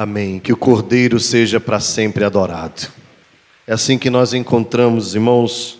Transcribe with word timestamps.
Amém. 0.00 0.38
Que 0.38 0.50
o 0.50 0.56
Cordeiro 0.56 1.20
seja 1.20 1.60
para 1.60 1.78
sempre 1.78 2.24
adorado. 2.24 2.88
É 3.66 3.74
assim 3.74 3.98
que 3.98 4.08
nós 4.08 4.32
encontramos, 4.32 5.14
irmãos, 5.14 5.78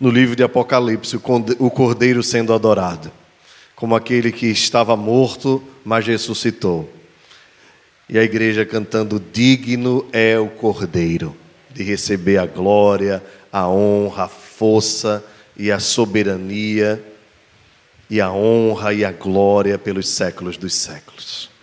no 0.00 0.10
livro 0.10 0.34
de 0.34 0.42
Apocalipse, 0.42 1.14
o 1.14 1.70
Cordeiro 1.70 2.20
sendo 2.20 2.52
adorado, 2.52 3.12
como 3.76 3.94
aquele 3.94 4.32
que 4.32 4.46
estava 4.46 4.96
morto, 4.96 5.62
mas 5.84 6.04
ressuscitou. 6.04 6.92
E 8.08 8.18
a 8.18 8.24
igreja 8.24 8.66
cantando: 8.66 9.22
Digno 9.32 10.04
é 10.12 10.36
o 10.36 10.48
Cordeiro 10.48 11.36
de 11.70 11.84
receber 11.84 12.38
a 12.38 12.46
glória, 12.46 13.22
a 13.52 13.68
honra, 13.68 14.24
a 14.24 14.28
força 14.28 15.24
e 15.56 15.70
a 15.70 15.78
soberania, 15.78 17.00
e 18.10 18.20
a 18.20 18.32
honra 18.32 18.92
e 18.92 19.04
a 19.04 19.12
glória 19.12 19.78
pelos 19.78 20.08
séculos 20.08 20.56
dos 20.56 20.74
séculos. 20.74 21.54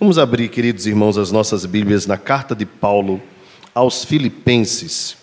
Vamos 0.00 0.16
abrir, 0.16 0.48
queridos 0.48 0.86
irmãos, 0.86 1.18
as 1.18 1.32
nossas 1.32 1.66
Bíblias 1.66 2.06
na 2.06 2.16
carta 2.16 2.54
de 2.54 2.64
Paulo 2.64 3.20
aos 3.74 4.04
Filipenses. 4.04 5.16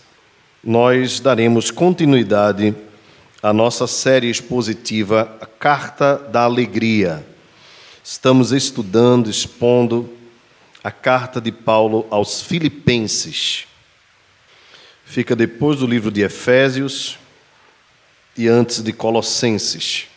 Nós 0.62 1.22
daremos 1.22 1.72
continuidade 1.72 2.76
à 3.42 3.54
nossa 3.54 3.88
série 3.88 4.30
expositiva, 4.30 5.38
a 5.40 5.46
Carta 5.46 6.18
da 6.18 6.42
Alegria. 6.44 7.26
Estamos 8.04 8.52
estudando, 8.52 9.30
expondo 9.30 10.10
a 10.84 10.92
carta 10.92 11.40
de 11.40 11.54
Paulo 11.54 12.06
aos 12.10 12.42
Filipenses. 12.42 13.66
Fica 15.06 15.38
depois 15.38 15.80
do 15.80 15.88
livro 15.88 16.12
de 16.12 16.22
Efésios 16.22 17.18
e 18.36 18.50
antes 18.50 18.84
de 18.84 18.92
Colossenses. 18.92 20.08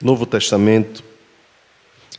Novo 0.00 0.24
Testamento, 0.24 1.02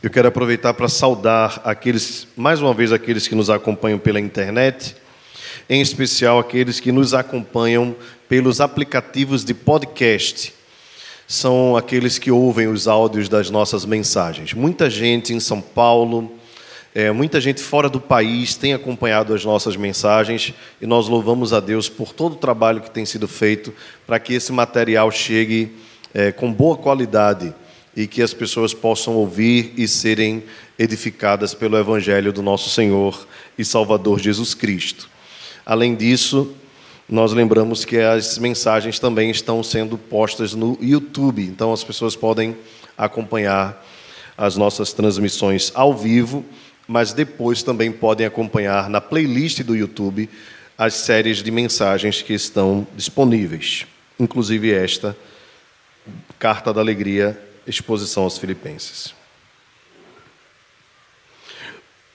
eu 0.07 0.11
quero 0.11 0.29
aproveitar 0.29 0.73
para 0.73 0.88
saudar 0.88 1.59
aqueles, 1.65 2.29
mais 2.34 2.62
uma 2.62 2.73
vez, 2.73 2.93
aqueles 2.93 3.27
que 3.27 3.35
nos 3.35 3.49
acompanham 3.49 3.99
pela 3.99 4.21
internet, 4.21 4.95
em 5.70 5.82
especial 5.82 6.40
aqueles 6.40 6.79
que 6.79 6.93
nos 6.93 7.13
acompanham 7.13 7.93
pelos 8.29 8.62
aplicativos 8.62 9.43
de 9.43 9.54
podcast. 9.54 10.54
São 11.27 11.76
aqueles 11.76 12.17
que 12.17 12.32
ouvem 12.32 12.70
os 12.70 12.87
áudios 12.87 13.27
das 13.27 13.49
nossas 13.49 13.84
mensagens. 13.84 14.54
Muita 14.54 14.90
gente 14.90 15.34
em 15.34 15.41
São 15.41 15.59
Paulo, 15.59 16.32
é, 16.95 17.12
muita 17.12 17.41
gente 17.41 17.62
fora 17.62 17.89
do 17.89 17.99
país 17.99 18.55
tem 18.55 18.73
acompanhado 18.73 19.34
as 19.34 19.43
nossas 19.43 19.76
mensagens 19.76 20.54
e 20.82 20.87
nós 20.87 21.10
louvamos 21.10 21.51
a 21.51 21.60
Deus 21.60 21.89
por 21.89 22.13
todo 22.13 22.32
o 22.32 22.37
trabalho 22.37 22.79
que 22.79 22.89
tem 22.89 23.05
sido 23.05 23.27
feito 23.27 23.73
para 24.05 24.17
que 24.21 24.34
esse 24.34 24.54
material 24.54 25.12
chegue 25.12 25.76
é, 26.13 26.32
com 26.32 26.49
boa 26.49 26.77
qualidade 26.77 27.54
e 27.98 28.05
que 28.05 28.21
as 28.21 28.31
pessoas 28.31 28.76
possam 28.76 29.15
ouvir 29.15 29.73
e 29.76 29.87
serem 29.87 30.43
edificadas 30.77 31.55
pelo 31.55 31.76
Evangelho 31.76 32.31
do 32.31 32.43
nosso 32.43 32.70
Senhor 32.70 33.27
e 33.57 33.65
Salvador 33.65 34.20
Jesus 34.20 34.54
Cristo. 34.54 35.09
Além 35.65 35.95
disso, 35.95 36.54
nós 37.09 37.34
lembramos 37.34 37.84
que 37.84 37.98
as 37.98 38.37
mensagens 38.37 38.99
também 38.99 39.31
estão 39.31 39.63
sendo 39.63 39.98
postas 39.98 40.54
no 40.54 40.77
YouTube, 40.79 41.41
então 41.41 41.73
as 41.73 41.84
pessoas 41.84 42.15
podem 42.15 42.55
acompanhar 42.95 43.84
as 44.37 44.55
nossas 44.55 44.93
transmissões 44.93 45.71
ao 45.73 45.91
vivo, 45.91 46.45
mas 46.87 47.13
depois 47.13 47.63
também 47.63 47.91
podem 47.91 48.27
acompanhar 48.27 48.91
na 48.91 49.01
playlist 49.01 49.63
do 49.63 49.76
YouTube 49.76 50.29
as 50.77 50.93
séries 50.93 51.41
de 51.41 51.49
mensagens 51.49 52.21
que 52.21 52.34
estão 52.34 52.85
disponíveis, 52.95 53.87
inclusive 54.20 54.71
esta, 54.71 55.17
Carta 56.37 56.71
da 56.71 56.79
Alegria 56.79 57.46
exposição 57.68 58.23
aos 58.23 58.37
Filipenses. 58.37 59.13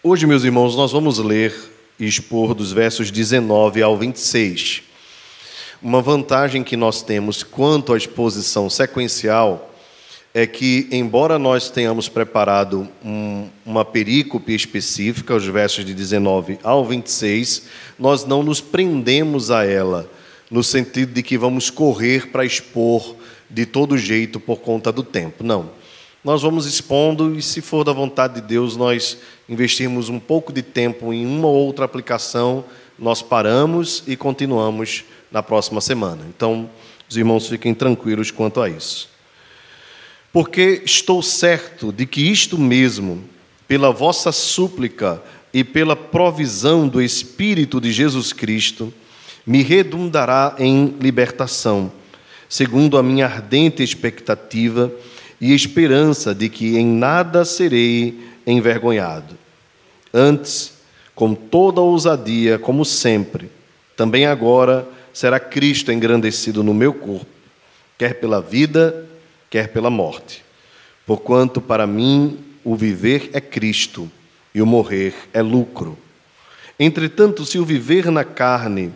Hoje, 0.02 0.26
meus 0.26 0.42
irmãos, 0.42 0.74
nós 0.74 0.90
vamos 0.90 1.18
ler 1.18 1.54
e 1.98 2.06
expor 2.06 2.54
dos 2.54 2.72
versos 2.72 3.10
19 3.10 3.82
ao 3.82 3.96
26. 3.96 4.82
Uma 5.80 6.00
vantagem 6.00 6.64
que 6.64 6.76
nós 6.76 7.02
temos 7.02 7.42
quanto 7.42 7.92
à 7.92 7.96
exposição 7.96 8.70
sequencial 8.70 9.70
é 10.34 10.46
que, 10.46 10.88
embora 10.90 11.38
nós 11.38 11.68
tenhamos 11.70 12.08
preparado 12.08 12.88
um, 13.04 13.48
uma 13.66 13.84
perícope 13.84 14.54
específica, 14.54 15.34
os 15.34 15.46
versos 15.46 15.84
de 15.84 15.92
19 15.92 16.58
ao 16.62 16.84
26, 16.84 17.64
nós 17.98 18.24
não 18.24 18.42
nos 18.42 18.60
prendemos 18.60 19.50
a 19.50 19.64
ela, 19.64 20.10
no 20.50 20.64
sentido 20.64 21.12
de 21.12 21.22
que 21.22 21.36
vamos 21.36 21.68
correr 21.68 22.28
para 22.28 22.44
expor 22.44 23.14
de 23.52 23.66
todo 23.66 23.98
jeito 23.98 24.40
por 24.40 24.60
conta 24.60 24.90
do 24.90 25.02
tempo. 25.02 25.44
Não. 25.44 25.70
Nós 26.24 26.42
vamos 26.42 26.66
expondo 26.66 27.36
e, 27.36 27.42
se 27.42 27.60
for 27.60 27.84
da 27.84 27.92
vontade 27.92 28.34
de 28.34 28.40
Deus, 28.40 28.76
nós 28.76 29.18
investirmos 29.48 30.08
um 30.08 30.18
pouco 30.18 30.52
de 30.52 30.62
tempo 30.62 31.12
em 31.12 31.26
uma 31.26 31.48
ou 31.48 31.66
outra 31.66 31.84
aplicação, 31.84 32.64
nós 32.98 33.20
paramos 33.20 34.02
e 34.06 34.16
continuamos 34.16 35.04
na 35.30 35.42
próxima 35.42 35.80
semana. 35.80 36.24
Então, 36.28 36.70
os 37.08 37.16
irmãos 37.16 37.48
fiquem 37.48 37.74
tranquilos 37.74 38.30
quanto 38.30 38.60
a 38.60 38.70
isso. 38.70 39.10
Porque 40.32 40.82
estou 40.84 41.20
certo 41.22 41.92
de 41.92 42.06
que 42.06 42.22
isto 42.22 42.56
mesmo, 42.56 43.22
pela 43.68 43.90
vossa 43.90 44.32
súplica 44.32 45.20
e 45.52 45.62
pela 45.62 45.94
provisão 45.94 46.88
do 46.88 47.02
Espírito 47.02 47.80
de 47.80 47.92
Jesus 47.92 48.32
Cristo, 48.32 48.94
me 49.44 49.62
redundará 49.62 50.54
em 50.58 50.94
libertação 51.00 51.92
segundo 52.52 52.98
a 52.98 53.02
minha 53.02 53.24
ardente 53.24 53.82
expectativa 53.82 54.92
e 55.40 55.54
esperança 55.54 56.34
de 56.34 56.50
que 56.50 56.76
em 56.76 56.84
nada 56.84 57.46
serei 57.46 58.28
envergonhado. 58.46 59.38
Antes, 60.12 60.74
com 61.14 61.34
toda 61.34 61.80
ousadia, 61.80 62.58
como 62.58 62.84
sempre, 62.84 63.50
também 63.96 64.26
agora 64.26 64.86
será 65.14 65.40
Cristo 65.40 65.90
engrandecido 65.90 66.62
no 66.62 66.74
meu 66.74 66.92
corpo, 66.92 67.24
quer 67.96 68.20
pela 68.20 68.42
vida, 68.42 69.06
quer 69.48 69.68
pela 69.68 69.88
morte. 69.88 70.44
Porquanto 71.06 71.58
para 71.58 71.86
mim 71.86 72.38
o 72.62 72.76
viver 72.76 73.30
é 73.32 73.40
Cristo 73.40 74.12
e 74.54 74.60
o 74.60 74.66
morrer 74.66 75.14
é 75.32 75.40
lucro. 75.40 75.96
Entretanto, 76.78 77.46
se 77.46 77.58
o 77.58 77.64
viver 77.64 78.10
na 78.10 78.24
carne 78.24 78.92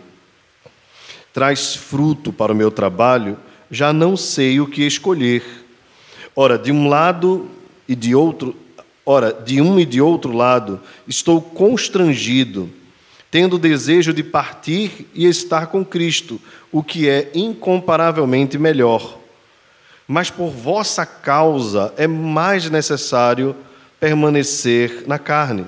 traz 1.33 1.75
fruto 1.75 2.31
para 2.31 2.51
o 2.51 2.55
meu 2.55 2.69
trabalho, 2.69 3.35
já 3.69 3.91
não 3.91 4.15
sei 4.15 4.59
o 4.59 4.67
que 4.67 4.85
escolher. 4.85 5.43
Ora, 6.35 6.57
de 6.57 6.71
um 6.71 6.87
lado 6.87 7.49
e 7.87 7.95
de 7.95 8.13
outro, 8.13 8.55
ora, 9.05 9.31
de 9.33 9.61
um 9.61 9.79
e 9.79 9.85
de 9.85 10.01
outro 10.01 10.31
lado, 10.31 10.81
estou 11.07 11.41
constrangido, 11.41 12.69
tendo 13.31 13.57
desejo 13.57 14.13
de 14.13 14.23
partir 14.23 15.07
e 15.13 15.25
estar 15.25 15.67
com 15.67 15.83
Cristo, 15.83 16.39
o 16.71 16.83
que 16.83 17.09
é 17.09 17.31
incomparavelmente 17.33 18.57
melhor. 18.57 19.17
Mas 20.07 20.29
por 20.29 20.49
vossa 20.49 21.05
causa 21.05 21.93
é 21.97 22.07
mais 22.07 22.69
necessário 22.69 23.55
permanecer 23.99 25.03
na 25.07 25.19
carne. 25.19 25.65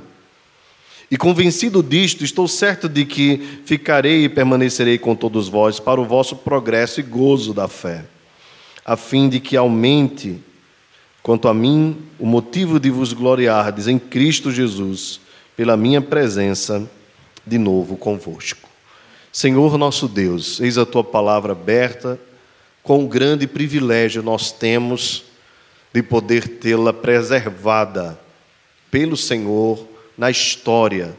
E 1.12 1.18
convencido 1.18 1.82
disto, 1.82 2.24
estou 2.24 2.48
certo 2.48 2.88
de 2.88 3.04
que 3.04 3.62
ficarei 3.66 4.26
e 4.26 4.30
permanecerei 4.30 4.98
com 5.00 5.16
todos 5.16 5.50
vós 5.50 5.80
para 5.80 6.00
o 6.00 6.06
vosso 6.06 6.36
progresso 6.36 7.00
e 7.00 7.04
gozo 7.04 7.52
da 7.52 7.68
fé, 7.68 8.06
a 8.86 8.96
fim 8.96 9.28
de 9.28 9.40
que 9.40 9.58
aumente, 9.58 10.38
quanto 11.24 11.48
a 11.48 11.54
mim, 11.54 11.98
o 12.20 12.28
motivo 12.28 12.80
de 12.80 12.92
vos 12.92 13.12
gloriardes 13.12 13.88
em 13.88 13.98
Cristo 13.98 14.52
Jesus, 14.52 15.20
pela 15.58 15.76
minha 15.76 16.00
presença 16.00 16.88
de 17.46 17.58
novo 17.58 17.98
convosco. 17.98 18.70
Senhor 19.32 19.78
nosso 19.80 20.08
Deus, 20.08 20.60
eis 20.60 20.78
a 20.78 20.86
tua 20.86 21.04
palavra 21.04 21.54
aberta, 21.54 22.20
quão 22.84 23.08
grande 23.08 23.48
privilégio 23.48 24.22
nós 24.22 24.52
temos 24.52 25.24
de 25.92 26.04
poder 26.04 26.48
tê-la 26.48 26.94
preservada 26.94 28.20
pelo 28.92 29.18
Senhor 29.18 29.88
na 30.20 30.30
história, 30.30 31.18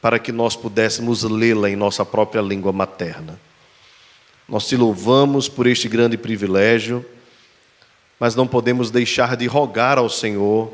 para 0.00 0.18
que 0.18 0.32
nós 0.32 0.56
pudéssemos 0.56 1.24
lê-la 1.24 1.68
em 1.68 1.76
nossa 1.76 2.06
própria 2.06 2.40
língua 2.40 2.72
materna. 2.72 3.38
Nós 4.48 4.66
te 4.66 4.76
louvamos 4.76 5.46
por 5.46 5.66
este 5.66 5.90
grande 5.90 6.16
privilégio, 6.16 7.04
mas 8.18 8.34
não 8.34 8.46
podemos 8.46 8.90
deixar 8.90 9.36
de 9.36 9.46
rogar 9.46 9.98
ao 9.98 10.08
Senhor 10.08 10.72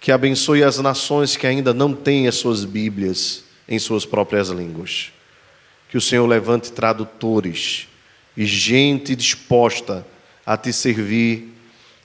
que 0.00 0.10
abençoe 0.10 0.64
as 0.64 0.78
nações 0.78 1.36
que 1.36 1.46
ainda 1.46 1.74
não 1.74 1.92
têm 1.92 2.26
as 2.26 2.36
suas 2.36 2.64
Bíblias 2.64 3.44
em 3.68 3.78
suas 3.78 4.06
próprias 4.06 4.48
línguas. 4.48 5.12
Que 5.90 5.98
o 5.98 6.00
Senhor 6.00 6.26
levante 6.26 6.72
tradutores 6.72 7.88
e 8.34 8.46
gente 8.46 9.14
disposta 9.14 10.06
a 10.46 10.56
te 10.56 10.72
servir 10.72 11.52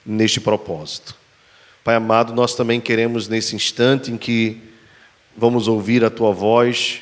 neste 0.06 0.42
propósito. 0.42 1.21
Pai 1.84 1.96
amado, 1.96 2.32
nós 2.36 2.54
também 2.54 2.80
queremos, 2.80 3.28
nesse 3.28 3.56
instante 3.56 4.12
em 4.12 4.18
que 4.18 4.56
vamos 5.36 5.68
ouvir 5.68 6.06
a 6.06 6.12
tua 6.12 6.32
voz, 6.32 7.02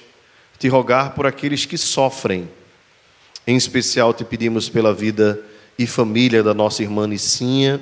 te 0.58 0.70
rogar 0.70 1.14
por 1.14 1.28
aqueles 1.28 1.66
que 1.66 1.78
sofrem. 1.78 2.50
Em 3.46 3.58
especial, 3.58 4.14
te 4.14 4.24
pedimos 4.24 4.70
pela 4.70 4.94
vida 4.94 5.42
e 5.78 5.86
família 5.86 6.42
da 6.42 6.54
nossa 6.54 6.82
irmã 6.82 7.06
Nicinha, 7.06 7.82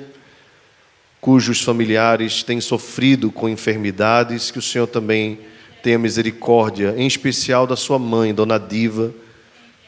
cujos 1.20 1.62
familiares 1.62 2.42
têm 2.42 2.60
sofrido 2.60 3.30
com 3.30 3.48
enfermidades, 3.48 4.50
que 4.50 4.58
o 4.58 4.62
Senhor 4.62 4.88
também 4.88 5.38
tenha 5.84 6.00
misericórdia, 6.00 6.94
em 6.96 7.06
especial 7.06 7.64
da 7.64 7.76
sua 7.76 8.00
mãe, 8.00 8.34
Dona 8.34 8.58
Diva, 8.58 9.14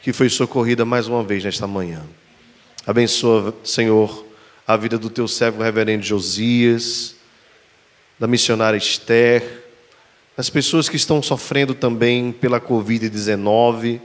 que 0.01 0.12
foi 0.12 0.29
socorrida 0.29 0.85
mais 0.85 1.09
uma 1.09 1.25
vez 1.25 1.43
nesta 1.43 1.67
manhã. 1.67 2.03
Abençoa, 2.87 3.53
Senhor, 3.65 4.30
a 4.73 4.77
vida 4.77 4.97
do 4.97 5.11
teu 5.11 5.27
servo 5.27 5.63
reverendo 5.63 6.05
Josias, 6.05 7.17
da 8.21 8.29
missionária 8.29 8.79
Esther, 8.79 9.65
as 10.37 10.49
pessoas 10.49 10.89
que 10.89 10.95
estão 10.95 11.21
sofrendo 11.21 11.75
também 11.75 12.31
pela 12.31 12.61
Covid-19, 12.61 14.01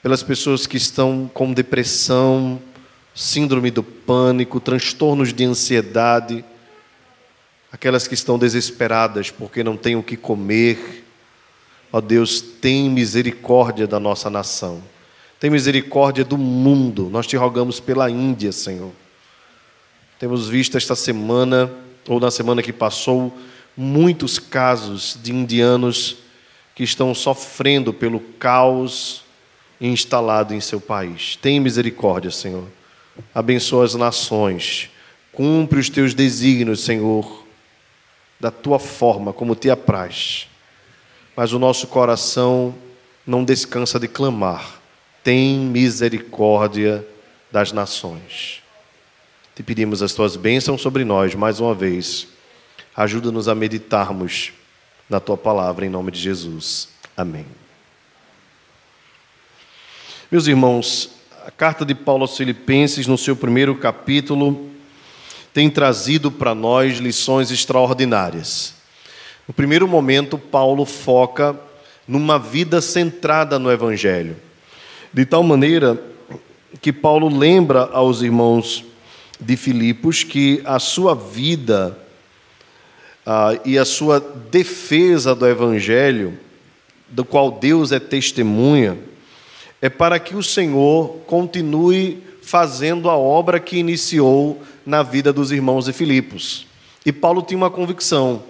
pelas 0.00 0.22
pessoas 0.22 0.64
que 0.64 0.76
estão 0.76 1.28
com 1.34 1.52
depressão, 1.52 2.62
síndrome 3.12 3.72
do 3.72 3.82
pânico, 3.82 4.60
transtornos 4.60 5.32
de 5.32 5.44
ansiedade, 5.44 6.44
aquelas 7.72 8.06
que 8.06 8.14
estão 8.14 8.38
desesperadas 8.38 9.28
porque 9.28 9.64
não 9.64 9.76
têm 9.76 9.96
o 9.96 10.04
que 10.04 10.16
comer. 10.16 11.04
Ó 11.92 12.00
Deus, 12.00 12.40
tem 12.40 12.88
misericórdia 12.88 13.88
da 13.88 13.98
nossa 13.98 14.30
nação. 14.30 14.80
Tem 15.40 15.48
misericórdia 15.48 16.22
do 16.22 16.36
mundo. 16.36 17.08
Nós 17.10 17.26
te 17.26 17.34
rogamos 17.34 17.80
pela 17.80 18.10
Índia, 18.10 18.52
Senhor. 18.52 18.92
Temos 20.18 20.50
visto 20.50 20.76
esta 20.76 20.94
semana, 20.94 21.72
ou 22.06 22.20
na 22.20 22.30
semana 22.30 22.62
que 22.62 22.74
passou, 22.74 23.34
muitos 23.74 24.38
casos 24.38 25.18
de 25.22 25.32
indianos 25.32 26.18
que 26.74 26.84
estão 26.84 27.14
sofrendo 27.14 27.90
pelo 27.90 28.20
caos 28.20 29.22
instalado 29.80 30.52
em 30.52 30.60
seu 30.60 30.78
país. 30.78 31.36
Tem 31.36 31.58
misericórdia, 31.58 32.30
Senhor. 32.30 32.66
Abençoa 33.34 33.86
as 33.86 33.94
nações. 33.94 34.90
Cumpre 35.32 35.80
os 35.80 35.88
teus 35.88 36.12
desígnios, 36.12 36.80
Senhor, 36.80 37.46
da 38.38 38.50
tua 38.50 38.78
forma, 38.78 39.32
como 39.32 39.54
te 39.54 39.70
apraz. 39.70 40.48
Mas 41.34 41.54
o 41.54 41.58
nosso 41.58 41.86
coração 41.86 42.74
não 43.26 43.42
descansa 43.42 43.98
de 43.98 44.06
clamar. 44.06 44.79
Tem 45.22 45.58
misericórdia 45.58 47.06
das 47.50 47.72
nações. 47.72 48.62
Te 49.54 49.62
pedimos 49.62 50.02
as 50.02 50.14
tuas 50.14 50.36
bênçãos 50.36 50.80
sobre 50.80 51.04
nós 51.04 51.34
mais 51.34 51.60
uma 51.60 51.74
vez. 51.74 52.28
Ajuda-nos 52.96 53.48
a 53.48 53.54
meditarmos 53.54 54.52
na 55.08 55.20
tua 55.20 55.36
palavra 55.36 55.84
em 55.84 55.90
nome 55.90 56.10
de 56.10 56.20
Jesus. 56.20 56.88
Amém. 57.16 57.46
Meus 60.30 60.46
irmãos, 60.46 61.10
a 61.44 61.50
carta 61.50 61.84
de 61.84 61.94
Paulo 61.94 62.22
aos 62.22 62.36
Filipenses, 62.36 63.06
no 63.06 63.18
seu 63.18 63.34
primeiro 63.34 63.74
capítulo, 63.74 64.70
tem 65.52 65.68
trazido 65.68 66.30
para 66.30 66.54
nós 66.54 66.98
lições 66.98 67.50
extraordinárias. 67.50 68.74
No 69.48 69.52
primeiro 69.52 69.88
momento, 69.88 70.38
Paulo 70.38 70.84
foca 70.84 71.58
numa 72.06 72.38
vida 72.38 72.80
centrada 72.80 73.58
no 73.58 73.70
Evangelho, 73.70 74.36
de 75.12 75.24
tal 75.24 75.42
maneira 75.42 76.00
que 76.80 76.92
Paulo 76.92 77.28
lembra 77.28 77.90
aos 77.92 78.22
irmãos 78.22 78.84
de 79.40 79.56
Filipos 79.56 80.22
que 80.22 80.62
a 80.64 80.78
sua 80.78 81.14
vida 81.14 81.98
ah, 83.26 83.58
e 83.64 83.76
a 83.76 83.84
sua 83.84 84.20
defesa 84.50 85.34
do 85.34 85.46
Evangelho, 85.46 86.38
do 87.08 87.24
qual 87.24 87.50
Deus 87.50 87.90
é 87.90 87.98
testemunha, 87.98 88.98
é 89.82 89.88
para 89.88 90.18
que 90.18 90.36
o 90.36 90.42
Senhor 90.42 91.18
continue 91.26 92.22
fazendo 92.42 93.10
a 93.10 93.16
obra 93.16 93.58
que 93.58 93.78
iniciou 93.78 94.62
na 94.86 95.02
vida 95.02 95.32
dos 95.32 95.50
irmãos 95.50 95.86
de 95.86 95.92
Filipos. 95.92 96.66
E 97.04 97.12
Paulo 97.12 97.42
tinha 97.42 97.58
uma 97.58 97.70
convicção: 97.70 98.42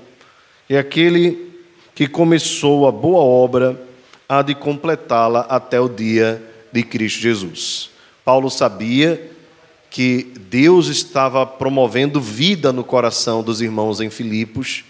é 0.68 0.76
aquele 0.76 1.50
que 1.94 2.06
começou 2.06 2.86
a 2.86 2.92
boa 2.92 3.20
obra 3.20 3.80
há 4.28 4.42
de 4.42 4.54
completá-la 4.54 5.40
até 5.40 5.80
o 5.80 5.88
dia 5.88 6.49
de 6.72 6.82
Cristo 6.82 7.20
Jesus. 7.20 7.90
Paulo 8.24 8.50
sabia 8.50 9.30
que 9.90 10.32
Deus 10.48 10.86
estava 10.86 11.44
promovendo 11.44 12.20
vida 12.20 12.72
no 12.72 12.84
coração 12.84 13.42
dos 13.42 13.60
irmãos 13.60 14.00
em 14.00 14.08
Filipos 14.08 14.84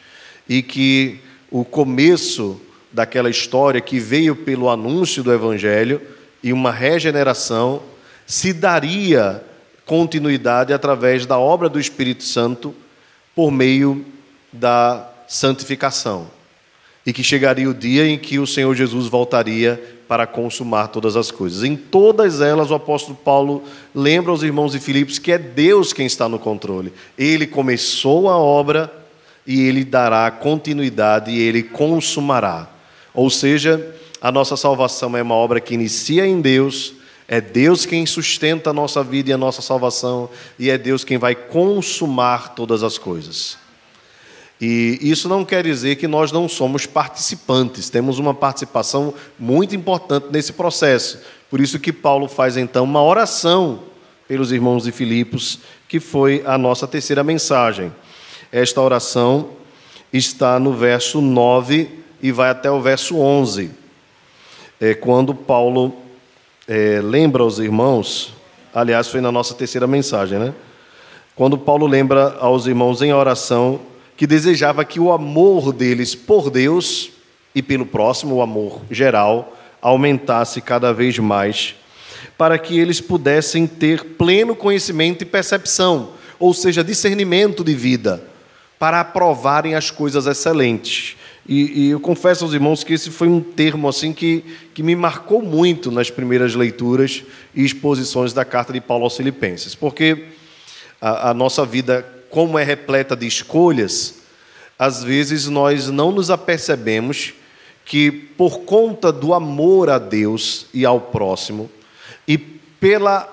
e 0.49 0.63
que 0.63 1.19
o 1.51 1.65
começo 1.65 2.61
daquela 2.93 3.31
história 3.31 3.81
que 3.81 3.99
veio 3.99 4.37
pelo 4.37 4.69
anúncio 4.69 5.23
do 5.23 5.33
evangelho 5.33 6.03
e 6.43 6.53
uma 6.53 6.71
regeneração 6.71 7.83
se 8.27 8.53
daria 8.53 9.43
continuidade 9.87 10.73
através 10.73 11.27
da 11.27 11.39
obra 11.39 11.69
do 11.69 11.81
Espírito 11.81 12.23
Santo 12.25 12.75
por 13.35 13.51
meio 13.51 14.05
da 14.53 15.09
santificação. 15.27 16.31
E 17.07 17.13
que 17.13 17.25
chegaria 17.25 17.69
o 17.69 17.75
dia 17.75 18.07
em 18.07 18.19
que 18.19 18.39
o 18.39 18.47
Senhor 18.47 18.75
Jesus 18.75 19.07
voltaria 19.07 20.00
para 20.11 20.27
consumar 20.27 20.89
todas 20.89 21.15
as 21.15 21.31
coisas. 21.31 21.63
Em 21.63 21.77
todas 21.77 22.41
elas, 22.41 22.73
o 22.73 22.75
apóstolo 22.75 23.17
Paulo 23.17 23.63
lembra 23.95 24.33
aos 24.33 24.43
irmãos 24.43 24.73
de 24.73 24.81
Filipos 24.81 25.21
que 25.21 25.31
é 25.31 25.39
Deus 25.39 25.93
quem 25.93 26.05
está 26.05 26.29
no 26.29 26.37
controle. 26.37 26.93
Ele 27.17 27.47
começou 27.47 28.29
a 28.29 28.37
obra 28.37 28.93
e 29.47 29.61
ele 29.69 29.85
dará 29.85 30.29
continuidade 30.29 31.31
e 31.31 31.41
ele 31.41 31.63
consumará. 31.63 32.69
Ou 33.15 33.31
seja, 33.31 33.95
a 34.21 34.33
nossa 34.33 34.57
salvação 34.57 35.17
é 35.17 35.23
uma 35.23 35.37
obra 35.37 35.61
que 35.61 35.75
inicia 35.75 36.27
em 36.27 36.41
Deus, 36.41 36.93
é 37.29 37.41
Deus 37.41 37.87
quem 37.87 38.05
sustenta 38.05 38.71
a 38.71 38.73
nossa 38.73 39.05
vida 39.05 39.31
e 39.31 39.33
a 39.33 39.39
nossa 39.39 39.63
salvação, 39.63 40.29
e 40.59 40.71
é 40.71 40.77
Deus 40.77 41.05
quem 41.05 41.19
vai 41.19 41.37
consumar 41.37 42.57
todas 42.57 42.83
as 42.83 42.99
coisas. 42.99 43.57
E 44.61 44.99
isso 45.01 45.29
não 45.29 45.45
quer 45.45 45.65
dizer 45.65 45.97
que 45.97 46.07
nós 46.07 46.31
não 46.31 46.49
somos 46.49 46.85
participantes, 46.85 47.89
temos 47.89 48.19
uma 48.19 48.35
participação 48.35 49.15
muito 49.39 49.75
importante 49.75 50.27
nesse 50.31 50.53
processo. 50.53 51.21
Por 51.49 51.61
isso 51.61 51.79
que 51.79 51.93
Paulo 51.93 52.29
faz 52.29 52.57
então 52.57 52.85
uma 52.85 53.03
oração 53.03 53.81
pelos 54.29 54.53
irmãos 54.53 54.85
de 54.85 54.93
Filipos, 54.93 55.61
que 55.89 55.99
foi 55.99 56.43
a 56.45 56.59
nossa 56.59 56.87
terceira 56.87 57.25
mensagem. 57.25 57.93
Esta 58.53 58.81
oração 58.81 59.51
está 60.13 60.59
no 60.59 60.73
verso 60.75 61.21
9 61.21 61.89
e 62.23 62.31
vai 62.31 62.51
até 62.51 62.71
o 62.71 62.81
verso 62.81 63.17
11 63.17 63.81
é, 64.81 64.95
quando 64.95 65.35
Paulo 65.35 65.95
é, 66.67 67.01
lembra 67.03 67.43
aos 67.43 67.59
irmãos, 67.59 68.33
aliás, 68.73 69.09
foi 69.09 69.21
na 69.21 69.31
nossa 69.31 69.55
terceira 69.55 69.87
mensagem, 69.87 70.39
né? 70.39 70.55
Quando 71.37 71.59
Paulo 71.59 71.87
lembra 71.87 72.37
aos 72.41 72.67
irmãos 72.67 73.03
em 73.03 73.13
oração 73.13 73.81
que 74.21 74.27
desejava 74.27 74.85
que 74.85 75.01
o 75.01 75.11
amor 75.11 75.73
deles 75.73 76.15
por 76.15 76.51
Deus 76.51 77.11
e 77.55 77.63
pelo 77.63 77.87
próximo, 77.87 78.35
o 78.35 78.43
amor 78.43 78.83
geral, 78.91 79.57
aumentasse 79.81 80.61
cada 80.61 80.93
vez 80.93 81.19
mais, 81.19 81.75
para 82.37 82.59
que 82.59 82.79
eles 82.79 83.01
pudessem 83.01 83.67
ter 83.67 84.05
pleno 84.05 84.55
conhecimento 84.55 85.23
e 85.23 85.25
percepção, 85.25 86.11
ou 86.39 86.53
seja, 86.53 86.85
discernimento 86.85 87.65
de 87.65 87.75
vida, 87.75 88.23
para 88.79 89.01
aprovarem 89.01 89.75
as 89.75 89.91
coisas 89.91 90.27
excelentes. 90.27 91.17
E, 91.49 91.87
e, 91.87 91.89
eu 91.89 91.99
confesso 91.99 92.45
aos 92.45 92.53
irmãos 92.53 92.85
que 92.85 92.93
esse 92.93 93.11
foi 93.11 93.27
um 93.27 93.41
termo 93.41 93.89
assim 93.89 94.13
que, 94.13 94.45
que 94.75 94.83
me 94.83 94.95
marcou 94.95 95.41
muito 95.41 95.91
nas 95.91 96.11
primeiras 96.11 96.55
leituras 96.55 97.25
e 97.55 97.65
exposições 97.65 98.35
da 98.35 98.45
carta 98.45 98.71
de 98.71 98.83
Paulo 98.83 99.05
aos 99.05 99.17
Filipenses, 99.17 99.75
porque 99.75 100.27
a, 101.01 101.31
a 101.31 101.35
nossa 101.35 101.65
vida, 101.65 102.20
como 102.31 102.59
é 102.59 102.65
repleta 102.65 103.17
de 103.17 103.27
escolhas, 103.27 104.21
às 104.79 105.03
vezes 105.03 105.47
nós 105.47 105.89
não 105.89 106.11
nos 106.11 106.31
apercebemos 106.31 107.35
que, 107.85 108.11
por 108.11 108.61
conta 108.61 109.13
do 109.13 109.35
amor 109.35 109.91
a 109.91 109.99
Deus 109.99 110.67
e 110.73 110.87
ao 110.87 111.01
próximo, 111.01 111.71
e 112.27 112.39
pela 112.39 113.29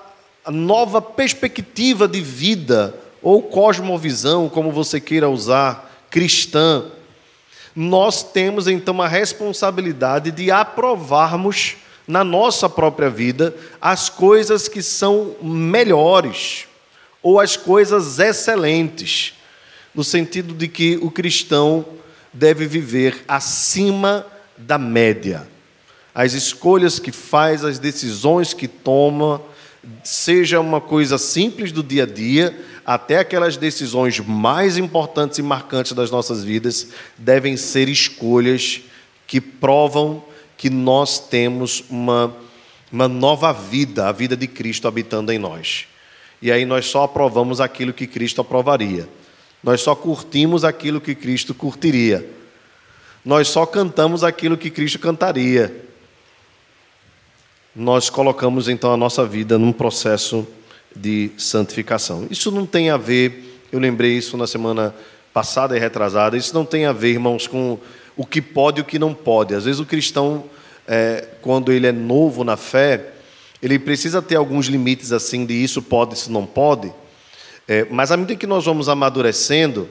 nova 0.46 1.00
perspectiva 1.00 2.06
de 2.06 2.20
vida, 2.20 2.94
ou 3.22 3.42
cosmovisão, 3.42 4.48
como 4.48 4.70
você 4.70 5.00
queira 5.00 5.28
usar, 5.28 6.06
cristã, 6.10 6.84
nós 7.74 8.22
temos 8.22 8.66
então 8.66 9.00
a 9.00 9.08
responsabilidade 9.08 10.30
de 10.30 10.50
aprovarmos 10.50 11.76
na 12.06 12.24
nossa 12.24 12.68
própria 12.68 13.10
vida 13.10 13.54
as 13.80 14.08
coisas 14.08 14.66
que 14.66 14.82
são 14.82 15.36
melhores 15.42 16.67
ou 17.28 17.38
as 17.38 17.58
coisas 17.58 18.18
excelentes, 18.18 19.34
no 19.94 20.02
sentido 20.02 20.54
de 20.54 20.66
que 20.66 20.96
o 21.02 21.10
cristão 21.10 21.84
deve 22.32 22.66
viver 22.66 23.22
acima 23.28 24.26
da 24.56 24.78
média. 24.78 25.46
As 26.14 26.32
escolhas 26.32 26.98
que 26.98 27.12
faz, 27.12 27.66
as 27.66 27.78
decisões 27.78 28.54
que 28.54 28.66
toma, 28.66 29.42
seja 30.02 30.58
uma 30.58 30.80
coisa 30.80 31.18
simples 31.18 31.70
do 31.70 31.82
dia 31.82 32.04
a 32.04 32.06
dia, 32.06 32.58
até 32.84 33.18
aquelas 33.18 33.58
decisões 33.58 34.18
mais 34.20 34.78
importantes 34.78 35.38
e 35.38 35.42
marcantes 35.42 35.92
das 35.92 36.10
nossas 36.10 36.42
vidas 36.42 36.88
devem 37.18 37.58
ser 37.58 37.90
escolhas 37.90 38.80
que 39.26 39.38
provam 39.38 40.24
que 40.56 40.70
nós 40.70 41.18
temos 41.18 41.84
uma, 41.90 42.34
uma 42.90 43.06
nova 43.06 43.52
vida, 43.52 44.08
a 44.08 44.12
vida 44.12 44.34
de 44.34 44.46
Cristo 44.46 44.88
habitando 44.88 45.30
em 45.30 45.38
nós. 45.38 45.86
E 46.40 46.52
aí 46.52 46.64
nós 46.64 46.86
só 46.86 47.04
aprovamos 47.04 47.60
aquilo 47.60 47.92
que 47.92 48.06
Cristo 48.06 48.40
aprovaria. 48.40 49.08
Nós 49.62 49.80
só 49.80 49.94
curtimos 49.94 50.64
aquilo 50.64 51.00
que 51.00 51.14
Cristo 51.14 51.52
curtiria. 51.54 52.28
Nós 53.24 53.48
só 53.48 53.66
cantamos 53.66 54.22
aquilo 54.22 54.56
que 54.56 54.70
Cristo 54.70 54.98
cantaria. 54.98 55.84
Nós 57.74 58.08
colocamos 58.08 58.68
então 58.68 58.92
a 58.92 58.96
nossa 58.96 59.26
vida 59.26 59.58
num 59.58 59.72
processo 59.72 60.46
de 60.94 61.30
santificação. 61.36 62.26
Isso 62.30 62.50
não 62.50 62.66
tem 62.66 62.90
a 62.90 62.96
ver, 62.96 63.60
eu 63.70 63.78
lembrei 63.78 64.12
isso 64.12 64.36
na 64.36 64.46
semana 64.46 64.94
passada 65.32 65.76
e 65.76 65.80
retrasada, 65.80 66.36
isso 66.36 66.54
não 66.54 66.64
tem 66.64 66.86
a 66.86 66.92
ver, 66.92 67.10
irmãos, 67.10 67.46
com 67.46 67.78
o 68.16 68.26
que 68.26 68.40
pode 68.40 68.78
e 68.78 68.82
o 68.82 68.84
que 68.84 68.98
não 68.98 69.14
pode. 69.14 69.54
Às 69.54 69.64
vezes 69.64 69.80
o 69.80 69.86
cristão, 69.86 70.44
é, 70.86 71.26
quando 71.42 71.70
ele 71.70 71.86
é 71.86 71.92
novo 71.92 72.42
na 72.42 72.56
fé, 72.56 73.12
ele 73.62 73.78
precisa 73.78 74.22
ter 74.22 74.36
alguns 74.36 74.66
limites 74.66 75.12
assim 75.12 75.44
de 75.44 75.54
isso 75.54 75.82
pode, 75.82 76.14
isso 76.14 76.30
não 76.30 76.46
pode. 76.46 76.92
É, 77.66 77.86
mas 77.90 78.10
à 78.10 78.16
medida 78.16 78.38
que 78.38 78.46
nós 78.46 78.64
vamos 78.64 78.88
amadurecendo, 78.88 79.88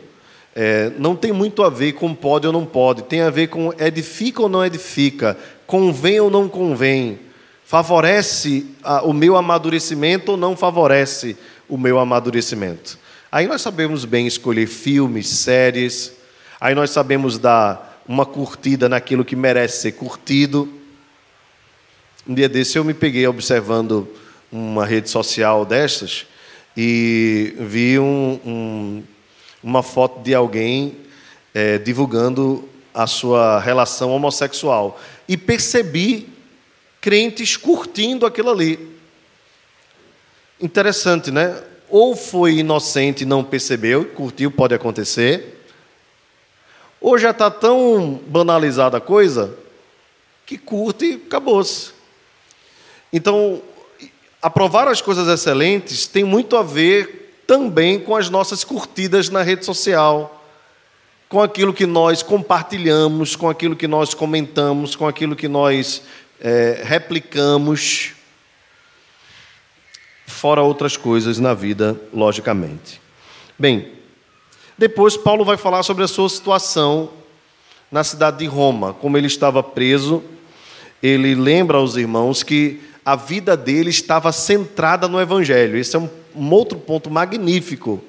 é, 0.56 0.92
não 0.98 1.16
tem 1.16 1.32
muito 1.32 1.62
a 1.64 1.70
ver 1.70 1.94
com 1.94 2.16
pode 2.16 2.48
ou 2.48 2.54
não 2.54 2.66
pode, 2.66 3.04
tem 3.04 3.22
a 3.22 3.30
ver 3.30 3.48
com 3.48 3.72
edifica 3.80 4.42
ou 4.42 4.50
não 4.50 4.66
edifica, 4.66 5.38
convém 5.68 6.20
ou 6.20 6.32
não 6.32 6.50
convém, 6.50 7.20
favorece 7.64 8.66
a, 8.82 9.04
o 9.04 9.14
meu 9.14 9.36
amadurecimento 9.36 10.32
ou 10.32 10.38
não 10.38 10.56
favorece 10.56 11.38
o 11.70 11.78
meu 11.78 12.00
amadurecimento. 12.00 12.98
Aí 13.32 13.46
nós 13.46 13.62
sabemos 13.62 14.06
bem 14.06 14.26
escolher 14.26 14.68
filmes, 14.68 15.28
séries, 15.28 16.14
aí 16.60 16.74
nós 16.74 16.90
sabemos 16.90 17.38
dar 17.38 18.02
uma 18.08 18.26
curtida 18.26 18.88
naquilo 18.88 19.26
que 19.26 19.36
merece 19.36 19.82
ser 19.82 19.92
curtido. 19.92 20.77
Um 22.28 22.34
dia 22.34 22.50
desse 22.50 22.78
eu 22.78 22.84
me 22.84 22.94
peguei 22.94 23.26
observando 23.26 24.06
uma 24.52 24.86
rede 24.86 25.10
social 25.10 25.66
destas 25.66 26.26
e 26.76 27.56
vi 27.58 27.98
um, 27.98 28.38
um, 28.46 29.04
uma 29.64 29.82
foto 29.82 30.20
de 30.20 30.36
alguém 30.36 30.98
é, 31.54 31.78
divulgando 31.78 32.68
a 32.94 33.08
sua 33.08 33.62
relação 33.62 34.12
homossexual. 34.12 35.00
E 35.26 35.38
percebi 35.38 36.28
crentes 37.00 37.56
curtindo 37.56 38.26
aquilo 38.26 38.50
ali. 38.50 38.78
Interessante, 40.60 41.32
né? 41.32 41.64
Ou 41.90 42.14
foi 42.14 42.56
inocente 42.56 43.22
e 43.22 43.26
não 43.26 43.42
percebeu, 43.42 44.04
curtiu, 44.04 44.52
pode 44.52 44.74
acontecer. 44.74 45.64
Ou 47.00 47.18
já 47.18 47.30
está 47.30 47.50
tão 47.50 48.20
banalizada 48.28 48.98
a 48.98 49.02
coisa 49.02 49.58
que 50.46 50.58
curte 50.58 51.06
e 51.06 51.14
acabou-se. 51.26 51.96
Então, 53.12 53.62
aprovar 54.42 54.88
as 54.88 55.02
coisas 55.02 55.28
excelentes 55.28 56.08
tem 56.08 56.24
muito 56.24 56.58
a 56.58 56.64
ver 56.64 57.44
também 57.48 58.00
com 58.00 58.16
as 58.16 58.30
nossas 58.30 58.64
curtidas 58.64 59.30
na 59.30 59.42
rede 59.42 59.66
social, 59.66 60.44
com 61.30 61.42
aquilo 61.42 61.74
que 61.74 61.86
nós 61.86 62.22
compartilhamos, 62.22 63.36
com 63.36 63.50
aquilo 63.50 63.76
que 63.76 63.88
nós 63.88 64.14
comentamos, 64.14 64.96
com 64.96 65.08
aquilo 65.08 65.36
que 65.36 65.48
nós 65.48 66.02
é, 66.40 66.82
replicamos, 66.84 68.14
fora 70.26 70.62
outras 70.62 70.96
coisas 70.96 71.40
na 71.40 71.54
vida, 71.54 72.00
logicamente. 72.14 73.02
Bem, 73.58 73.92
depois 74.78 75.18
Paulo 75.18 75.44
vai 75.44 75.58
falar 75.58 75.84
sobre 75.84 76.04
a 76.04 76.08
sua 76.08 76.30
situação 76.30 77.10
na 77.92 78.04
cidade 78.04 78.40
de 78.40 78.46
Roma, 78.46 78.94
como 78.94 79.18
ele 79.18 79.28
estava 79.28 79.64
preso. 79.64 80.24
Ele 81.02 81.34
lembra 81.34 81.78
aos 81.78 81.96
irmãos 81.96 82.44
que 82.44 82.82
a 83.08 83.16
vida 83.16 83.56
dele 83.56 83.90
estava 83.90 84.34
centrada 84.34 85.08
no 85.08 85.18
Evangelho. 85.18 85.78
Esse 85.78 85.96
é 85.96 86.00
um, 86.00 86.10
um 86.36 86.52
outro 86.52 86.78
ponto 86.78 87.10
magnífico 87.10 88.04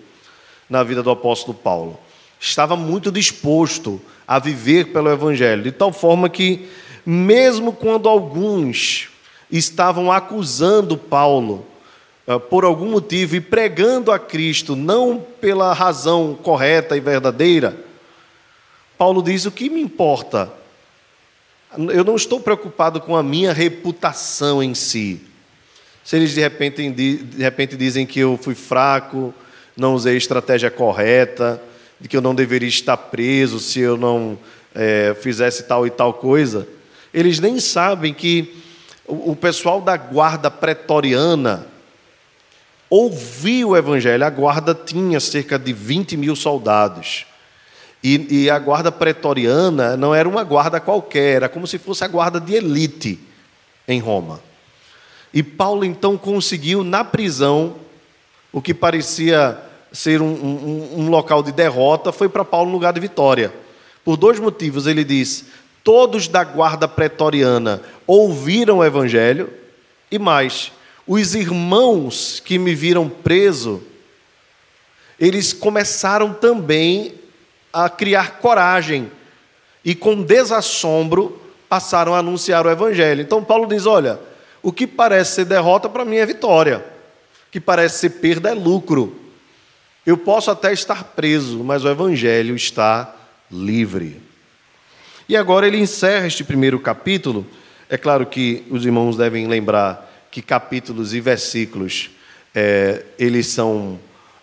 na 0.69 0.83
vida 0.83 1.05
do 1.05 1.11
apóstolo 1.11 1.57
Paulo. 1.57 1.97
Estava 2.41 2.75
muito 2.75 3.13
disposto 3.13 4.01
a 4.27 4.41
viver 4.41 4.87
pelo 4.87 5.09
Evangelho, 5.09 5.63
de 5.63 5.71
tal 5.71 5.93
forma 5.93 6.29
que, 6.29 6.69
mesmo 7.07 7.73
quando 7.73 8.09
alguns 8.09 9.09
estavam 9.49 10.11
acusando 10.11 10.97
Paulo 10.97 11.65
uh, 12.27 12.41
por 12.41 12.65
algum 12.65 12.91
motivo 12.91 13.37
e 13.37 13.41
pregando 13.41 14.11
a 14.11 14.19
Cristo, 14.19 14.75
não 14.75 15.25
pela 15.41 15.73
razão 15.73 16.37
correta 16.43 16.97
e 16.97 17.01
verdadeira, 17.01 17.85
Paulo 18.99 19.23
diz: 19.23 19.47
o 19.47 19.53
que 19.53 19.71
me 19.71 19.81
importa? 19.81 20.58
Eu 21.77 22.05
não 22.05 22.17
estou 22.17 22.41
preocupado 22.41 23.01
com 23.01 23.15
a 23.15 23.23
minha 23.23 23.53
reputação 23.53 24.63
em 24.63 24.75
si. 24.75 25.21
Se 26.03 26.17
eles 26.17 26.33
de 26.33 26.41
repente, 26.41 26.91
de 26.91 27.43
repente 27.43 27.77
dizem 27.77 28.07
que 28.07 28.21
eu 28.21 28.39
fui 28.41 28.55
fraco, 28.55 29.35
não 29.77 29.95
usei 29.95 30.15
a 30.15 30.19
estratégia 30.19 30.71
correta, 30.71 31.63
de 32.01 32.09
que 32.09 32.17
eu 32.17 32.23
não 32.23 32.35
deveria 32.35 32.69
estar 32.69 32.97
preso 32.97 33.61
se 33.61 33.81
eu 33.81 33.97
não 33.97 34.39
é, 34.75 35.15
fizesse 35.21 35.65
tal 35.65 35.87
e 35.87 35.91
tal 35.91 36.15
coisa, 36.15 36.67
eles 37.13 37.39
nem 37.41 37.61
sabem 37.61 38.15
que 38.15 38.55
o, 39.07 39.35
pessoal 39.35 39.81
da 39.81 39.97
guarda 39.97 40.51
pretoriana 40.51 41.67
ouviu 42.91 43.71
o 43.71 43.77
evangelho. 43.77 44.25
A 44.25 44.31
guarda 44.31 44.75
tinha 44.75 45.19
cerca 45.19 45.59
de 45.59 45.73
20 45.73 46.17
mil 46.17 46.37
soldados. 46.37 47.27
E, 48.03 48.45
e, 48.45 48.51
a 48.51 48.59
guarda 48.59 48.93
pretoriana 48.93 49.97
não 49.97 50.15
era 50.15 50.29
uma 50.29 50.45
guarda 50.45 50.79
qualquer, 50.79 51.37
era 51.37 51.49
como 51.49 51.67
se 51.67 51.79
fosse 51.79 52.05
a 52.05 52.09
guarda 52.09 52.41
de 52.41 52.55
elite 52.55 53.19
em 53.89 53.99
Roma. 53.99 54.41
E 55.35 55.43
Paulo 55.43 55.85
então 55.85 56.17
conseguiu, 56.17 56.85
na 56.85 57.03
prisão, 57.03 57.75
o 58.53 58.63
que 58.63 58.73
parecia 58.73 59.59
ser 59.93 60.23
um, 60.23 60.27
um, 60.27 61.01
um 61.01 61.09
local 61.11 61.43
de 61.43 61.51
derrota, 61.51 62.13
foi 62.13 62.29
para 62.29 62.45
Paulo 62.45 62.71
um 62.71 62.73
lugar 62.73 62.93
de 62.93 63.01
vitória. 63.01 63.53
Por 64.05 64.17
dois 64.17 64.39
motivos, 64.39 64.87
ele 64.87 65.03
diz: 65.03 65.47
todos 65.83 66.29
da 66.29 66.45
guarda 66.45 66.87
pretoriana 66.87 67.83
ouviram 68.07 68.79
o 68.79 68.85
evangelho, 68.85 69.51
e 70.11 70.19
mais, 70.19 70.73
os 71.07 71.35
irmãos 71.35 72.41
que 72.41 72.59
me 72.59 72.75
viram 72.75 73.09
preso, 73.09 73.83
eles 75.19 75.53
começaram 75.53 76.33
também 76.33 77.15
a 77.73 77.89
criar 77.89 78.39
coragem 78.39 79.11
e, 79.85 79.95
com 79.95 80.23
desassombro, 80.23 81.41
passaram 81.69 82.15
a 82.15 82.19
anunciar 82.19 82.67
o 82.67 82.71
Evangelho. 82.71 83.23
Então, 83.23 83.45
Paulo 83.45 83.67
diz: 83.67 83.87
olha, 83.87 84.19
o 84.63 84.73
que 84.73 84.87
parece 84.87 85.37
ser 85.37 85.45
derrota 85.45 85.89
para 85.89 86.05
mim 86.05 86.17
é 86.17 86.27
vitória, 86.27 86.79
o 86.79 87.51
que 87.51 87.61
parece 87.61 87.99
ser 87.99 88.11
perda 88.21 88.51
é 88.51 88.55
lucro. 88.55 89.17
Eu 90.07 90.17
posso 90.17 90.51
até 90.51 90.73
estar 90.73 91.05
preso, 91.05 91.63
mas 91.63 91.85
o 91.85 91.89
Evangelho 91.89 92.57
está 92.57 93.15
livre. 93.51 94.21
E 95.29 95.37
agora 95.37 95.67
ele 95.67 95.79
encerra 95.79 96.27
este 96.27 96.43
primeiro 96.43 96.81
capítulo. 96.81 97.47
É 97.91 97.99
claro 97.99 98.25
que 98.25 98.65
os 98.71 98.87
irmãos 98.87 99.17
devem 99.17 99.47
lembrar 99.47 100.09
que 100.31 100.41
capítulos 100.41 101.13
e 101.13 101.21
versículos 101.21 102.11
é, 102.55 103.05
eles 103.19 103.49
são 103.49 103.99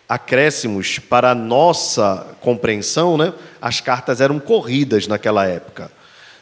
acréscimos 0.08 1.00
para 1.00 1.32
a 1.32 1.36
nossa 1.36 2.36
compreensão, 2.42 3.18
né? 3.18 3.34
as 3.62 3.82
cartas 3.82 4.22
eram 4.22 4.40
corridas 4.40 5.08
naquela 5.08 5.46
época. 5.48 5.92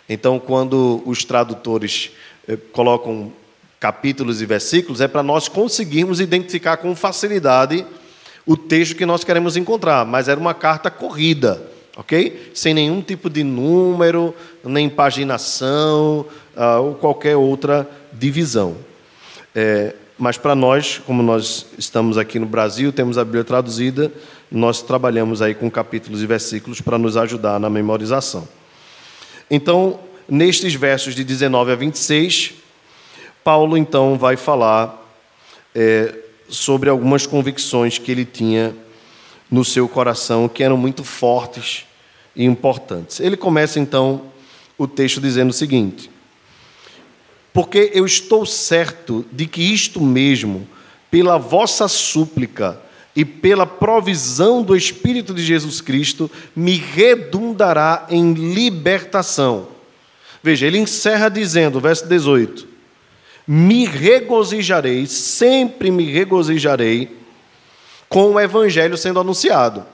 Então, 0.08 0.38
quando 0.40 1.02
os 1.06 1.24
tradutores 1.24 2.12
eh, 2.48 2.58
colocam 2.74 3.32
capítulos 3.80 4.42
e 4.42 4.46
versículos, 4.46 5.02
é 5.02 5.08
para 5.08 5.24
nós 5.24 5.48
conseguirmos 5.48 6.20
identificar 6.20 6.78
com 6.78 6.96
facilidade 6.96 7.86
o 8.46 8.58
texto 8.58 8.96
que 8.96 9.06
nós 9.06 9.24
queremos 9.24 9.56
encontrar, 9.56 10.06
mas 10.06 10.28
era 10.28 10.40
uma 10.40 10.54
carta 10.54 10.92
corrida, 10.92 11.62
ok? 11.96 12.52
Sem 12.54 12.74
nenhum 12.74 13.02
tipo 13.02 13.30
de 13.30 13.44
número, 13.44 14.36
nem 14.64 14.90
paginação 14.90 16.26
uh, 16.56 16.82
ou 16.82 16.96
qualquer 16.96 17.38
outra 17.38 17.90
divisão. 18.12 18.76
É, 19.56 19.96
mas 20.18 20.38
para 20.38 20.56
nós, 20.56 21.02
como 21.06 21.24
nós 21.24 21.66
estamos 21.78 22.18
aqui 22.18 22.38
no 22.38 22.46
Brasil, 22.46 22.92
temos 22.92 23.18
a 23.18 23.24
Bíblia 23.24 23.44
traduzida, 23.44 24.12
nós 24.52 24.82
trabalhamos 24.82 25.42
aí 25.42 25.56
com 25.56 25.70
capítulos 25.70 26.22
e 26.22 26.28
versículos 26.28 26.82
para 26.82 26.98
nos 26.98 27.18
ajudar 27.18 27.60
na 27.60 27.70
memorização. 27.70 28.48
Então, 29.50 30.00
nestes 30.30 30.74
versos 30.76 31.16
de 31.16 31.24
19 31.24 31.72
a 31.72 31.76
26, 31.76 32.54
Paulo 33.44 33.76
então 33.76 34.18
vai 34.18 34.38
falar 34.38 35.04
é, 35.76 36.14
sobre 36.48 36.90
algumas 36.90 37.26
convicções 37.26 37.98
que 37.98 38.12
ele 38.12 38.26
tinha 38.26 38.76
no 39.50 39.66
seu 39.66 39.88
coração 39.88 40.48
que 40.48 40.64
eram 40.64 40.78
muito 40.78 41.04
fortes 41.04 41.86
e 42.36 42.46
importantes. 42.46 43.20
Ele 43.20 43.36
começa 43.36 43.80
então 43.80 44.24
o 44.78 44.88
texto 44.88 45.20
dizendo 45.20 45.50
o 45.50 45.54
seguinte: 45.54 46.10
porque 47.54 47.92
eu 47.94 48.06
estou 48.06 48.46
certo 48.46 49.24
de 49.32 49.46
que 49.46 49.62
isto 49.62 50.02
mesmo, 50.02 50.68
pela 51.12 51.38
vossa 51.38 51.88
súplica 51.88 52.80
e 53.16 53.24
pela 53.24 53.68
provisão 53.68 54.64
do 54.64 54.76
Espírito 54.76 55.36
de 55.36 55.44
Jesus 55.46 55.80
Cristo, 55.80 56.30
me 56.56 56.78
redundará 56.78 58.08
em 58.10 58.34
libertação. 58.34 59.68
Veja, 60.42 60.66
ele 60.66 60.80
encerra 60.80 61.30
dizendo, 61.30 61.80
verso 61.80 62.08
18: 62.08 62.68
Me 63.48 63.86
regozijarei, 63.86 65.06
sempre 65.06 65.92
me 65.92 66.12
regozijarei 66.12 67.16
com 68.10 68.34
o 68.34 68.40
evangelho 68.40 68.98
sendo 68.98 69.20
anunciado. 69.20 69.86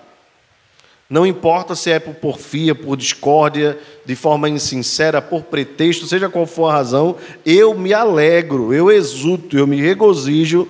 Não 1.10 1.26
importa 1.26 1.74
se 1.74 1.90
é 1.90 2.00
por 2.00 2.14
porfia, 2.14 2.76
por 2.76 2.96
discórdia, 2.96 3.80
de 4.06 4.16
forma 4.16 4.48
insincera, 4.48 5.20
por 5.20 5.42
pretexto, 5.44 6.06
seja 6.06 6.30
qual 6.30 6.46
for 6.46 6.68
a 6.68 6.74
razão, 6.74 7.16
eu 7.44 7.74
me 7.74 7.92
alegro, 7.94 8.72
eu 8.72 8.92
exulto, 8.92 9.58
eu 9.58 9.66
me 9.66 9.82
regozijo 9.82 10.68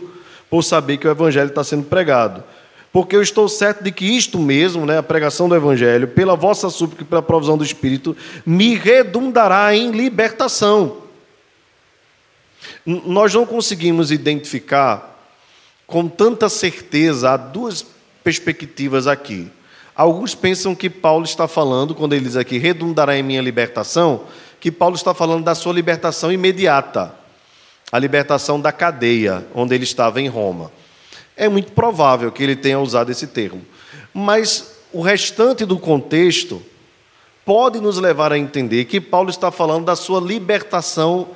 por 0.50 0.64
saber 0.64 0.98
que 0.98 1.08
o 1.08 1.12
Evangelho 1.12 1.50
está 1.50 1.64
sendo 1.64 1.84
pregado. 1.84 2.42
Porque 2.92 3.16
eu 3.16 3.22
estou 3.22 3.50
certo 3.50 3.84
de 3.84 3.92
que 3.92 4.06
isto 4.06 4.40
mesmo, 4.40 4.86
né, 4.86 4.98
a 4.98 5.04
pregação 5.04 5.50
do 5.50 5.56
Evangelho, 5.56 6.08
pela 6.08 6.36
vossa 6.36 6.70
súplica 6.70 7.04
e 7.04 7.06
pela 7.06 7.22
provisão 7.22 7.58
do 7.58 7.64
Espírito, 7.64 8.16
me 8.46 8.76
redundará 8.76 9.76
em 9.76 9.92
libertação. 9.92 11.04
Nós 12.86 13.34
não 13.34 13.46
conseguimos 13.46 14.10
identificar 14.10 15.18
com 15.86 16.08
tanta 16.08 16.48
certeza, 16.50 17.32
há 17.32 17.38
duas 17.38 17.86
perspectivas 18.24 19.06
aqui. 19.06 19.52
Alguns 20.00 20.34
pensam 20.34 20.74
que 20.74 20.90
Paulo 20.90 21.26
está 21.26 21.46
falando, 21.46 21.94
quando 21.94 22.14
ele 22.14 22.24
diz 22.24 22.38
aqui, 22.38 22.58
redundará 22.58 23.18
em 23.18 23.22
minha 23.22 23.42
libertação, 23.42 24.24
que 24.58 24.72
Paulo 24.72 24.96
está 24.96 25.14
falando 25.14 25.44
da 25.44 25.54
sua 25.54 25.74
libertação 25.74 26.32
imediata, 26.32 27.14
a 27.92 28.00
libertação 28.00 28.62
da 28.62 28.72
cadeia, 28.72 29.46
onde 29.54 29.76
ele 29.76 29.84
estava 29.84 30.22
em 30.22 30.30
Roma. 30.30 30.72
É 31.36 31.50
muito 31.50 31.74
provável 31.74 32.32
que 32.32 32.42
ele 32.42 32.56
tenha 32.56 32.80
usado 32.80 33.12
esse 33.12 33.28
termo. 33.28 33.62
Mas 34.14 34.74
o 34.94 35.02
restante 35.02 35.66
do 35.66 35.78
contexto 35.78 36.64
pode 37.44 37.82
nos 37.82 37.98
levar 37.98 38.32
a 38.32 38.38
entender 38.38 38.86
que 38.86 39.02
Paulo 39.02 39.30
está 39.30 39.52
falando 39.52 39.84
da 39.84 39.98
sua 39.98 40.22
libertação 40.22 41.28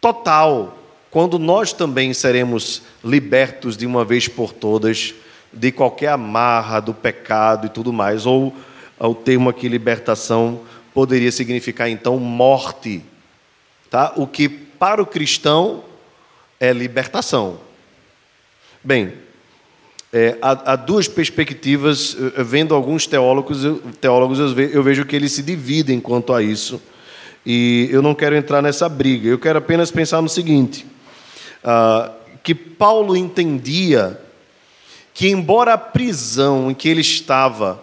total, 0.00 0.78
quando 1.10 1.38
nós 1.38 1.74
também 1.74 2.14
seremos 2.14 2.84
libertos 3.04 3.76
de 3.76 3.84
uma 3.84 4.02
vez 4.02 4.28
por 4.28 4.50
todas 4.50 5.14
de 5.52 5.70
qualquer 5.72 6.08
amarra 6.08 6.80
do 6.80 6.94
pecado 6.94 7.66
e 7.66 7.70
tudo 7.70 7.92
mais. 7.92 8.26
Ou 8.26 8.54
o 8.98 9.14
termo 9.14 9.50
aqui, 9.50 9.68
libertação, 9.68 10.60
poderia 10.94 11.32
significar 11.32 11.88
então 11.88 12.18
morte. 12.18 13.02
Tá? 13.90 14.12
O 14.16 14.26
que 14.26 14.48
para 14.48 15.02
o 15.02 15.06
cristão 15.06 15.84
é 16.58 16.72
libertação. 16.72 17.58
Bem, 18.84 19.14
é, 20.12 20.36
há, 20.42 20.72
há, 20.72 20.76
duas 20.76 21.08
perspectivas, 21.08 22.16
vendo 22.38 22.74
alguns 22.74 23.06
teólogos, 23.06 23.64
eu, 23.64 23.80
teólogos 24.00 24.38
eu 24.38 24.82
vejo 24.82 25.04
que 25.04 25.16
eles 25.16 25.32
se 25.32 25.42
dividem 25.42 26.00
quanto 26.00 26.32
a 26.32 26.42
isso, 26.42 26.80
e 27.44 27.88
eu 27.90 28.02
não 28.02 28.14
quero 28.14 28.36
entrar 28.36 28.62
nessa 28.62 28.88
briga, 28.88 29.28
eu 29.28 29.38
quero 29.38 29.58
apenas 29.58 29.90
pensar 29.90 30.20
no 30.20 30.28
seguinte: 30.28 30.86
uh, 31.64 32.12
que 32.42 32.54
Paulo 32.54 33.16
entendia 33.16 34.20
que, 35.14 35.28
embora 35.28 35.74
a 35.74 35.78
prisão 35.78 36.70
em 36.70 36.74
que 36.74 36.88
ele 36.88 37.00
estava 37.00 37.82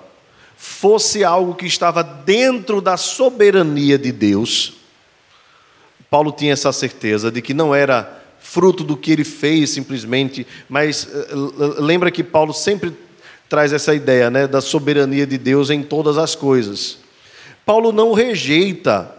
fosse 0.58 1.24
algo 1.24 1.56
que 1.56 1.66
estava 1.66 2.04
dentro 2.04 2.82
da 2.82 2.98
soberania 2.98 3.98
de 3.98 4.12
Deus, 4.12 4.74
Paulo 6.10 6.32
tinha 6.32 6.54
essa 6.54 6.72
certeza 6.74 7.32
de 7.32 7.42
que 7.42 7.54
não 7.54 7.74
era 7.74 8.22
fruto 8.40 8.84
do 8.84 8.98
que 8.98 9.12
ele 9.12 9.24
fez 9.24 9.70
simplesmente, 9.70 10.46
mas 10.68 11.08
eh, 11.14 11.28
lembra 11.78 12.10
que 12.10 12.24
Paulo 12.24 12.54
sempre 12.54 12.94
traz 13.48 13.72
essa 13.72 13.94
ideia 13.94 14.30
né, 14.30 14.48
da 14.48 14.60
soberania 14.60 15.26
de 15.26 15.38
Deus 15.38 15.70
em 15.70 15.84
todas 15.84 16.18
as 16.18 16.36
coisas. 16.36 16.98
Paulo 17.66 17.92
não 17.92 18.14
rejeita 18.14 19.16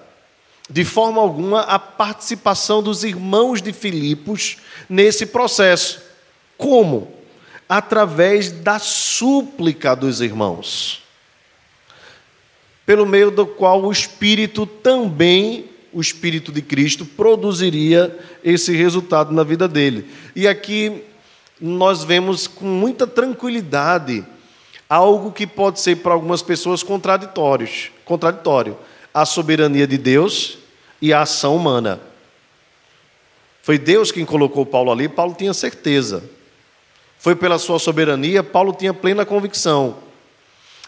de 0.68 0.84
forma 0.84 1.20
alguma 1.20 1.62
a 1.62 1.78
participação 1.78 2.82
dos 2.82 3.02
irmãos 3.02 3.60
de 3.60 3.72
Filipos 3.72 4.58
nesse 4.88 5.26
processo. 5.26 6.00
Como? 6.56 7.19
Através 7.70 8.50
da 8.50 8.80
súplica 8.80 9.94
dos 9.94 10.20
irmãos, 10.20 11.04
pelo 12.84 13.06
meio 13.06 13.30
do 13.30 13.46
qual 13.46 13.84
o 13.84 13.92
Espírito 13.92 14.66
também, 14.66 15.66
o 15.92 16.00
Espírito 16.00 16.50
de 16.50 16.62
Cristo, 16.62 17.06
produziria 17.06 18.18
esse 18.42 18.76
resultado 18.76 19.32
na 19.32 19.44
vida 19.44 19.68
dele. 19.68 20.10
E 20.34 20.48
aqui 20.48 21.04
nós 21.60 22.02
vemos 22.02 22.48
com 22.48 22.64
muita 22.64 23.06
tranquilidade 23.06 24.26
algo 24.88 25.30
que 25.30 25.46
pode 25.46 25.78
ser 25.78 25.98
para 25.98 26.12
algumas 26.12 26.42
pessoas 26.42 26.82
contraditórios, 26.82 27.92
contraditório, 28.04 28.76
a 29.14 29.24
soberania 29.24 29.86
de 29.86 29.96
Deus 29.96 30.58
e 31.00 31.12
a 31.12 31.20
ação 31.20 31.54
humana. 31.54 32.00
Foi 33.62 33.78
Deus 33.78 34.10
quem 34.10 34.24
colocou 34.24 34.66
Paulo 34.66 34.90
ali, 34.90 35.08
Paulo 35.08 35.36
tinha 35.38 35.54
certeza 35.54 36.39
foi 37.20 37.36
pela 37.36 37.58
sua 37.58 37.78
soberania, 37.78 38.42
Paulo 38.42 38.72
tinha 38.72 38.94
plena 38.94 39.26
convicção. 39.26 39.98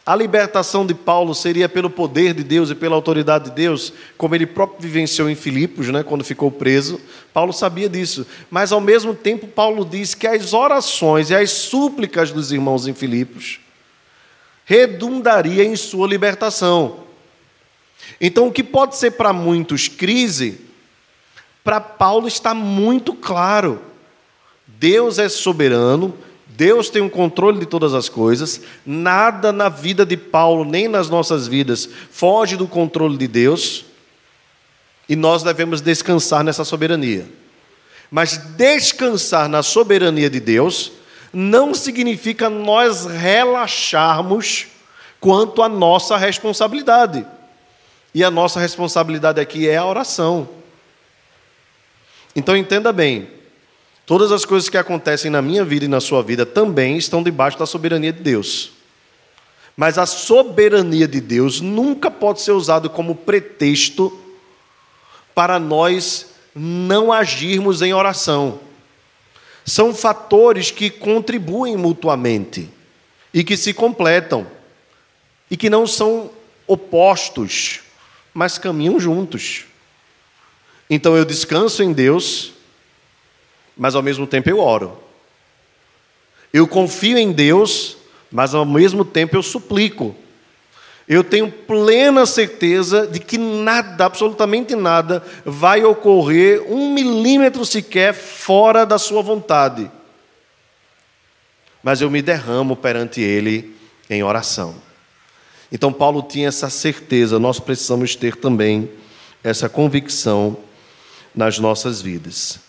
A 0.05 0.17
libertação 0.17 0.85
de 0.85 0.95
Paulo 0.95 1.35
seria 1.35 1.69
pelo 1.69 1.91
poder 1.91 2.33
de 2.33 2.43
Deus 2.43 2.71
e 2.71 2.75
pela 2.75 2.97
autoridade 2.97 3.51
de 3.51 3.51
Deus, 3.51 3.93
como 4.17 4.35
ele 4.35 4.47
próprio 4.47 4.81
vivenciou 4.81 5.29
em 5.29 5.35
Filipos, 5.35 5.89
né, 5.91 6.03
quando 6.03 6.25
ficou 6.25 6.51
preso. 6.51 6.99
Paulo 7.35 7.53
sabia 7.53 7.87
disso. 7.87 8.27
Mas, 8.51 8.73
ao 8.73 8.81
mesmo 8.81 9.15
tempo, 9.15 9.47
Paulo 9.47 9.85
diz 9.85 10.15
que 10.15 10.27
as 10.27 10.55
orações 10.55 11.29
e 11.29 11.35
as 11.35 11.51
súplicas 11.51 12.33
dos 12.33 12.51
irmãos 12.51 12.87
em 12.87 12.95
Filipos 12.95 13.61
redundaria 14.65 15.63
em 15.63 15.77
sua 15.77 16.09
libertação. 16.09 17.01
Então, 18.19 18.49
o 18.49 18.53
que 18.53 18.65
pode 18.65 18.97
ser 18.97 19.13
para 19.13 19.35
muitos 19.35 19.87
crise, 19.87 20.63
para 21.63 21.79
Paulo 21.79 22.27
está 22.27 22.55
muito 22.55 23.13
claro. 23.13 23.92
Deus 24.79 25.19
é 25.19 25.29
soberano, 25.29 26.15
Deus 26.47 26.91
tem 26.91 27.01
o 27.01 27.07
um 27.07 27.09
controle 27.09 27.59
de 27.59 27.67
todas 27.67 27.95
as 27.95 28.09
coisas, 28.09 28.61
nada 28.85 29.53
na 29.53 29.69
vida 29.69 30.05
de 30.05 30.17
Paulo, 30.17 30.65
nem 30.65 30.87
nas 30.87 31.09
nossas 31.09 31.49
vidas, 31.49 31.89
foge 32.11 32.57
do 32.57 32.67
controle 32.67 33.17
de 33.17 33.27
Deus, 33.27 33.85
e 35.09 35.17
nós 35.17 35.43
devemos 35.43 35.81
descansar 35.81 36.45
nessa 36.45 36.65
soberania. 36.65 37.27
Mas 38.11 38.37
descansar 38.37 39.49
na 39.49 39.63
soberania 39.63 40.29
de 40.29 40.39
Deus 40.39 40.93
não 41.33 41.73
significa 41.73 42.51
nós 42.51 43.07
relaxarmos 43.07 44.67
quanto 45.19 45.63
à 45.63 45.69
nossa 45.69 46.17
responsabilidade. 46.17 47.25
E 48.15 48.23
a 48.23 48.31
nossa 48.31 48.61
responsabilidade 48.61 49.41
aqui 49.41 49.69
é 49.69 49.77
a 49.77 49.87
oração. 49.87 50.49
Então 52.37 52.57
entenda 52.57 52.93
bem, 52.93 53.29
Todas 54.05 54.33
as 54.33 54.45
coisas 54.45 54.69
que 54.69 54.77
acontecem 54.77 55.31
na 55.31 55.41
minha 55.41 55.65
vida 55.65 55.85
e 55.85 55.89
na 55.89 56.01
sua 56.01 56.23
vida 56.23 56.45
também 56.45 56.97
estão 56.97 57.23
debaixo 57.23 57.59
da 57.59 57.67
soberania 57.67 58.13
de 58.13 58.21
Deus. 58.21 58.73
Mas 59.77 59.97
a 59.97 60.07
soberania 60.07 61.07
de 61.07 61.21
Deus 61.21 61.61
nunca 61.61 62.11
pode 62.11 62.43
ser 62.43 62.53
usada 62.53 62.89
como 62.89 63.15
pretexto 63.15 64.19
para 65.35 65.59
nós 65.59 66.27
não 66.55 67.13
agirmos 67.13 67.81
em 67.81 67.95
oração. 67.95 68.61
São 69.65 69.95
fatores 69.95 70.71
que 70.71 70.91
contribuem 70.91 71.77
mutuamente 71.77 72.69
e 73.33 73.43
que 73.43 73.57
se 73.57 73.73
completam 73.73 74.47
e 75.51 75.57
que 75.57 75.71
não 75.71 75.87
são 75.87 76.31
opostos, 76.67 77.81
mas 78.35 78.59
caminham 78.59 78.99
juntos. 78.99 79.65
Então 80.91 81.17
eu 81.17 81.25
descanso 81.25 81.83
em 81.83 81.93
Deus 81.93 82.53
mas 83.77 83.95
ao 83.95 84.03
mesmo 84.03 84.27
tempo 84.27 84.49
eu 84.49 84.59
oro. 84.59 84.99
Eu 86.53 86.69
confio 86.69 87.17
em 87.17 87.33
Deus, 87.33 87.97
mas 88.31 88.55
ao 88.55 88.65
mesmo 88.65 89.05
tempo 89.05 89.37
eu 89.37 89.43
suplico. 89.43 90.15
Eu 91.09 91.25
tenho 91.25 91.51
plena 91.51 92.25
certeza 92.27 93.07
de 93.07 93.19
que 93.19 93.37
nada, 93.37 94.05
absolutamente 94.05 94.75
nada, 94.75 95.23
vai 95.45 95.83
ocorrer 95.85 96.63
um 96.71 96.93
milímetro 96.93 97.65
sequer 97.65 98.15
fora 98.15 98.85
da 98.85 98.99
Sua 98.99 99.23
vontade. 99.23 99.91
Mas 101.83 102.01
eu 102.01 102.11
me 102.11 102.23
derramo 102.23 102.77
perante 102.77 103.21
Ele 103.21 103.75
em 104.09 104.23
oração. 104.23 104.75
Então, 105.73 105.93
Paulo 105.93 106.23
tinha 106.23 106.49
essa 106.49 106.69
certeza, 106.69 107.39
nós 107.39 107.59
precisamos 107.59 108.15
ter 108.15 108.37
também 108.37 108.91
essa 109.43 109.69
convicção 109.69 110.57
nas 111.35 111.59
nossas 111.59 112.01
vidas. 112.01 112.61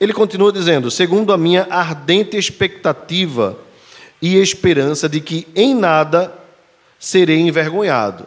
Ele 0.00 0.12
continua 0.12 0.52
dizendo: 0.52 0.90
segundo 0.90 1.32
a 1.32 1.38
minha 1.38 1.66
ardente 1.70 2.36
expectativa 2.36 3.58
e 4.20 4.36
esperança 4.36 5.08
de 5.08 5.20
que 5.20 5.46
em 5.54 5.74
nada 5.74 6.32
serei 6.98 7.40
envergonhado. 7.40 8.26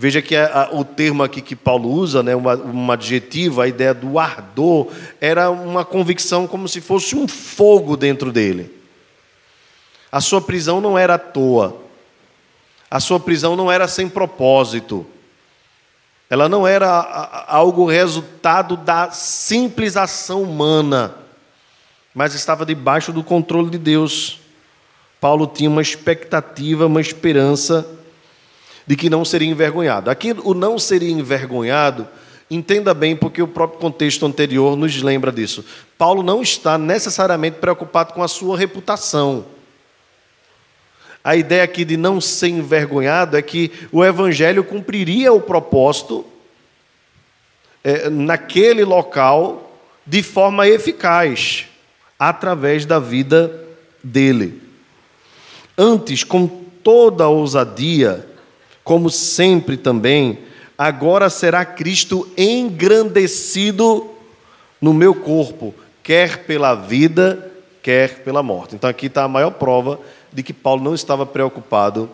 Veja 0.00 0.22
que 0.22 0.36
a, 0.36 0.62
a, 0.62 0.74
o 0.76 0.84
termo 0.84 1.24
aqui 1.24 1.40
que 1.40 1.56
Paulo 1.56 1.90
usa, 1.90 2.22
né, 2.22 2.36
uma, 2.36 2.54
um 2.54 2.92
adjetivo, 2.92 3.60
a 3.60 3.66
ideia 3.66 3.92
do 3.92 4.16
ardor, 4.16 4.92
era 5.20 5.50
uma 5.50 5.84
convicção 5.84 6.46
como 6.46 6.68
se 6.68 6.80
fosse 6.80 7.16
um 7.16 7.26
fogo 7.26 7.96
dentro 7.96 8.30
dele. 8.30 8.72
A 10.12 10.20
sua 10.20 10.40
prisão 10.40 10.80
não 10.80 10.96
era 10.96 11.14
à 11.14 11.18
toa, 11.18 11.82
a 12.88 13.00
sua 13.00 13.18
prisão 13.18 13.56
não 13.56 13.72
era 13.72 13.88
sem 13.88 14.08
propósito. 14.08 15.04
Ela 16.30 16.48
não 16.48 16.66
era 16.66 17.46
algo 17.46 17.86
resultado 17.86 18.76
da 18.76 19.10
simples 19.10 19.96
ação 19.96 20.42
humana, 20.42 21.14
mas 22.14 22.34
estava 22.34 22.66
debaixo 22.66 23.12
do 23.12 23.24
controle 23.24 23.70
de 23.70 23.78
Deus. 23.78 24.40
Paulo 25.20 25.46
tinha 25.46 25.70
uma 25.70 25.80
expectativa, 25.80 26.86
uma 26.86 27.00
esperança 27.00 27.86
de 28.86 28.94
que 28.94 29.08
não 29.08 29.24
seria 29.24 29.48
envergonhado. 29.48 30.10
Aqui, 30.10 30.34
o 30.44 30.52
não 30.52 30.78
seria 30.78 31.10
envergonhado, 31.10 32.06
entenda 32.50 32.92
bem, 32.92 33.16
porque 33.16 33.42
o 33.42 33.48
próprio 33.48 33.80
contexto 33.80 34.24
anterior 34.26 34.76
nos 34.76 35.02
lembra 35.02 35.32
disso. 35.32 35.64
Paulo 35.96 36.22
não 36.22 36.42
está 36.42 36.76
necessariamente 36.76 37.58
preocupado 37.58 38.12
com 38.12 38.22
a 38.22 38.28
sua 38.28 38.56
reputação. 38.56 39.46
A 41.28 41.36
ideia 41.36 41.62
aqui 41.62 41.84
de 41.84 41.98
não 41.98 42.22
ser 42.22 42.48
envergonhado 42.48 43.36
é 43.36 43.42
que 43.42 43.70
o 43.92 44.02
evangelho 44.02 44.64
cumpriria 44.64 45.30
o 45.30 45.42
propósito 45.42 46.24
é, 47.84 48.08
naquele 48.08 48.82
local 48.82 49.78
de 50.06 50.22
forma 50.22 50.66
eficaz, 50.66 51.66
através 52.18 52.86
da 52.86 52.98
vida 52.98 53.62
dele. 54.02 54.62
Antes, 55.76 56.24
com 56.24 56.46
toda 56.82 57.24
a 57.24 57.28
ousadia, 57.28 58.26
como 58.82 59.10
sempre 59.10 59.76
também, 59.76 60.38
agora 60.78 61.28
será 61.28 61.62
Cristo 61.62 62.26
engrandecido 62.38 64.12
no 64.80 64.94
meu 64.94 65.14
corpo, 65.14 65.74
quer 66.02 66.46
pela 66.46 66.74
vida, 66.74 67.52
quer 67.82 68.20
pela 68.20 68.42
morte. 68.42 68.74
Então 68.74 68.88
aqui 68.88 69.08
está 69.08 69.24
a 69.24 69.28
maior 69.28 69.50
prova 69.50 70.00
de 70.32 70.42
que 70.42 70.52
Paulo 70.52 70.82
não 70.82 70.94
estava 70.94 71.24
preocupado 71.24 72.08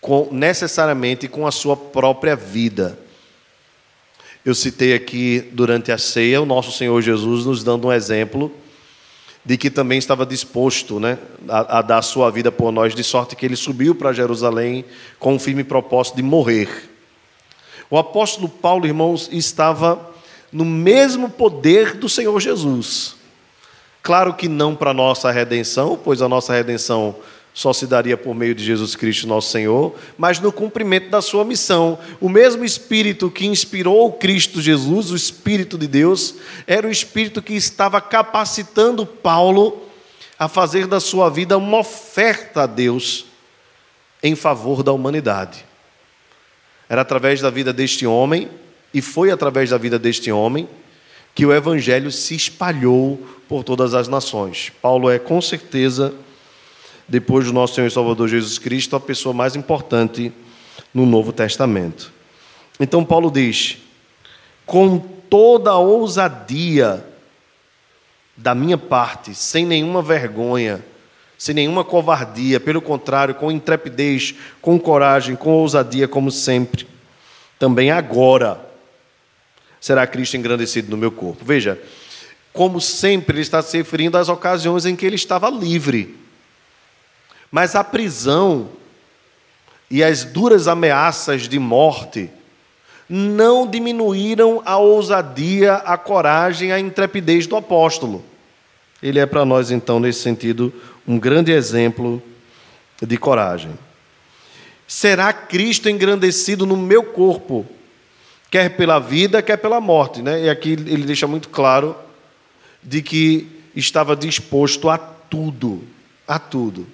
com, 0.00 0.28
necessariamente 0.32 1.28
com 1.28 1.46
a 1.46 1.52
sua 1.52 1.76
própria 1.76 2.36
vida. 2.36 2.98
Eu 4.44 4.54
citei 4.54 4.92
aqui 4.94 5.48
durante 5.52 5.92
a 5.92 5.98
ceia 5.98 6.42
o 6.42 6.46
nosso 6.46 6.72
Senhor 6.72 7.00
Jesus 7.00 7.46
nos 7.46 7.62
dando 7.62 7.88
um 7.88 7.92
exemplo 7.92 8.52
de 9.44 9.56
que 9.56 9.70
também 9.70 9.98
estava 9.98 10.24
disposto 10.24 11.00
né, 11.00 11.18
a, 11.48 11.78
a 11.78 11.82
dar 11.82 12.02
sua 12.02 12.30
vida 12.30 12.52
por 12.52 12.70
nós, 12.70 12.94
de 12.94 13.02
sorte 13.02 13.34
que 13.34 13.44
ele 13.44 13.56
subiu 13.56 13.94
para 13.94 14.12
Jerusalém 14.12 14.84
com 15.18 15.34
o 15.34 15.38
firme 15.38 15.64
propósito 15.64 16.16
de 16.16 16.22
morrer. 16.22 16.90
O 17.90 17.98
apóstolo 17.98 18.48
Paulo, 18.48 18.86
irmãos, 18.86 19.28
estava 19.32 20.10
no 20.52 20.64
mesmo 20.64 21.28
poder 21.28 21.94
do 21.94 22.08
Senhor 22.08 22.38
Jesus. 22.40 23.16
Claro 24.02 24.34
que 24.34 24.48
não 24.48 24.74
para 24.74 24.90
a 24.90 24.94
nossa 24.94 25.30
redenção, 25.30 25.98
pois 26.02 26.20
a 26.20 26.28
nossa 26.28 26.52
redenção 26.52 27.14
só 27.54 27.72
se 27.72 27.86
daria 27.86 28.16
por 28.16 28.34
meio 28.34 28.54
de 28.54 28.64
Jesus 28.64 28.96
Cristo, 28.96 29.26
nosso 29.26 29.50
Senhor, 29.50 29.94
mas 30.16 30.40
no 30.40 30.50
cumprimento 30.50 31.10
da 31.10 31.20
sua 31.20 31.44
missão. 31.44 31.98
O 32.20 32.28
mesmo 32.28 32.64
Espírito 32.64 33.30
que 33.30 33.46
inspirou 33.46 34.10
Cristo 34.12 34.60
Jesus, 34.60 35.10
o 35.10 35.16
Espírito 35.16 35.76
de 35.76 35.86
Deus, 35.86 36.34
era 36.66 36.88
o 36.88 36.90
Espírito 36.90 37.42
que 37.42 37.52
estava 37.52 38.00
capacitando 38.00 39.04
Paulo 39.04 39.82
a 40.38 40.48
fazer 40.48 40.86
da 40.86 40.98
sua 40.98 41.28
vida 41.28 41.56
uma 41.56 41.78
oferta 41.78 42.62
a 42.62 42.66
Deus 42.66 43.26
em 44.22 44.34
favor 44.34 44.82
da 44.82 44.92
humanidade. 44.92 45.64
Era 46.88 47.02
através 47.02 47.40
da 47.40 47.50
vida 47.50 47.72
deste 47.72 48.06
homem, 48.06 48.50
e 48.94 49.00
foi 49.00 49.30
através 49.30 49.70
da 49.70 49.78
vida 49.78 49.98
deste 49.98 50.32
homem, 50.32 50.68
que 51.34 51.46
o 51.46 51.52
Evangelho 51.52 52.10
se 52.10 52.34
espalhou 52.34 53.18
por 53.48 53.64
todas 53.64 53.94
as 53.94 54.08
nações. 54.08 54.72
Paulo 54.80 55.10
é, 55.10 55.18
com 55.18 55.40
certeza, 55.40 56.14
depois 57.08 57.46
do 57.46 57.52
nosso 57.52 57.74
Senhor 57.74 57.86
e 57.86 57.90
Salvador 57.90 58.28
Jesus 58.28 58.58
Cristo, 58.58 58.96
a 58.96 59.00
pessoa 59.00 59.32
mais 59.32 59.56
importante 59.56 60.32
no 60.92 61.06
Novo 61.06 61.32
Testamento. 61.32 62.12
Então, 62.78 63.04
Paulo 63.04 63.30
diz: 63.30 63.78
com 64.66 64.98
toda 64.98 65.70
a 65.70 65.78
ousadia 65.78 67.04
da 68.36 68.54
minha 68.54 68.78
parte, 68.78 69.34
sem 69.34 69.64
nenhuma 69.64 70.02
vergonha, 70.02 70.84
sem 71.38 71.54
nenhuma 71.54 71.84
covardia, 71.84 72.60
pelo 72.60 72.80
contrário, 72.80 73.34
com 73.34 73.50
intrepidez, 73.50 74.34
com 74.60 74.78
coragem, 74.78 75.36
com 75.36 75.50
ousadia, 75.50 76.06
como 76.06 76.30
sempre, 76.30 76.86
também 77.58 77.90
agora 77.90 78.71
será 79.82 80.06
Cristo 80.06 80.36
engrandecido 80.36 80.88
no 80.88 80.96
meu 80.96 81.10
corpo. 81.10 81.44
Veja, 81.44 81.76
como 82.52 82.80
sempre, 82.80 83.34
ele 83.34 83.42
está 83.42 83.60
se 83.60 83.76
referindo 83.76 84.16
às 84.16 84.28
ocasiões 84.28 84.86
em 84.86 84.94
que 84.94 85.04
ele 85.04 85.16
estava 85.16 85.50
livre. 85.50 86.16
Mas 87.50 87.74
a 87.74 87.82
prisão 87.82 88.68
e 89.90 90.02
as 90.04 90.22
duras 90.22 90.68
ameaças 90.68 91.48
de 91.48 91.58
morte 91.58 92.30
não 93.08 93.66
diminuíram 93.66 94.62
a 94.64 94.78
ousadia, 94.78 95.74
a 95.74 95.98
coragem, 95.98 96.70
a 96.70 96.78
intrepidez 96.78 97.48
do 97.48 97.56
apóstolo. 97.56 98.24
Ele 99.02 99.18
é 99.18 99.26
para 99.26 99.44
nós, 99.44 99.72
então, 99.72 99.98
nesse 99.98 100.20
sentido, 100.20 100.72
um 101.06 101.18
grande 101.18 101.50
exemplo 101.50 102.22
de 103.02 103.16
coragem. 103.16 103.72
Será 104.86 105.32
Cristo 105.32 105.90
engrandecido 105.90 106.64
no 106.64 106.76
meu 106.76 107.02
corpo, 107.02 107.66
quer 108.52 108.76
pela 108.76 108.98
vida, 108.98 109.40
quer 109.40 109.56
pela 109.56 109.80
morte. 109.80 110.20
Né? 110.20 110.44
E 110.44 110.50
aqui 110.50 110.72
ele 110.72 111.04
deixa 111.04 111.26
muito 111.26 111.48
claro 111.48 111.96
de 112.82 113.00
que 113.00 113.48
estava 113.74 114.14
disposto 114.14 114.90
a 114.90 114.98
tudo, 114.98 115.82
a 116.28 116.38
tudo 116.38 116.86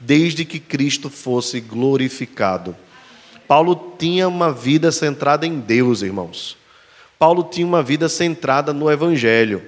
desde 0.00 0.44
que 0.44 0.58
Cristo 0.58 1.08
fosse 1.08 1.60
glorificado. 1.60 2.76
Paulo 3.46 3.94
tinha 3.96 4.26
uma 4.26 4.52
vida 4.52 4.90
centrada 4.90 5.46
em 5.46 5.60
Deus, 5.60 6.02
irmãos. 6.02 6.56
Paulo 7.16 7.44
tinha 7.44 7.66
uma 7.66 7.82
vida 7.82 8.08
centrada 8.08 8.72
no 8.72 8.90
Evangelho, 8.90 9.62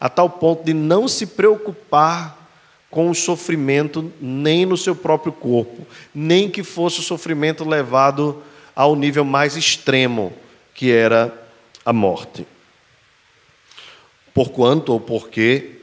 a 0.00 0.08
tal 0.08 0.30
ponto 0.30 0.64
de 0.64 0.72
não 0.72 1.06
se 1.06 1.26
preocupar 1.26 2.48
com 2.90 3.10
o 3.10 3.14
sofrimento 3.14 4.10
nem 4.20 4.64
no 4.64 4.76
seu 4.76 4.96
próprio 4.96 5.32
corpo, 5.32 5.86
nem 6.14 6.50
que 6.50 6.62
fosse 6.62 7.00
o 7.00 7.02
sofrimento 7.02 7.68
levado 7.68 8.42
ao 8.74 8.96
nível 8.96 9.24
mais 9.24 9.56
extremo, 9.56 10.32
que 10.74 10.90
era 10.90 11.32
a 11.84 11.92
morte. 11.92 12.46
Porquanto 14.34 14.92
ou 14.92 15.00
porque, 15.00 15.80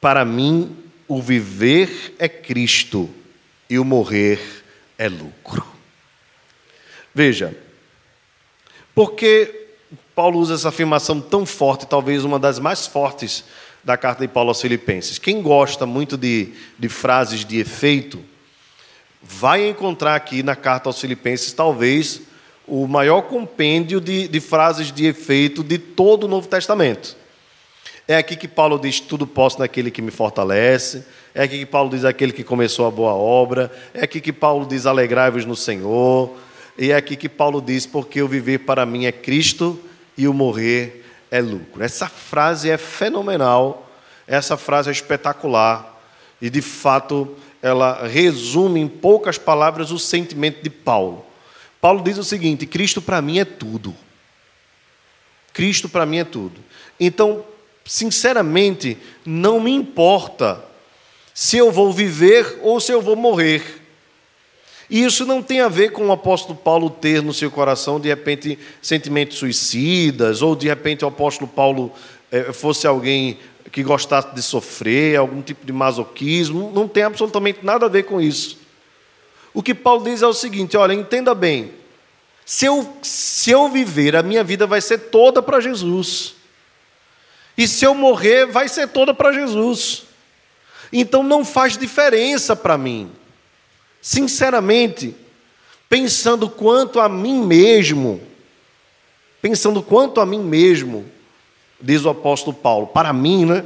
para 0.00 0.24
mim, 0.24 0.76
o 1.08 1.20
viver 1.20 2.14
é 2.18 2.28
Cristo 2.28 3.10
e 3.68 3.78
o 3.78 3.84
morrer 3.84 4.40
é 4.96 5.08
lucro. 5.08 5.66
Veja, 7.14 7.56
porque 8.94 9.66
Paulo 10.14 10.38
usa 10.38 10.54
essa 10.54 10.68
afirmação 10.68 11.20
tão 11.20 11.44
forte, 11.44 11.86
talvez 11.86 12.24
uma 12.24 12.38
das 12.38 12.58
mais 12.58 12.86
fortes 12.86 13.44
da 13.82 13.96
carta 13.96 14.26
de 14.26 14.32
Paulo 14.32 14.50
aos 14.50 14.60
Filipenses. 14.60 15.18
Quem 15.18 15.42
gosta 15.42 15.86
muito 15.86 16.16
de, 16.16 16.54
de 16.78 16.88
frases 16.88 17.44
de 17.44 17.58
efeito, 17.58 18.22
vai 19.22 19.68
encontrar 19.68 20.14
aqui 20.14 20.42
na 20.42 20.56
carta 20.56 20.88
aos 20.88 21.00
Filipenses, 21.00 21.52
talvez, 21.52 22.22
o 22.66 22.86
maior 22.86 23.22
compêndio 23.22 24.00
de, 24.00 24.26
de 24.28 24.40
frases 24.40 24.90
de 24.90 25.06
efeito 25.06 25.62
de 25.62 25.78
todo 25.78 26.24
o 26.24 26.28
Novo 26.28 26.48
Testamento. 26.48 27.16
É 28.08 28.16
aqui 28.16 28.36
que 28.36 28.46
Paulo 28.46 28.78
diz: 28.78 29.00
tudo 29.00 29.26
posso 29.26 29.58
naquele 29.58 29.90
que 29.90 30.00
me 30.00 30.10
fortalece. 30.10 31.04
É 31.34 31.42
aqui 31.42 31.58
que 31.58 31.66
Paulo 31.66 31.90
diz: 31.90 32.04
aquele 32.04 32.32
que 32.32 32.44
começou 32.44 32.86
a 32.86 32.90
boa 32.90 33.14
obra. 33.14 33.70
É 33.92 34.04
aqui 34.04 34.20
que 34.20 34.32
Paulo 34.32 34.64
diz: 34.64 34.86
alegrai-vos 34.86 35.44
no 35.44 35.56
Senhor. 35.56 36.36
E 36.78 36.92
é 36.92 36.96
aqui 36.96 37.16
que 37.16 37.28
Paulo 37.28 37.60
diz: 37.60 37.84
porque 37.84 38.22
o 38.22 38.28
viver 38.28 38.60
para 38.60 38.86
mim 38.86 39.06
é 39.06 39.12
Cristo 39.12 39.80
e 40.16 40.28
o 40.28 40.32
morrer 40.32 41.04
é 41.32 41.40
lucro. 41.40 41.82
Essa 41.82 42.08
frase 42.08 42.70
é 42.70 42.78
fenomenal. 42.78 43.90
Essa 44.26 44.56
frase 44.56 44.88
é 44.88 44.92
espetacular. 44.92 46.00
E 46.40 46.48
de 46.48 46.62
fato, 46.62 47.34
ela 47.60 48.06
resume 48.06 48.78
em 48.80 48.86
poucas 48.86 49.36
palavras 49.36 49.90
o 49.90 49.98
sentimento 49.98 50.62
de 50.62 50.70
Paulo. 50.70 51.25
Paulo 51.86 52.02
diz 52.02 52.18
o 52.18 52.24
seguinte: 52.24 52.66
Cristo 52.66 53.00
para 53.00 53.22
mim 53.22 53.38
é 53.38 53.44
tudo. 53.44 53.94
Cristo 55.52 55.88
para 55.88 56.04
mim 56.04 56.18
é 56.18 56.24
tudo. 56.24 56.60
Então, 56.98 57.44
sinceramente, 57.84 58.98
não 59.24 59.60
me 59.60 59.70
importa 59.70 60.64
se 61.32 61.58
eu 61.58 61.70
vou 61.70 61.92
viver 61.92 62.58
ou 62.60 62.80
se 62.80 62.90
eu 62.90 63.00
vou 63.00 63.14
morrer. 63.14 63.62
E 64.90 65.04
isso 65.04 65.24
não 65.24 65.40
tem 65.40 65.60
a 65.60 65.68
ver 65.68 65.92
com 65.92 66.08
o 66.08 66.10
apóstolo 66.10 66.58
Paulo 66.58 66.90
ter 66.90 67.22
no 67.22 67.32
seu 67.32 67.52
coração, 67.52 68.00
de 68.00 68.08
repente, 68.08 68.58
sentimentos 68.82 69.38
suicidas, 69.38 70.42
ou 70.42 70.56
de 70.56 70.66
repente 70.66 71.04
o 71.04 71.08
apóstolo 71.08 71.48
Paulo 71.48 71.92
eh, 72.32 72.52
fosse 72.52 72.84
alguém 72.84 73.38
que 73.70 73.84
gostasse 73.84 74.34
de 74.34 74.42
sofrer, 74.42 75.16
algum 75.16 75.40
tipo 75.40 75.64
de 75.64 75.72
masoquismo. 75.72 76.72
Não 76.74 76.88
tem 76.88 77.04
absolutamente 77.04 77.60
nada 77.62 77.86
a 77.86 77.88
ver 77.88 78.02
com 78.02 78.20
isso. 78.20 78.65
O 79.56 79.62
que 79.62 79.74
Paulo 79.74 80.04
diz 80.04 80.20
é 80.20 80.26
o 80.26 80.34
seguinte: 80.34 80.76
olha, 80.76 80.92
entenda 80.92 81.34
bem. 81.34 81.72
Se 82.44 82.66
eu, 82.66 82.94
se 83.00 83.50
eu 83.50 83.70
viver, 83.70 84.14
a 84.14 84.22
minha 84.22 84.44
vida 84.44 84.66
vai 84.66 84.82
ser 84.82 84.98
toda 84.98 85.40
para 85.40 85.60
Jesus. 85.60 86.34
E 87.56 87.66
se 87.66 87.82
eu 87.86 87.94
morrer, 87.94 88.44
vai 88.44 88.68
ser 88.68 88.88
toda 88.88 89.14
para 89.14 89.32
Jesus. 89.32 90.02
Então 90.92 91.22
não 91.22 91.42
faz 91.42 91.78
diferença 91.78 92.54
para 92.54 92.76
mim. 92.76 93.10
Sinceramente, 94.02 95.16
pensando 95.88 96.50
quanto 96.50 97.00
a 97.00 97.08
mim 97.08 97.42
mesmo, 97.42 98.20
pensando 99.40 99.82
quanto 99.82 100.20
a 100.20 100.26
mim 100.26 100.40
mesmo, 100.40 101.10
diz 101.80 102.04
o 102.04 102.10
apóstolo 102.10 102.54
Paulo, 102.54 102.88
para 102.88 103.10
mim, 103.10 103.46
né? 103.46 103.64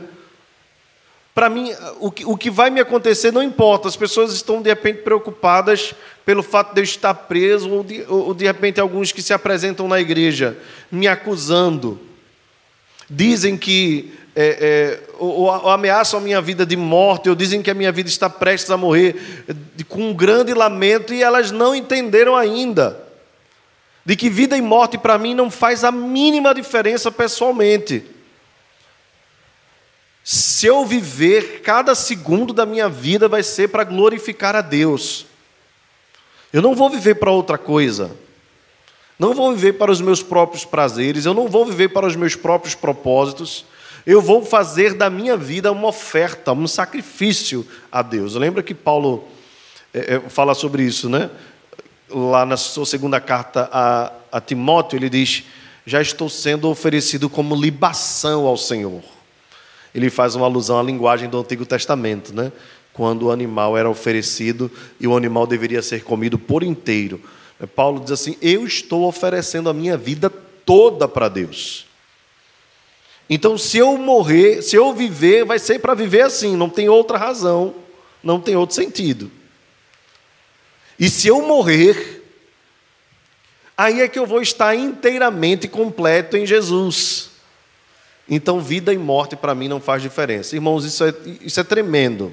Para 1.35 1.49
mim, 1.49 1.73
o 2.01 2.11
que, 2.11 2.25
o 2.25 2.37
que 2.37 2.51
vai 2.51 2.71
me 2.71 2.81
acontecer 2.81 3.33
não 3.33 3.43
importa. 3.43 3.89
As 3.89 3.97
pessoas 3.97 4.33
estão, 4.33 4.61
de 4.61 4.69
repente, 4.69 5.03
preocupadas 5.03 5.95
pelo 6.25 6.43
fato 6.43 6.75
de 6.75 6.81
eu 6.81 6.85
estar 6.85 7.15
preso, 7.15 7.71
ou 7.71 7.85
de, 7.85 8.05
ou 8.09 8.35
de 8.35 8.45
repente, 8.45 8.81
alguns 8.81 9.13
que 9.13 9.23
se 9.23 9.33
apresentam 9.33 9.89
na 9.89 10.01
igreja 10.01 10.57
me 10.91 11.07
acusando. 11.07 12.01
Dizem 13.09 13.57
que 13.57 14.13
é, 14.35 14.59
é, 14.61 15.15
ou, 15.19 15.43
ou, 15.43 15.71
ameaçam 15.71 16.21
a 16.21 16.23
minha 16.23 16.41
vida 16.41 16.65
de 16.65 16.77
morte, 16.77 17.29
ou 17.29 17.35
dizem 17.35 17.63
que 17.63 17.71
a 17.71 17.75
minha 17.75 17.93
vida 17.93 18.09
está 18.09 18.29
prestes 18.29 18.71
a 18.71 18.77
morrer, 18.77 19.45
com 19.89 20.11
um 20.11 20.15
grande 20.15 20.55
lamento, 20.55 21.13
e 21.15 21.23
elas 21.23 21.51
não 21.51 21.75
entenderam 21.75 22.37
ainda 22.37 23.11
de 24.05 24.17
que 24.17 24.31
vida 24.31 24.57
e 24.57 24.63
morte 24.63 24.99
para 24.99 25.19
mim 25.19 25.35
não 25.35 25.51
faz 25.51 25.85
a 25.85 25.93
mínima 25.93 26.55
diferença 26.55 27.11
pessoalmente. 27.11 28.05
Se 30.23 30.67
eu 30.67 30.85
viver, 30.85 31.61
cada 31.63 31.95
segundo 31.95 32.53
da 32.53 32.67
minha 32.67 32.89
vida 32.89 33.29
vai 33.29 33.43
ser 33.43 33.69
para 33.69 33.85
glorificar 33.85 34.55
a 34.55 34.61
Deus. 34.61 35.27
Eu 36.53 36.61
não 36.61 36.75
vou 36.75 36.91
viver 36.91 37.15
para 37.15 37.31
outra 37.31 37.57
coisa. 37.57 38.11
Não 39.19 39.35
vou 39.35 39.53
viver 39.55 39.75
para 39.75 39.91
os 39.91 40.01
meus 40.01 40.23
próprios 40.23 40.65
prazeres, 40.65 41.27
eu 41.27 41.35
não 41.35 41.47
vou 41.47 41.67
viver 41.67 41.89
para 41.89 42.07
os 42.07 42.17
meus 42.17 42.35
próprios 42.35 42.75
propósitos. 42.75 43.65
Eu 44.07 44.23
vou 44.23 44.45
fazer 44.45 44.95
da 44.95 45.11
minha 45.11 45.37
vida 45.37 45.71
uma 45.71 45.89
oferta, 45.89 46.53
um 46.53 46.67
sacrifício 46.67 47.67
a 47.93 48.01
Deus. 48.01 48.35
Lembra 48.35 48.63
que 48.63 48.75
Paulo 48.75 49.29
é, 49.93 50.15
é, 50.15 50.21
fala 50.31 50.55
sobre 50.55 50.83
isso, 50.83 51.09
né? 51.09 51.31
Lá 52.09 52.47
na 52.47 52.57
sua 52.57 52.87
segunda 52.87 53.21
carta 53.21 53.69
a, 53.71 54.13
a 54.33 54.41
Timóteo, 54.41 54.97
ele 54.97 55.11
diz: 55.11 55.45
Já 55.85 56.01
estou 56.01 56.31
sendo 56.31 56.69
oferecido 56.71 57.29
como 57.29 57.55
libação 57.55 58.47
ao 58.47 58.57
Senhor 58.57 59.03
ele 59.95 60.11
faz 60.11 60.35
uma 60.35 60.47
alusão 60.47 60.79
à 60.79 60.83
linguagem 60.83 61.29
do 61.29 61.39
Antigo 61.39 61.67
Testamento, 61.67 62.35
né? 62.35 62.53
quando 62.93 63.27
o 63.27 63.31
animal 63.31 63.79
era 63.79 63.89
oferecido 63.89 64.71
e 64.99 65.07
o 65.07 65.17
animal 65.17 65.47
deveria 65.47 65.83
ser 65.83 66.05
comido 66.05 66.39
por 66.39 66.63
inteiro. 66.63 67.21
Paulo 67.75 68.01
diz 68.01 68.13
assim: 68.13 68.37
Eu 68.41 68.67
estou 68.67 69.07
oferecendo 69.07 69.69
a 69.69 69.75
minha 69.75 69.97
vida 69.97 70.31
toda 70.65 71.07
para 71.07 71.29
Deus. 71.29 71.87
Então, 73.29 73.57
se 73.57 73.79
eu 73.79 73.97
morrer, 73.97 74.61
se 74.61 74.75
eu 74.75 74.93
viver, 74.93 75.45
vai 75.45 75.59
ser 75.59 75.79
para 75.79 75.95
viver 75.95 76.23
assim, 76.23 76.57
não 76.57 76.69
tem 76.69 76.89
outra 76.89 77.17
razão, 77.17 77.75
não 78.23 78.41
tem 78.41 78.57
outro 78.57 78.75
sentido. 78.75 79.31
E 80.99 81.09
se 81.09 81.29
eu 81.29 81.41
morrer, 81.41 82.25
aí 83.79 84.01
é 84.01 84.09
que 84.09 84.19
eu 84.19 84.27
vou 84.27 84.43
estar 84.43 84.75
inteiramente 84.75 85.69
completo 85.69 86.37
em 86.37 86.45
Jesus. 86.45 87.30
Então, 88.33 88.61
vida 88.61 88.95
e 88.95 88.99
morte 88.99 89.35
para 89.35 89.57
mim 89.57 89.67
não 89.67 89.81
faz 89.81 90.01
diferença. 90.01 90.55
Irmãos, 90.55 90.85
isso 90.85 91.03
é, 91.03 91.13
isso 91.41 91.59
é 91.59 91.65
tremendo. 91.65 92.33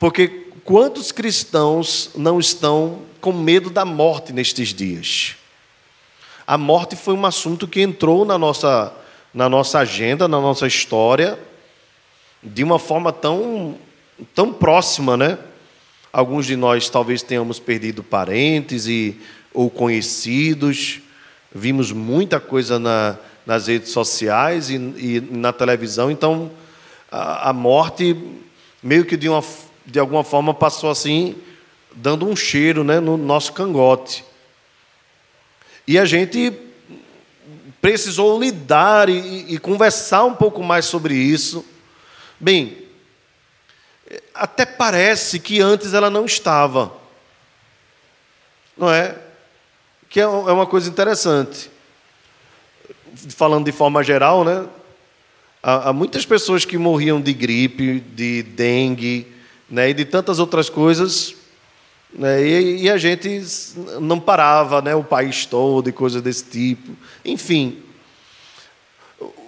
Porque 0.00 0.48
quantos 0.64 1.12
cristãos 1.12 2.10
não 2.16 2.40
estão 2.40 3.02
com 3.20 3.32
medo 3.32 3.70
da 3.70 3.84
morte 3.84 4.32
nestes 4.32 4.74
dias? 4.74 5.36
A 6.44 6.58
morte 6.58 6.96
foi 6.96 7.14
um 7.14 7.24
assunto 7.24 7.68
que 7.68 7.80
entrou 7.80 8.24
na 8.24 8.36
nossa, 8.36 8.92
na 9.32 9.48
nossa 9.48 9.78
agenda, 9.78 10.26
na 10.26 10.40
nossa 10.40 10.66
história, 10.66 11.38
de 12.42 12.64
uma 12.64 12.80
forma 12.80 13.12
tão, 13.12 13.78
tão 14.34 14.52
próxima, 14.52 15.16
né? 15.16 15.38
Alguns 16.12 16.46
de 16.46 16.56
nós 16.56 16.88
talvez 16.88 17.22
tenhamos 17.22 17.60
perdido 17.60 18.02
parentes 18.02 18.88
e, 18.88 19.20
ou 19.54 19.70
conhecidos, 19.70 21.00
vimos 21.54 21.92
muita 21.92 22.40
coisa 22.40 22.78
na, 22.78 23.16
nas 23.46 23.68
redes 23.68 23.92
sociais 23.92 24.68
e, 24.68 24.74
e 24.74 25.28
na 25.30 25.52
televisão. 25.52 26.10
Então, 26.10 26.50
a, 27.10 27.50
a, 27.50 27.52
morte, 27.52 28.16
meio 28.82 29.04
que 29.04 29.16
de, 29.16 29.28
uma, 29.28 29.42
de 29.86 30.00
alguma 30.00 30.24
forma, 30.24 30.52
passou 30.52 30.90
assim, 30.90 31.36
dando 31.94 32.26
um 32.26 32.34
cheiro 32.34 32.82
né, 32.82 32.98
no 32.98 33.16
nosso 33.16 33.52
cangote. 33.52 34.24
E 35.86 35.96
a 35.96 36.04
gente 36.04 36.52
precisou 37.80 38.40
lidar 38.40 39.08
e, 39.08 39.54
e 39.54 39.58
conversar 39.58 40.24
um 40.24 40.34
pouco 40.34 40.60
mais 40.60 40.86
sobre 40.86 41.14
isso. 41.14 41.64
Bem, 42.40 42.76
até 44.34 44.66
parece 44.66 45.38
que 45.38 45.60
antes 45.60 45.94
ela 45.94 46.10
não 46.10 46.24
estava. 46.24 46.92
Não 48.76 48.90
é? 48.90 49.16
Que 50.08 50.20
é 50.20 50.26
uma 50.26 50.66
coisa 50.66 50.90
interessante 50.90 51.75
falando 53.30 53.64
de 53.64 53.72
forma 53.72 54.02
geral, 54.02 54.44
né? 54.44 54.66
Há, 55.62 55.88
há 55.88 55.92
muitas 55.92 56.24
pessoas 56.24 56.64
que 56.64 56.78
morriam 56.78 57.20
de 57.20 57.32
gripe, 57.32 58.00
de 58.00 58.42
dengue, 58.42 59.26
né? 59.68 59.90
E 59.90 59.94
de 59.94 60.04
tantas 60.04 60.38
outras 60.38 60.68
coisas, 60.68 61.34
né? 62.12 62.46
E, 62.46 62.82
e 62.82 62.90
a 62.90 62.98
gente 62.98 63.42
não 64.00 64.20
parava, 64.20 64.80
né? 64.80 64.94
O 64.94 65.02
país 65.04 65.46
todo 65.46 65.88
e 65.88 65.92
coisas 65.92 66.22
desse 66.22 66.44
tipo. 66.44 66.92
Enfim, 67.24 67.82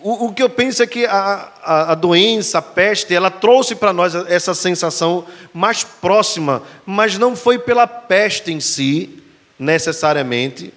o, 0.02 0.26
o, 0.26 0.32
que 0.32 0.42
eu 0.42 0.48
penso 0.48 0.82
é 0.82 0.86
que 0.86 1.04
a, 1.04 1.52
a, 1.62 1.92
a, 1.92 1.94
doença, 1.94 2.58
a 2.58 2.62
peste, 2.62 3.14
ela 3.14 3.30
trouxe 3.30 3.74
para 3.74 3.92
nós 3.92 4.14
essa 4.14 4.54
sensação 4.54 5.26
mais 5.52 5.82
próxima, 5.84 6.62
mas 6.86 7.18
não 7.18 7.34
foi 7.34 7.58
pela 7.58 7.86
peste 7.86 8.52
em 8.52 8.60
si, 8.60 9.22
necessariamente, 9.58 10.72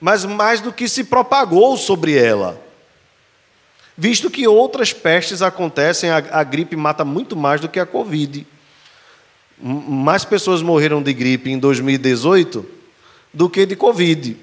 mas 0.00 0.24
mais 0.24 0.60
do 0.60 0.72
que 0.72 0.88
se 0.88 1.04
propagou 1.04 1.76
sobre 1.76 2.16
ela. 2.16 2.60
Visto 3.96 4.30
que 4.30 4.46
outras 4.46 4.92
pestes 4.92 5.40
acontecem, 5.40 6.10
a, 6.10 6.16
a 6.16 6.44
gripe 6.44 6.76
mata 6.76 7.04
muito 7.04 7.34
mais 7.34 7.60
do 7.60 7.68
que 7.68 7.80
a 7.80 7.86
Covid. 7.86 8.46
Mais 9.58 10.24
pessoas 10.24 10.60
morreram 10.60 11.02
de 11.02 11.14
gripe 11.14 11.50
em 11.50 11.58
2018 11.58 12.66
do 13.32 13.48
que 13.48 13.64
de 13.64 13.74
Covid. 13.74 14.36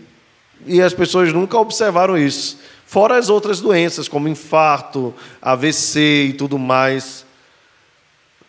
E 0.66 0.82
as 0.82 0.94
pessoas 0.94 1.32
nunca 1.32 1.58
observaram 1.58 2.18
isso. 2.18 2.58
Fora 2.86 3.18
as 3.18 3.30
outras 3.30 3.60
doenças, 3.60 4.08
como 4.08 4.28
infarto, 4.28 5.13
AVC 5.42 6.28
e 6.30 6.34
tudo 6.34 6.58
mais. 6.58 7.26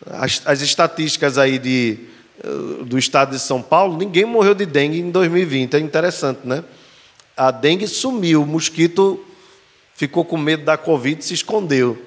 As, 0.07 0.41
as 0.45 0.61
estatísticas 0.61 1.37
aí 1.37 1.59
de, 1.59 1.99
eh, 2.43 2.83
do 2.83 2.97
estado 2.97 3.31
de 3.31 3.39
São 3.39 3.61
Paulo, 3.61 3.97
ninguém 3.97 4.25
morreu 4.25 4.53
de 4.53 4.65
dengue 4.65 4.99
em 4.99 5.09
2020. 5.09 5.75
É 5.75 5.79
interessante, 5.79 6.41
né? 6.43 6.63
A 7.35 7.51
dengue 7.51 7.87
sumiu, 7.87 8.43
o 8.43 8.45
mosquito 8.45 9.23
ficou 9.95 10.23
com 10.23 10.37
medo 10.37 10.63
da 10.63 10.77
Covid 10.77 11.21
e 11.21 11.25
se 11.25 11.33
escondeu. 11.33 12.01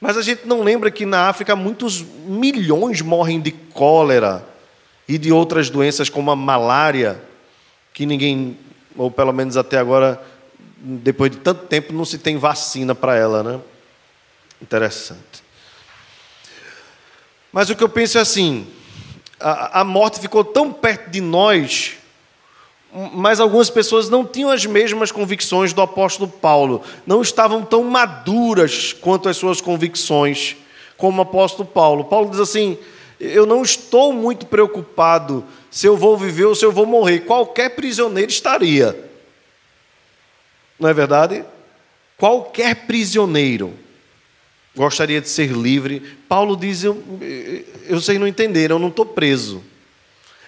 Mas 0.00 0.16
a 0.16 0.22
gente 0.22 0.46
não 0.46 0.62
lembra 0.62 0.90
que 0.90 1.04
na 1.04 1.28
África 1.28 1.56
muitos 1.56 2.02
milhões 2.02 3.00
morrem 3.00 3.40
de 3.40 3.50
cólera 3.50 4.46
e 5.08 5.18
de 5.18 5.32
outras 5.32 5.68
doenças 5.68 6.08
como 6.08 6.30
a 6.30 6.36
malária, 6.36 7.20
que 7.92 8.06
ninguém, 8.06 8.56
ou 8.96 9.10
pelo 9.10 9.32
menos 9.32 9.56
até 9.56 9.78
agora, 9.78 10.22
depois 10.76 11.30
de 11.32 11.38
tanto 11.38 11.66
tempo, 11.66 11.92
não 11.92 12.04
se 12.04 12.18
tem 12.18 12.36
vacina 12.36 12.94
para 12.94 13.16
ela, 13.16 13.42
né? 13.42 13.60
Interessante. 14.62 15.42
Mas 17.52 17.70
o 17.70 17.74
que 17.74 17.82
eu 17.82 17.88
penso 17.88 18.18
é 18.18 18.20
assim: 18.20 18.68
a, 19.40 19.80
a 19.80 19.84
morte 19.84 20.20
ficou 20.20 20.44
tão 20.44 20.72
perto 20.72 21.10
de 21.10 21.20
nós 21.20 21.97
mas 22.92 23.38
algumas 23.38 23.68
pessoas 23.68 24.08
não 24.08 24.24
tinham 24.24 24.50
as 24.50 24.64
mesmas 24.64 25.12
convicções 25.12 25.72
do 25.72 25.82
apóstolo 25.82 26.28
Paulo, 26.28 26.82
não 27.06 27.20
estavam 27.20 27.62
tão 27.62 27.84
maduras 27.84 28.92
quanto 28.92 29.28
as 29.28 29.36
suas 29.36 29.60
convicções 29.60 30.56
como 30.96 31.18
o 31.18 31.22
apóstolo 31.22 31.68
Paulo. 31.68 32.04
Paulo 32.04 32.30
diz 32.30 32.40
assim: 32.40 32.78
Eu 33.20 33.46
não 33.46 33.62
estou 33.62 34.12
muito 34.12 34.46
preocupado 34.46 35.44
se 35.70 35.86
eu 35.86 35.96
vou 35.96 36.16
viver 36.16 36.46
ou 36.46 36.54
se 36.54 36.64
eu 36.64 36.72
vou 36.72 36.86
morrer, 36.86 37.20
qualquer 37.20 37.70
prisioneiro 37.70 38.30
estaria. 38.30 38.98
Não 40.78 40.88
é 40.88 40.94
verdade? 40.94 41.44
Qualquer 42.16 42.86
prisioneiro 42.86 43.72
gostaria 44.74 45.20
de 45.20 45.28
ser 45.28 45.50
livre. 45.50 46.16
Paulo 46.28 46.56
diz: 46.56 46.82
Eu, 46.82 47.02
eu 47.86 48.00
sei 48.00 48.18
não 48.18 48.26
entender, 48.26 48.70
eu 48.70 48.78
não 48.78 48.88
estou 48.88 49.04
preso. 49.04 49.62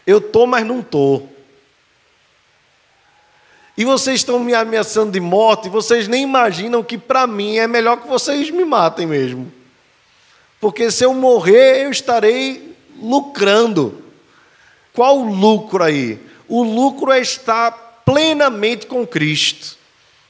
Eu 0.07 0.18
estou, 0.18 0.46
mas 0.46 0.66
não 0.66 0.81
estou. 0.81 1.29
E 3.80 3.84
vocês 3.86 4.20
estão 4.20 4.38
me 4.40 4.52
ameaçando 4.52 5.10
de 5.10 5.20
morte, 5.20 5.70
vocês 5.70 6.06
nem 6.06 6.22
imaginam 6.22 6.84
que 6.84 6.98
para 6.98 7.26
mim 7.26 7.56
é 7.56 7.66
melhor 7.66 7.96
que 7.96 8.06
vocês 8.06 8.50
me 8.50 8.62
matem 8.62 9.06
mesmo. 9.06 9.50
Porque 10.60 10.90
se 10.90 11.02
eu 11.02 11.14
morrer, 11.14 11.86
eu 11.86 11.90
estarei 11.90 12.76
lucrando. 13.00 14.04
Qual 14.92 15.20
o 15.20 15.34
lucro 15.34 15.82
aí? 15.82 16.20
O 16.46 16.62
lucro 16.62 17.10
é 17.10 17.20
estar 17.20 18.02
plenamente 18.04 18.84
com 18.84 19.06
Cristo, 19.06 19.78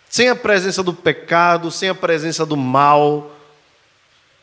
sem 0.09 0.29
a 0.29 0.37
presença 0.37 0.81
do 0.81 0.95
pecado, 0.95 1.73
sem 1.73 1.89
a 1.89 1.95
presença 1.95 2.47
do 2.47 2.57
mal, 2.57 3.33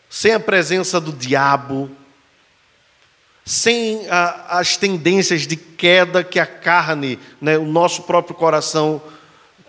sem 0.09 0.33
a 0.33 0.39
presença 0.41 0.99
do 0.99 1.13
diabo, 1.13 1.89
sem 3.47 4.05
a, 4.09 4.59
as 4.59 4.75
tendências 4.75 5.47
de 5.47 5.55
queda 5.55 6.21
que 6.21 6.37
a 6.37 6.45
carne, 6.45 7.17
né, 7.39 7.57
o 7.57 7.65
nosso 7.65 8.03
próprio 8.03 8.35
coração 8.35 9.01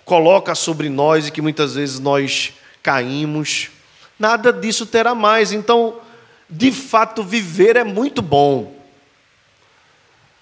coloca 0.04 0.52
sobre 0.56 0.88
nós 0.88 1.28
e 1.28 1.30
que 1.30 1.40
muitas 1.40 1.76
vezes 1.76 2.00
nós 2.00 2.54
caímos. 2.82 3.70
nada 4.18 4.52
disso 4.52 4.84
terá 4.84 5.14
mais. 5.14 5.52
Então, 5.52 6.00
de 6.50 6.72
fato, 6.72 7.22
viver 7.22 7.76
é 7.76 7.84
muito 7.84 8.20
bom. 8.20 8.76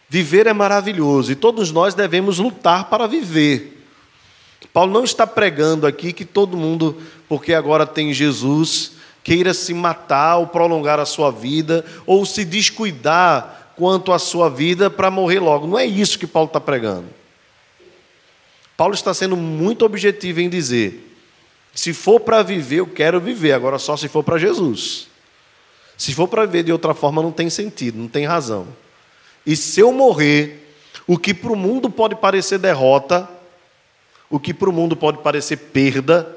Viver 0.08 0.46
é 0.46 0.54
maravilhoso 0.54 1.30
e 1.30 1.34
todos 1.34 1.70
nós 1.70 1.92
devemos 1.92 2.38
lutar 2.38 2.88
para 2.88 3.06
viver. 3.06 3.86
Paulo 4.72 4.92
não 4.92 5.04
está 5.04 5.26
pregando 5.26 5.86
aqui 5.86 6.10
que 6.10 6.24
todo 6.24 6.56
mundo, 6.56 7.02
porque 7.28 7.52
agora 7.52 7.86
tem 7.86 8.14
Jesus, 8.14 8.92
queira 9.26 9.52
se 9.52 9.74
matar 9.74 10.36
ou 10.36 10.46
prolongar 10.46 11.00
a 11.00 11.04
sua 11.04 11.32
vida, 11.32 11.84
ou 12.06 12.24
se 12.24 12.44
descuidar 12.44 13.72
quanto 13.74 14.12
à 14.12 14.20
sua 14.20 14.48
vida 14.48 14.88
para 14.88 15.10
morrer 15.10 15.40
logo. 15.40 15.66
Não 15.66 15.76
é 15.76 15.84
isso 15.84 16.16
que 16.16 16.28
Paulo 16.28 16.46
está 16.46 16.60
pregando. 16.60 17.08
Paulo 18.76 18.94
está 18.94 19.12
sendo 19.12 19.36
muito 19.36 19.84
objetivo 19.84 20.38
em 20.38 20.48
dizer: 20.48 21.12
se 21.74 21.92
for 21.92 22.20
para 22.20 22.40
viver, 22.44 22.76
eu 22.76 22.86
quero 22.86 23.20
viver, 23.20 23.50
agora 23.50 23.80
só 23.80 23.96
se 23.96 24.06
for 24.06 24.22
para 24.22 24.38
Jesus. 24.38 25.08
Se 25.96 26.14
for 26.14 26.28
para 26.28 26.46
viver 26.46 26.62
de 26.62 26.70
outra 26.70 26.94
forma, 26.94 27.20
não 27.20 27.32
tem 27.32 27.50
sentido, 27.50 27.98
não 27.98 28.06
tem 28.06 28.26
razão. 28.26 28.68
E 29.44 29.56
se 29.56 29.80
eu 29.80 29.90
morrer, 29.90 30.72
o 31.04 31.18
que 31.18 31.34
para 31.34 31.50
o 31.50 31.56
mundo 31.56 31.90
pode 31.90 32.14
parecer 32.14 32.60
derrota, 32.60 33.28
o 34.30 34.38
que 34.38 34.54
para 34.54 34.70
o 34.70 34.72
mundo 34.72 34.96
pode 34.96 35.18
parecer 35.18 35.56
perda, 35.56 36.28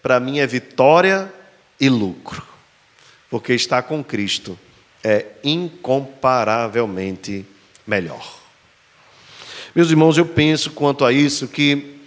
para 0.00 0.18
mim 0.18 0.38
é 0.38 0.46
vitória 0.46 1.30
e 1.80 1.88
lucro. 1.88 2.42
Porque 3.30 3.54
estar 3.54 3.82
com 3.82 4.02
Cristo 4.02 4.58
é 5.02 5.26
incomparavelmente 5.44 7.46
melhor. 7.86 8.38
Meus 9.74 9.90
irmãos, 9.90 10.18
eu 10.18 10.26
penso 10.26 10.72
quanto 10.72 11.04
a 11.04 11.12
isso 11.12 11.46
que 11.46 11.98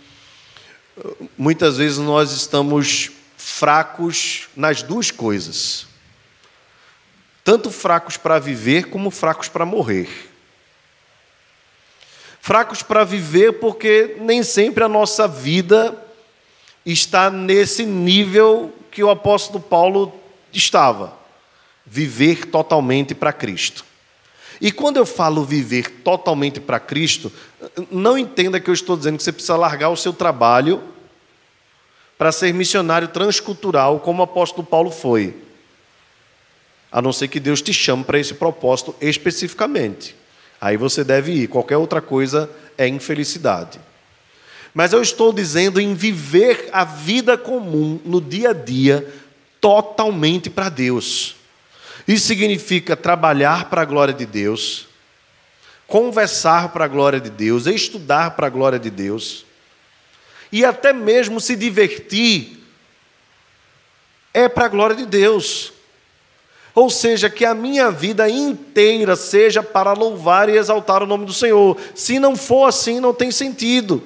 uh, 0.98 1.30
muitas 1.38 1.78
vezes 1.78 2.00
nós 2.00 2.32
estamos 2.32 3.12
fracos 3.38 4.50
nas 4.56 4.82
duas 4.82 5.12
coisas. 5.12 5.88
Tanto 7.44 7.72
fracos 7.72 8.18
para 8.18 8.40
viver 8.40 8.90
como 8.90 9.10
fracos 9.10 9.48
para 9.48 9.66
morrer. 9.66 10.10
Fracos 12.42 12.82
para 12.82 13.04
viver 13.04 13.54
porque 13.54 14.18
nem 14.20 14.44
sempre 14.44 14.84
a 14.84 14.90
nossa 14.90 15.28
vida 15.28 15.96
está 16.86 17.30
nesse 17.30 17.86
nível 17.86 18.74
que 18.92 19.04
o 19.04 19.10
apóstolo 19.10 19.60
Paulo 19.60 20.14
estava. 20.54 21.14
Viver 21.86 22.46
totalmente 22.46 23.16
para 23.16 23.34
Cristo. 23.34 23.86
E 24.60 24.72
quando 24.72 24.98
eu 24.98 25.06
falo 25.06 25.44
viver 25.44 25.90
totalmente 26.04 26.60
para 26.60 26.80
Cristo, 26.80 27.32
não 27.90 28.16
entenda 28.18 28.60
que 28.60 28.70
eu 28.70 28.74
estou 28.74 28.96
dizendo 28.96 29.18
que 29.18 29.24
você 29.24 29.32
precisa 29.32 29.56
largar 29.56 29.90
o 29.90 29.98
seu 29.98 30.14
trabalho 30.14 30.84
para 32.16 32.32
ser 32.32 32.54
missionário 32.54 33.08
transcultural, 33.08 34.00
como 34.00 34.20
o 34.20 34.24
apóstolo 34.24 34.64
Paulo 34.64 34.92
foi. 34.92 35.36
A 36.92 37.02
não 37.02 37.12
ser 37.12 37.28
que 37.30 37.40
Deus 37.40 37.62
te 37.64 37.74
chame 37.74 38.04
para 38.04 38.20
esse 38.20 38.36
propósito 38.36 38.96
especificamente. 39.02 40.16
Aí 40.60 40.78
você 40.78 41.04
deve 41.04 41.32
ir, 41.32 41.48
qualquer 41.48 41.78
outra 41.78 42.00
coisa 42.00 42.48
é 42.78 42.88
infelicidade. 42.88 43.80
Mas 44.74 44.94
eu 44.94 45.02
estou 45.02 45.34
dizendo 45.34 45.80
em 45.80 45.94
viver 45.94 46.70
a 46.72 46.84
vida 46.84 47.38
comum 47.38 48.00
no 48.06 48.22
dia 48.22 48.52
a 48.52 48.54
dia 48.54 49.08
totalmente 49.60 50.50
para 50.50 50.70
Deus. 50.70 51.36
Isso 52.08 52.28
significa 52.28 52.96
trabalhar 52.96 53.70
para 53.70 53.82
a 53.82 53.86
glória 53.86 54.14
de 54.14 54.26
Deus, 54.26 54.88
conversar 55.88 56.70
para 56.70 56.86
a 56.86 56.88
glória 56.88 57.20
de 57.20 57.30
Deus, 57.30 57.68
estudar 57.68 58.32
para 58.32 58.48
a 58.48 58.50
glória 58.50 58.80
de 58.80 58.90
Deus, 58.90 59.46
e 60.52 60.66
até 60.66 60.92
mesmo 60.92 61.40
se 61.40 61.56
divertir, 61.56 62.60
é 64.34 64.50
para 64.50 64.66
a 64.66 64.70
glória 64.70 64.96
de 64.96 65.06
Deus. 65.06 65.74
Ou 66.74 66.90
seja, 66.90 67.30
que 67.30 67.44
a 67.44 67.54
minha 67.54 67.92
vida 67.92 68.30
inteira 68.30 69.16
seja 69.16 69.62
para 69.62 69.92
louvar 69.92 70.48
e 70.48 70.58
exaltar 70.58 71.04
o 71.04 71.06
nome 71.06 71.26
do 71.26 71.34
Senhor. 71.34 71.78
Se 71.94 72.18
não 72.18 72.36
for 72.36 72.66
assim, 72.66 73.00
não 73.00 73.14
tem 73.14 73.30
sentido. 73.30 74.02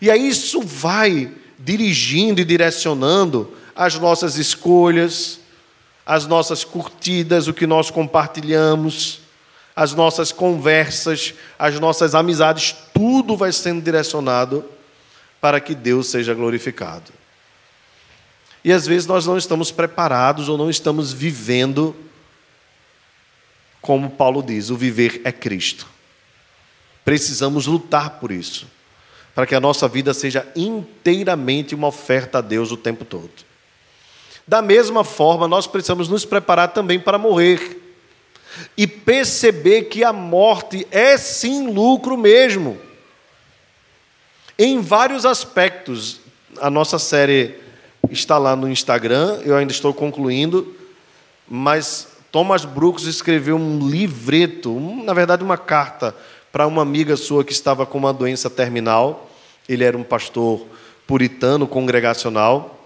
E 0.00 0.10
aí 0.10 0.28
isso 0.28 0.60
vai 0.60 1.32
dirigindo 1.58 2.40
e 2.40 2.44
direcionando 2.44 3.56
as 3.74 3.98
nossas 3.98 4.36
escolhas, 4.36 5.40
as 6.04 6.26
nossas 6.26 6.64
curtidas, 6.64 7.48
o 7.48 7.54
que 7.54 7.66
nós 7.66 7.90
compartilhamos, 7.90 9.20
as 9.74 9.94
nossas 9.94 10.32
conversas, 10.32 11.34
as 11.58 11.78
nossas 11.78 12.14
amizades, 12.14 12.74
tudo 12.92 13.36
vai 13.36 13.52
sendo 13.52 13.80
direcionado 13.82 14.64
para 15.40 15.60
que 15.60 15.74
Deus 15.74 16.08
seja 16.08 16.34
glorificado. 16.34 17.12
E 18.64 18.72
às 18.72 18.86
vezes 18.86 19.06
nós 19.06 19.26
não 19.26 19.36
estamos 19.36 19.70
preparados 19.70 20.48
ou 20.48 20.58
não 20.58 20.70
estamos 20.70 21.12
vivendo 21.12 21.96
como 23.82 24.08
Paulo 24.08 24.40
diz, 24.44 24.70
o 24.70 24.76
viver 24.76 25.20
é 25.24 25.32
Cristo. 25.32 25.88
Precisamos 27.04 27.66
lutar 27.66 28.20
por 28.20 28.30
isso, 28.30 28.68
para 29.34 29.46
que 29.46 29.54
a 29.54 29.60
nossa 29.60 29.88
vida 29.88 30.12
seja 30.12 30.46
inteiramente 30.54 31.74
uma 31.74 31.88
oferta 31.88 32.38
a 32.38 32.40
Deus 32.40 32.70
o 32.70 32.76
tempo 32.76 33.04
todo. 33.04 33.30
Da 34.46 34.60
mesma 34.60 35.04
forma, 35.04 35.48
nós 35.48 35.66
precisamos 35.66 36.08
nos 36.08 36.24
preparar 36.24 36.68
também 36.68 36.98
para 36.98 37.18
morrer 37.18 37.80
e 38.76 38.86
perceber 38.86 39.84
que 39.84 40.04
a 40.04 40.12
morte 40.12 40.86
é 40.90 41.16
sim 41.16 41.70
lucro 41.70 42.16
mesmo. 42.16 42.78
Em 44.58 44.80
vários 44.80 45.24
aspectos. 45.24 46.20
A 46.60 46.68
nossa 46.68 46.98
série 46.98 47.58
está 48.10 48.36
lá 48.36 48.54
no 48.54 48.68
Instagram, 48.68 49.40
eu 49.44 49.56
ainda 49.56 49.72
estou 49.72 49.94
concluindo, 49.94 50.76
mas 51.48 52.08
Thomas 52.30 52.64
Brooks 52.64 53.04
escreveu 53.04 53.56
um 53.56 53.88
livreto, 53.88 54.78
na 55.02 55.14
verdade, 55.14 55.42
uma 55.42 55.56
carta 55.56 56.14
para 56.52 56.66
uma 56.66 56.82
amiga 56.82 57.16
sua 57.16 57.42
que 57.42 57.52
estava 57.52 57.86
com 57.86 57.96
uma 57.96 58.12
doença 58.12 58.50
terminal. 58.50 59.30
Ele 59.66 59.82
era 59.82 59.96
um 59.96 60.04
pastor 60.04 60.66
puritano, 61.06 61.66
congregacional. 61.66 62.78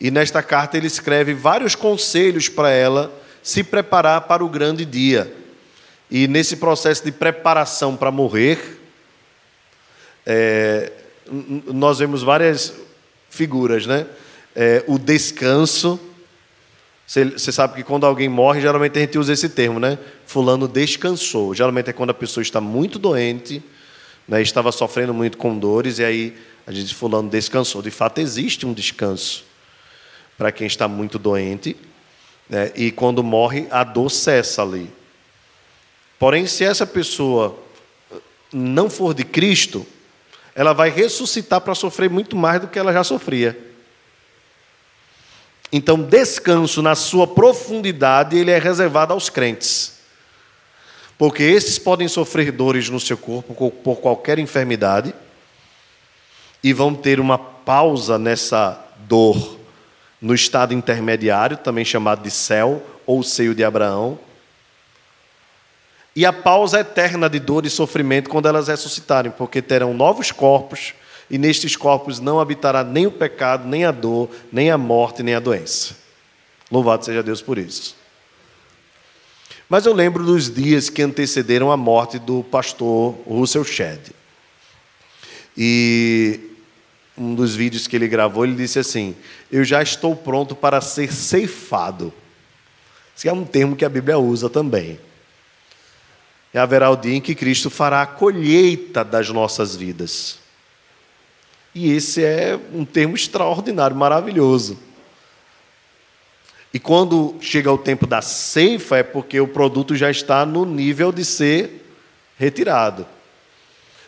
E 0.00 0.10
nesta 0.10 0.42
carta 0.42 0.76
ele 0.76 0.86
escreve 0.86 1.34
vários 1.34 1.74
conselhos 1.74 2.48
para 2.48 2.70
ela 2.70 3.12
se 3.42 3.62
preparar 3.62 4.22
para 4.22 4.44
o 4.44 4.48
grande 4.48 4.84
dia. 4.84 5.32
E 6.10 6.26
nesse 6.26 6.56
processo 6.56 7.04
de 7.04 7.12
preparação 7.12 7.96
para 7.96 8.10
morrer, 8.10 8.80
é, 10.24 10.92
nós 11.66 11.98
vemos 11.98 12.22
várias 12.22 12.72
figuras, 13.28 13.86
né? 13.86 14.06
É, 14.54 14.82
o 14.86 14.98
descanso. 14.98 16.00
Você 17.06 17.52
sabe 17.52 17.76
que 17.76 17.82
quando 17.84 18.04
alguém 18.04 18.28
morre, 18.28 18.60
geralmente 18.60 18.98
a 18.98 19.02
gente 19.02 19.16
usa 19.16 19.32
esse 19.32 19.48
termo, 19.48 19.78
né? 19.78 19.96
Fulano 20.26 20.66
descansou. 20.66 21.54
Geralmente 21.54 21.88
é 21.88 21.92
quando 21.92 22.10
a 22.10 22.14
pessoa 22.14 22.42
está 22.42 22.60
muito 22.60 22.98
doente, 22.98 23.62
né? 24.26 24.42
estava 24.42 24.72
sofrendo 24.72 25.14
muito 25.14 25.38
com 25.38 25.56
dores, 25.56 26.00
e 26.00 26.04
aí 26.04 26.36
a 26.66 26.72
gente 26.72 26.86
diz: 26.86 26.92
Fulano 26.92 27.30
descansou. 27.30 27.80
De 27.80 27.92
fato, 27.92 28.18
existe 28.18 28.66
um 28.66 28.72
descanso 28.72 29.44
para 30.36 30.50
quem 30.50 30.66
está 30.66 30.88
muito 30.88 31.16
doente, 31.16 31.76
né? 32.50 32.72
e 32.74 32.90
quando 32.90 33.22
morre, 33.22 33.68
a 33.70 33.84
dor 33.84 34.10
cessa 34.10 34.62
ali. 34.62 34.90
Porém, 36.18 36.46
se 36.46 36.64
essa 36.64 36.84
pessoa 36.84 37.56
não 38.52 38.90
for 38.90 39.14
de 39.14 39.22
Cristo, 39.22 39.86
ela 40.56 40.72
vai 40.72 40.90
ressuscitar 40.90 41.60
para 41.60 41.74
sofrer 41.74 42.10
muito 42.10 42.34
mais 42.34 42.60
do 42.60 42.66
que 42.66 42.78
ela 42.78 42.92
já 42.92 43.04
sofria. 43.04 43.65
Então, 45.72 46.00
descanso 46.00 46.80
na 46.80 46.94
sua 46.94 47.26
profundidade, 47.26 48.36
ele 48.36 48.50
é 48.50 48.58
reservado 48.58 49.12
aos 49.12 49.28
crentes. 49.28 49.96
Porque 51.18 51.42
esses 51.42 51.78
podem 51.78 52.08
sofrer 52.08 52.52
dores 52.52 52.88
no 52.88 53.00
seu 53.00 53.16
corpo 53.16 53.70
por 53.70 53.96
qualquer 53.96 54.38
enfermidade 54.38 55.14
e 56.62 56.72
vão 56.72 56.94
ter 56.94 57.18
uma 57.20 57.38
pausa 57.38 58.18
nessa 58.18 58.84
dor 58.98 59.58
no 60.20 60.34
estado 60.34 60.74
intermediário, 60.74 61.56
também 61.56 61.84
chamado 61.84 62.22
de 62.22 62.30
céu 62.30 62.82
ou 63.06 63.22
seio 63.22 63.54
de 63.54 63.64
Abraão. 63.64 64.18
E 66.14 66.24
a 66.24 66.32
pausa 66.32 66.80
eterna 66.80 67.28
de 67.28 67.38
dor 67.38 67.66
e 67.66 67.70
sofrimento 67.70 68.30
quando 68.30 68.48
elas 68.48 68.68
ressuscitarem, 68.68 69.30
porque 69.30 69.60
terão 69.60 69.92
novos 69.92 70.32
corpos, 70.32 70.94
e 71.30 71.38
nestes 71.38 71.74
corpos 71.76 72.20
não 72.20 72.38
habitará 72.38 72.84
nem 72.84 73.06
o 73.06 73.10
pecado, 73.10 73.66
nem 73.66 73.84
a 73.84 73.90
dor, 73.90 74.30
nem 74.52 74.70
a 74.70 74.78
morte, 74.78 75.22
nem 75.22 75.34
a 75.34 75.40
doença. 75.40 75.96
Louvado 76.70 77.04
seja 77.04 77.22
Deus 77.22 77.42
por 77.42 77.58
isso. 77.58 77.96
Mas 79.68 79.84
eu 79.84 79.92
lembro 79.92 80.24
dos 80.24 80.52
dias 80.52 80.88
que 80.88 81.02
antecederam 81.02 81.72
a 81.72 81.76
morte 81.76 82.18
do 82.18 82.44
pastor 82.44 83.14
Russell 83.26 83.64
Shedd. 83.64 84.10
E 85.56 86.38
um 87.18 87.34
dos 87.34 87.56
vídeos 87.56 87.86
que 87.86 87.96
ele 87.96 88.06
gravou, 88.06 88.44
ele 88.44 88.54
disse 88.54 88.78
assim: 88.78 89.16
Eu 89.50 89.64
já 89.64 89.82
estou 89.82 90.14
pronto 90.14 90.54
para 90.54 90.80
ser 90.80 91.12
ceifado. 91.12 92.12
Esse 93.16 93.28
é 93.28 93.32
um 93.32 93.44
termo 93.44 93.74
que 93.74 93.84
a 93.84 93.88
Bíblia 93.88 94.18
usa 94.18 94.48
também. 94.48 95.00
E 96.52 96.58
haverá 96.58 96.90
o 96.90 96.96
dia 96.96 97.14
em 97.14 97.20
que 97.20 97.34
Cristo 97.34 97.68
fará 97.68 98.02
a 98.02 98.06
colheita 98.06 99.04
das 99.04 99.30
nossas 99.30 99.74
vidas. 99.74 100.38
E 101.78 101.92
esse 101.92 102.24
é 102.24 102.58
um 102.72 102.86
termo 102.86 103.14
extraordinário, 103.14 103.94
maravilhoso. 103.94 104.78
E 106.72 106.78
quando 106.78 107.36
chega 107.38 107.70
o 107.70 107.76
tempo 107.76 108.06
da 108.06 108.22
ceifa, 108.22 108.96
é 108.96 109.02
porque 109.02 109.38
o 109.38 109.46
produto 109.46 109.94
já 109.94 110.10
está 110.10 110.46
no 110.46 110.64
nível 110.64 111.12
de 111.12 111.22
ser 111.22 111.86
retirado. 112.38 113.06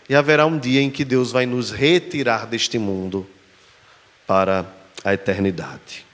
E 0.08 0.14
haverá 0.14 0.46
um 0.46 0.58
dia 0.58 0.80
em 0.80 0.88
que 0.88 1.04
Deus 1.04 1.30
vai 1.30 1.44
nos 1.44 1.70
retirar 1.70 2.46
deste 2.46 2.78
mundo 2.78 3.26
para 4.26 4.64
a 5.04 5.12
eternidade. 5.12 6.06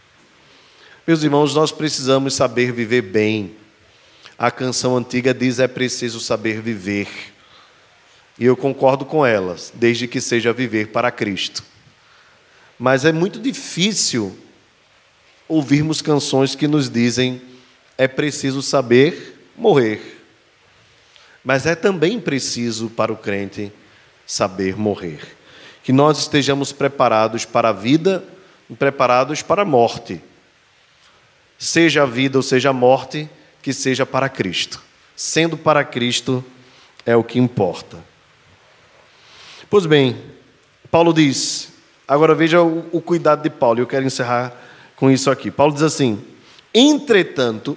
Meus 1.07 1.23
irmãos, 1.23 1.55
nós 1.55 1.71
precisamos 1.71 2.35
saber 2.35 2.73
viver 2.73 3.03
bem. 3.03 3.55
A 4.37 4.51
canção 4.51 4.97
antiga 4.97 5.33
diz: 5.33 5.61
é 5.61 5.69
preciso 5.69 6.19
saber 6.19 6.61
viver. 6.61 7.07
E 8.39 8.45
eu 8.45 8.57
concordo 8.57 9.05
com 9.05 9.25
elas, 9.25 9.73
desde 9.75 10.09
que 10.09 10.21
seja 10.21 10.53
viver 10.53 10.89
para 10.89 11.11
Cristo. 11.11 11.63
Mas 12.79 13.05
é 13.05 13.13
muito 13.13 13.39
difícil 13.39 14.37
ouvirmos 15.47 16.03
canções 16.03 16.55
que 16.55 16.67
nos 16.67 16.91
dizem: 16.91 17.41
é 17.97 18.09
preciso 18.09 18.61
saber 18.61 19.51
morrer. 19.57 20.23
Mas 21.45 21.67
é 21.67 21.75
também 21.75 22.19
preciso 22.19 22.89
para 22.89 23.13
o 23.13 23.17
crente 23.17 23.71
saber 24.27 24.77
morrer. 24.77 25.21
Que 25.83 25.93
nós 25.93 26.19
estejamos 26.19 26.73
preparados 26.73 27.45
para 27.45 27.69
a 27.69 27.73
vida 27.73 28.25
e 28.69 28.75
preparados 28.75 29.43
para 29.43 29.63
a 29.63 29.67
morte. 29.67 30.21
Seja 31.59 32.03
a 32.03 32.07
vida 32.07 32.39
ou 32.39 32.43
seja 32.43 32.71
a 32.71 32.73
morte, 32.73 33.29
que 33.63 33.73
seja 33.73 34.05
para 34.05 34.29
Cristo. 34.29 34.83
Sendo 35.15 35.57
para 35.57 35.85
Cristo 35.85 36.45
é 37.07 37.15
o 37.15 37.23
que 37.23 37.39
importa. 37.39 38.14
Pois 39.71 39.87
bem, 39.87 40.17
Paulo 40.91 41.13
diz, 41.13 41.73
agora 42.07 42.35
veja 42.35 42.63
o, 42.63 42.85
o 42.93 43.01
cuidado 43.01 43.43
de 43.43 43.51
Paulo, 43.51 43.81
eu 43.81 43.87
quero 43.87 44.05
encerrar 44.05 44.53
com 44.97 45.11
isso 45.11 45.31
aqui. 45.31 45.51
Paulo 45.51 45.73
diz 45.73 45.83
assim: 45.83 46.23
entretanto, 46.73 47.77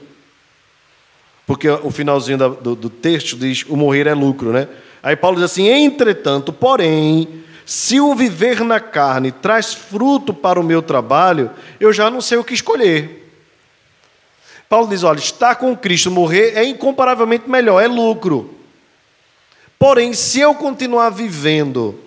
porque 1.46 1.70
o 1.70 1.90
finalzinho 1.90 2.38
do, 2.38 2.76
do 2.76 2.90
texto 2.90 3.38
diz 3.38 3.64
o 3.68 3.76
morrer 3.76 4.08
é 4.08 4.14
lucro, 4.14 4.52
né? 4.52 4.68
Aí 5.02 5.16
Paulo 5.16 5.38
diz 5.38 5.46
assim: 5.46 5.68
entretanto, 5.68 6.52
porém, 6.52 7.44
se 7.66 8.00
o 8.00 8.14
viver 8.14 8.64
na 8.64 8.80
carne 8.80 9.32
traz 9.32 9.74
fruto 9.74 10.34
para 10.34 10.60
o 10.60 10.64
meu 10.64 10.82
trabalho, 10.82 11.50
eu 11.80 11.92
já 11.94 12.10
não 12.10 12.22
sei 12.22 12.38
o 12.38 12.44
que 12.44 12.54
escolher. 12.54 13.32
Paulo 14.68 14.88
diz: 14.88 15.04
olha, 15.04 15.20
estar 15.20 15.56
com 15.56 15.76
Cristo, 15.76 16.12
morrer 16.12 16.54
é 16.56 16.66
incomparavelmente 16.66 17.50
melhor, 17.50 17.82
é 17.82 17.88
lucro. 17.88 18.54
Porém, 19.80 20.14
se 20.14 20.40
eu 20.40 20.56
continuar 20.56 21.10
vivendo 21.10 22.00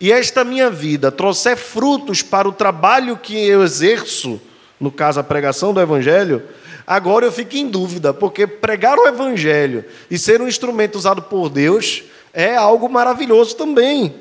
e 0.00 0.10
esta 0.10 0.42
minha 0.42 0.68
vida 0.68 1.12
trouxer 1.12 1.56
frutos 1.56 2.22
para 2.22 2.48
o 2.48 2.52
trabalho 2.52 3.16
que 3.16 3.36
eu 3.36 3.62
exerço, 3.62 4.40
no 4.80 4.90
caso 4.90 5.20
a 5.20 5.24
pregação 5.24 5.72
do 5.72 5.80
Evangelho, 5.80 6.42
agora 6.84 7.24
eu 7.24 7.30
fico 7.30 7.56
em 7.56 7.68
dúvida, 7.68 8.12
porque 8.12 8.46
pregar 8.46 8.98
o 8.98 9.06
Evangelho 9.06 9.84
e 10.10 10.18
ser 10.18 10.42
um 10.42 10.48
instrumento 10.48 10.96
usado 10.96 11.22
por 11.22 11.48
Deus 11.48 12.02
é 12.34 12.56
algo 12.56 12.88
maravilhoso 12.88 13.54
também. 13.54 14.12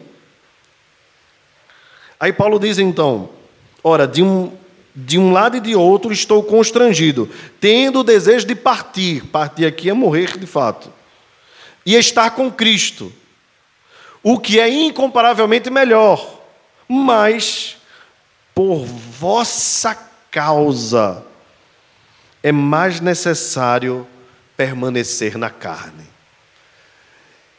Aí 2.19 2.31
Paulo 2.31 2.59
diz 2.59 2.77
então: 2.77 3.29
ora, 3.83 4.07
de 4.07 4.21
um, 4.21 4.51
de 4.95 5.17
um 5.17 5.31
lado 5.31 5.57
e 5.57 5.59
de 5.59 5.75
outro 5.75 6.13
estou 6.13 6.43
constrangido, 6.43 7.27
tendo 7.59 8.01
o 8.01 8.03
desejo 8.03 8.45
de 8.45 8.53
partir, 8.53 9.25
partir 9.25 9.65
aqui 9.65 9.89
é 9.89 9.93
morrer 9.93 10.37
de 10.37 10.45
fato, 10.45 10.91
e 11.85 11.95
estar 11.95 12.31
com 12.31 12.51
Cristo, 12.51 13.11
o 14.23 14.39
que 14.39 14.59
é 14.59 14.69
incomparavelmente 14.69 15.69
melhor, 15.69 16.41
mas 16.87 17.77
por 18.53 18.85
vossa 18.85 19.95
causa 20.29 21.25
é 22.43 22.51
mais 22.51 22.99
necessário 22.99 24.07
permanecer 24.55 25.37
na 25.37 25.49
carne. 25.49 26.05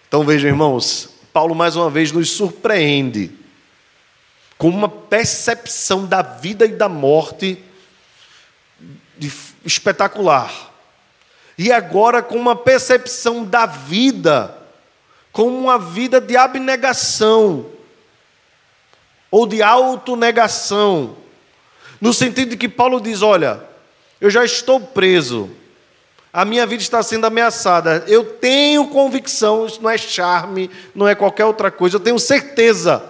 Então 0.06 0.24
vejam, 0.24 0.50
irmãos, 0.50 1.08
Paulo 1.32 1.54
mais 1.54 1.74
uma 1.74 1.90
vez 1.90 2.12
nos 2.12 2.30
surpreende 2.30 3.32
com 4.58 4.68
uma 4.68 4.88
percepção 4.88 6.06
da 6.06 6.22
vida 6.22 6.64
e 6.64 6.72
da 6.72 6.88
morte 6.88 7.58
espetacular. 9.64 10.71
E 11.56 11.70
agora 11.70 12.22
com 12.22 12.36
uma 12.36 12.56
percepção 12.56 13.44
da 13.44 13.66
vida 13.66 14.58
como 15.32 15.58
uma 15.58 15.78
vida 15.78 16.20
de 16.20 16.36
abnegação 16.36 17.66
ou 19.30 19.46
de 19.46 19.62
autonegação, 19.62 21.16
no 21.98 22.12
sentido 22.12 22.50
de 22.50 22.56
que 22.56 22.68
Paulo 22.68 23.00
diz: 23.00 23.22
olha, 23.22 23.62
eu 24.20 24.28
já 24.28 24.44
estou 24.44 24.78
preso, 24.78 25.50
a 26.30 26.44
minha 26.44 26.66
vida 26.66 26.82
está 26.82 27.02
sendo 27.02 27.26
ameaçada. 27.26 28.04
Eu 28.06 28.24
tenho 28.24 28.88
convicção, 28.88 29.66
isso 29.66 29.82
não 29.82 29.88
é 29.88 29.96
charme, 29.96 30.70
não 30.94 31.08
é 31.08 31.14
qualquer 31.14 31.46
outra 31.46 31.70
coisa, 31.70 31.96
eu 31.96 32.00
tenho 32.00 32.18
certeza 32.18 33.02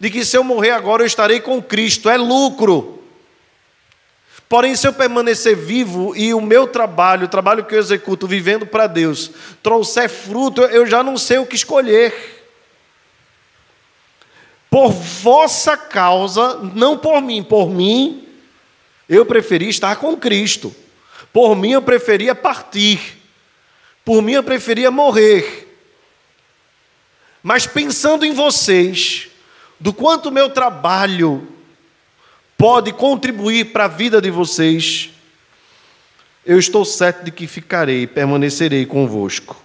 de 0.00 0.10
que 0.10 0.24
se 0.24 0.36
eu 0.36 0.42
morrer 0.42 0.70
agora 0.70 1.02
eu 1.02 1.06
estarei 1.06 1.40
com 1.40 1.62
Cristo, 1.62 2.08
é 2.08 2.16
lucro. 2.16 3.03
Porém, 4.54 4.76
se 4.76 4.86
eu 4.86 4.92
permanecer 4.92 5.56
vivo 5.56 6.14
e 6.14 6.32
o 6.32 6.40
meu 6.40 6.68
trabalho, 6.68 7.24
o 7.24 7.28
trabalho 7.28 7.64
que 7.64 7.74
eu 7.74 7.78
executo 7.80 8.24
vivendo 8.24 8.64
para 8.64 8.86
Deus, 8.86 9.32
trouxer 9.60 10.08
fruto, 10.08 10.62
eu 10.62 10.86
já 10.86 11.02
não 11.02 11.16
sei 11.16 11.38
o 11.38 11.44
que 11.44 11.56
escolher. 11.56 12.46
Por 14.70 14.92
vossa 14.92 15.76
causa, 15.76 16.60
não 16.72 16.96
por 16.96 17.20
mim, 17.20 17.42
por 17.42 17.68
mim, 17.68 18.28
eu 19.08 19.26
preferi 19.26 19.68
estar 19.68 19.96
com 19.96 20.16
Cristo. 20.16 20.72
Por 21.32 21.56
mim 21.56 21.72
eu 21.72 21.82
preferia 21.82 22.32
partir. 22.32 23.20
Por 24.04 24.22
mim 24.22 24.34
eu 24.34 24.44
preferia 24.44 24.88
morrer. 24.88 25.76
Mas 27.42 27.66
pensando 27.66 28.24
em 28.24 28.32
vocês, 28.32 29.26
do 29.80 29.92
quanto 29.92 30.30
meu 30.30 30.48
trabalho 30.48 31.53
pode 32.64 32.94
contribuir 32.94 33.72
para 33.72 33.84
a 33.84 33.88
vida 33.88 34.22
de 34.22 34.30
vocês, 34.30 35.10
eu 36.46 36.58
estou 36.58 36.82
certo 36.82 37.22
de 37.22 37.30
que 37.30 37.46
ficarei 37.46 38.04
e 38.04 38.06
permanecerei 38.06 38.86
convosco 38.86 39.62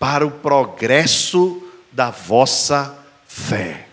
para 0.00 0.26
o 0.26 0.32
progresso 0.32 1.62
da 1.92 2.10
vossa 2.10 2.98
fé. 3.24 3.86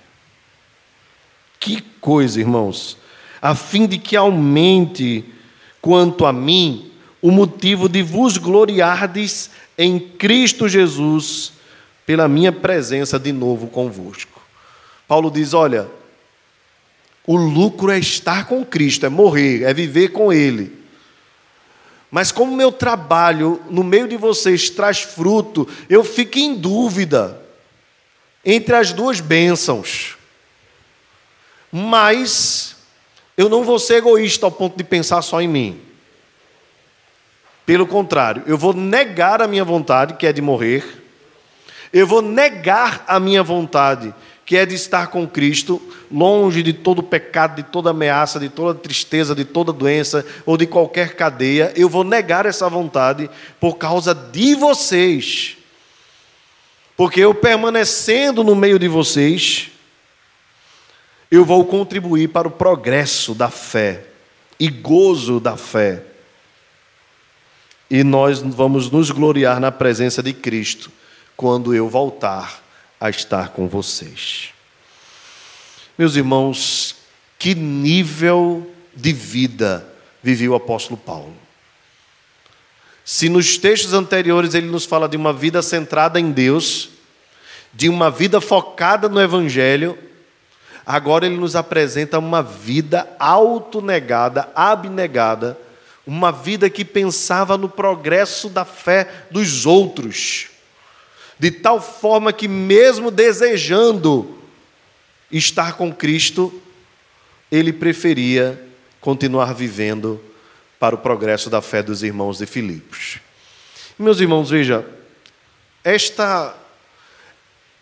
Que 1.60 1.82
coisa, 2.02 2.40
irmãos! 2.40 2.98
A 3.40 3.54
fim 3.54 3.86
de 3.86 4.00
que 4.00 4.16
aumente 4.16 5.24
quanto 5.80 6.26
a 6.26 6.34
mim 6.34 6.92
o 7.22 7.30
motivo 7.30 7.88
de 7.88 8.02
vos 8.02 8.40
gloriardes 8.40 9.52
em 9.78 10.00
Cristo 10.00 10.68
Jesus 10.68 11.54
pela 12.08 12.28
minha 12.28 12.52
presença 12.52 13.20
de 13.20 13.32
novo 13.32 13.68
convosco. 13.68 14.42
Paulo 15.08 15.30
diz: 15.30 15.54
olha, 15.54 15.88
o 17.28 17.36
lucro 17.36 17.92
é 17.92 18.00
estar 18.00 18.48
com 18.48 18.66
Cristo, 18.66 19.06
é 19.06 19.10
morrer, 19.10 19.64
é 19.64 19.74
viver 19.74 20.10
com 20.10 20.32
Ele. 20.32 20.76
Mas 22.10 22.32
como 22.32 22.56
meu 22.56 22.72
trabalho 22.72 23.62
no 23.70 23.84
meio 23.84 24.08
de 24.08 24.16
vocês 24.16 24.70
traz 24.70 25.02
fruto, 25.02 25.68
eu 25.90 26.06
fico 26.06 26.40
em 26.40 26.56
dúvida 26.56 27.40
entre 28.46 28.74
as 28.74 28.94
duas 28.94 29.20
bênçãos. 29.20 30.18
Mas 31.70 32.78
eu 33.36 33.50
não 33.50 33.66
vou 33.66 33.78
ser 33.78 33.96
egoísta 33.96 34.46
ao 34.46 34.52
ponto 34.52 34.78
de 34.78 34.84
pensar 34.86 35.22
só 35.22 35.42
em 35.42 35.50
mim. 35.50 35.82
Pelo 37.66 37.86
contrário, 37.86 38.44
eu 38.48 38.58
vou 38.58 38.74
negar 38.74 39.42
a 39.42 39.48
minha 39.48 39.66
vontade, 39.66 40.14
que 40.14 40.26
é 40.26 40.32
de 40.32 40.42
morrer. 40.42 41.04
Eu 41.92 42.08
vou 42.08 42.22
negar 42.22 43.04
a 43.06 43.20
minha 43.20 43.44
vontade, 43.44 44.16
que 44.48 44.56
é 44.56 44.66
de 44.66 44.76
estar 44.76 45.08
com 45.08 45.28
Cristo, 45.28 45.82
longe 46.10 46.64
de 46.64 46.72
todo 46.72 47.04
pecado, 47.04 47.58
de 47.58 47.64
toda 47.64 47.90
ameaça, 47.90 48.40
de 48.40 48.48
toda 48.48 48.80
tristeza, 48.80 49.36
de 49.36 49.44
toda 49.44 49.74
doença 49.74 50.26
ou 50.46 50.56
de 50.56 50.66
qualquer 50.66 51.18
cadeia. 51.18 51.74
Eu 51.76 51.90
vou 51.90 52.06
negar 52.06 52.46
essa 52.46 52.70
vontade 52.70 53.30
por 53.60 53.76
causa 53.76 54.16
de 54.16 54.56
vocês. 54.56 55.58
Porque 56.96 57.20
eu 57.20 57.36
permanecendo 57.36 58.42
no 58.42 58.56
meio 58.56 58.80
de 58.80 58.88
vocês, 58.88 59.70
eu 61.30 61.44
vou 61.44 61.66
contribuir 61.66 62.30
para 62.30 62.48
o 62.48 62.52
progresso 62.52 63.36
da 63.36 63.50
fé 63.50 64.06
e 64.58 64.70
gozo 64.70 65.42
da 65.42 65.58
fé 65.58 66.04
e 67.90 68.02
nós 68.02 68.40
vamos 68.40 68.90
nos 68.90 69.12
gloriar 69.12 69.60
na 69.60 69.74
presença 69.74 70.24
de 70.24 70.32
Cristo 70.32 70.90
quando 71.36 71.76
eu 71.76 71.90
voltar 71.90 72.66
a 73.00 73.10
estar 73.10 73.50
com 73.50 73.68
vocês. 73.68 74.50
Meus 75.98 76.16
irmãos, 76.16 76.96
que 77.40 77.56
nível 77.56 78.72
de 78.96 79.14
vida 79.14 79.88
viveu 80.22 80.52
o 80.52 80.56
apóstolo 80.56 80.98
Paulo. 80.98 81.36
Se 83.06 83.30
nos 83.30 83.58
textos 83.58 83.94
anteriores 83.94 84.54
ele 84.54 84.68
nos 84.68 84.86
fala 84.86 85.08
de 85.08 85.16
uma 85.16 85.32
vida 85.32 85.62
centrada 85.62 86.20
em 86.20 86.32
Deus, 86.32 86.90
de 87.74 87.88
uma 87.88 88.12
vida 88.12 88.42
focada 88.42 89.08
no 89.08 89.22
Evangelho, 89.22 89.98
agora 90.86 91.26
ele 91.26 91.38
nos 91.38 91.56
apresenta 91.56 92.20
uma 92.20 92.44
vida 92.44 93.08
autonegada, 93.20 94.52
abnegada, 94.54 95.58
uma 96.06 96.32
vida 96.32 96.70
que 96.70 96.84
pensava 96.84 97.58
no 97.58 97.70
progresso 97.70 98.50
da 98.50 98.66
fé 98.66 99.26
dos 99.30 99.66
outros, 99.66 100.48
de 101.40 101.52
tal 101.52 101.80
forma 101.82 102.34
que, 102.34 102.48
mesmo 102.48 103.12
desejando 103.12 104.38
estar 105.32 105.74
com 105.74 105.94
Cristo, 105.94 106.62
ele 107.52 107.72
preferia 107.72 108.62
continuar 109.00 109.54
vivendo 109.54 110.22
para 110.80 110.96
o 110.96 110.98
progresso 110.98 111.50
da 111.50 111.62
fé 111.62 111.82
dos 111.82 112.04
irmãos 112.04 112.38
de 112.38 112.46
Filipos. 112.46 113.20
Meus 113.98 114.20
irmãos, 114.20 114.50
veja, 114.50 114.86
esta, 115.84 116.56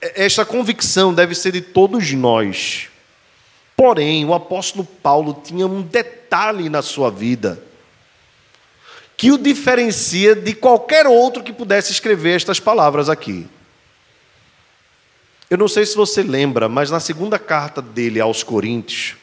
esta 0.01 0.45
convicção 0.45 1.13
deve 1.13 1.35
ser 1.35 1.51
de 1.51 1.61
todos 1.61 2.11
nós. 2.13 2.87
Porém, 3.75 4.23
o 4.25 4.33
apóstolo 4.33 4.85
Paulo 4.85 5.41
tinha 5.43 5.67
um 5.67 5.81
detalhe 5.81 6.69
na 6.69 6.81
sua 6.81 7.11
vida 7.11 7.61
que 9.17 9.31
o 9.31 9.37
diferencia 9.37 10.35
de 10.35 10.53
qualquer 10.53 11.07
outro 11.07 11.43
que 11.43 11.53
pudesse 11.53 11.91
escrever 11.91 12.35
estas 12.35 12.59
palavras 12.59 13.09
aqui. 13.09 13.47
Eu 15.49 15.57
não 15.57 15.67
sei 15.67 15.85
se 15.85 15.95
você 15.95 16.23
lembra, 16.23 16.67
mas 16.67 16.89
na 16.89 16.99
segunda 16.99 17.37
carta 17.37 17.81
dele 17.81 18.19
aos 18.19 18.43
Coríntios, 18.43 19.15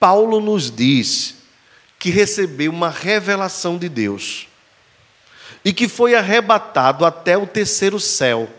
Paulo 0.00 0.40
nos 0.40 0.70
diz 0.70 1.36
que 1.98 2.10
recebeu 2.10 2.72
uma 2.72 2.90
revelação 2.90 3.78
de 3.78 3.88
Deus 3.88 4.48
e 5.64 5.72
que 5.72 5.86
foi 5.86 6.14
arrebatado 6.14 7.04
até 7.04 7.36
o 7.36 7.46
terceiro 7.46 8.00
céu. 8.00 8.50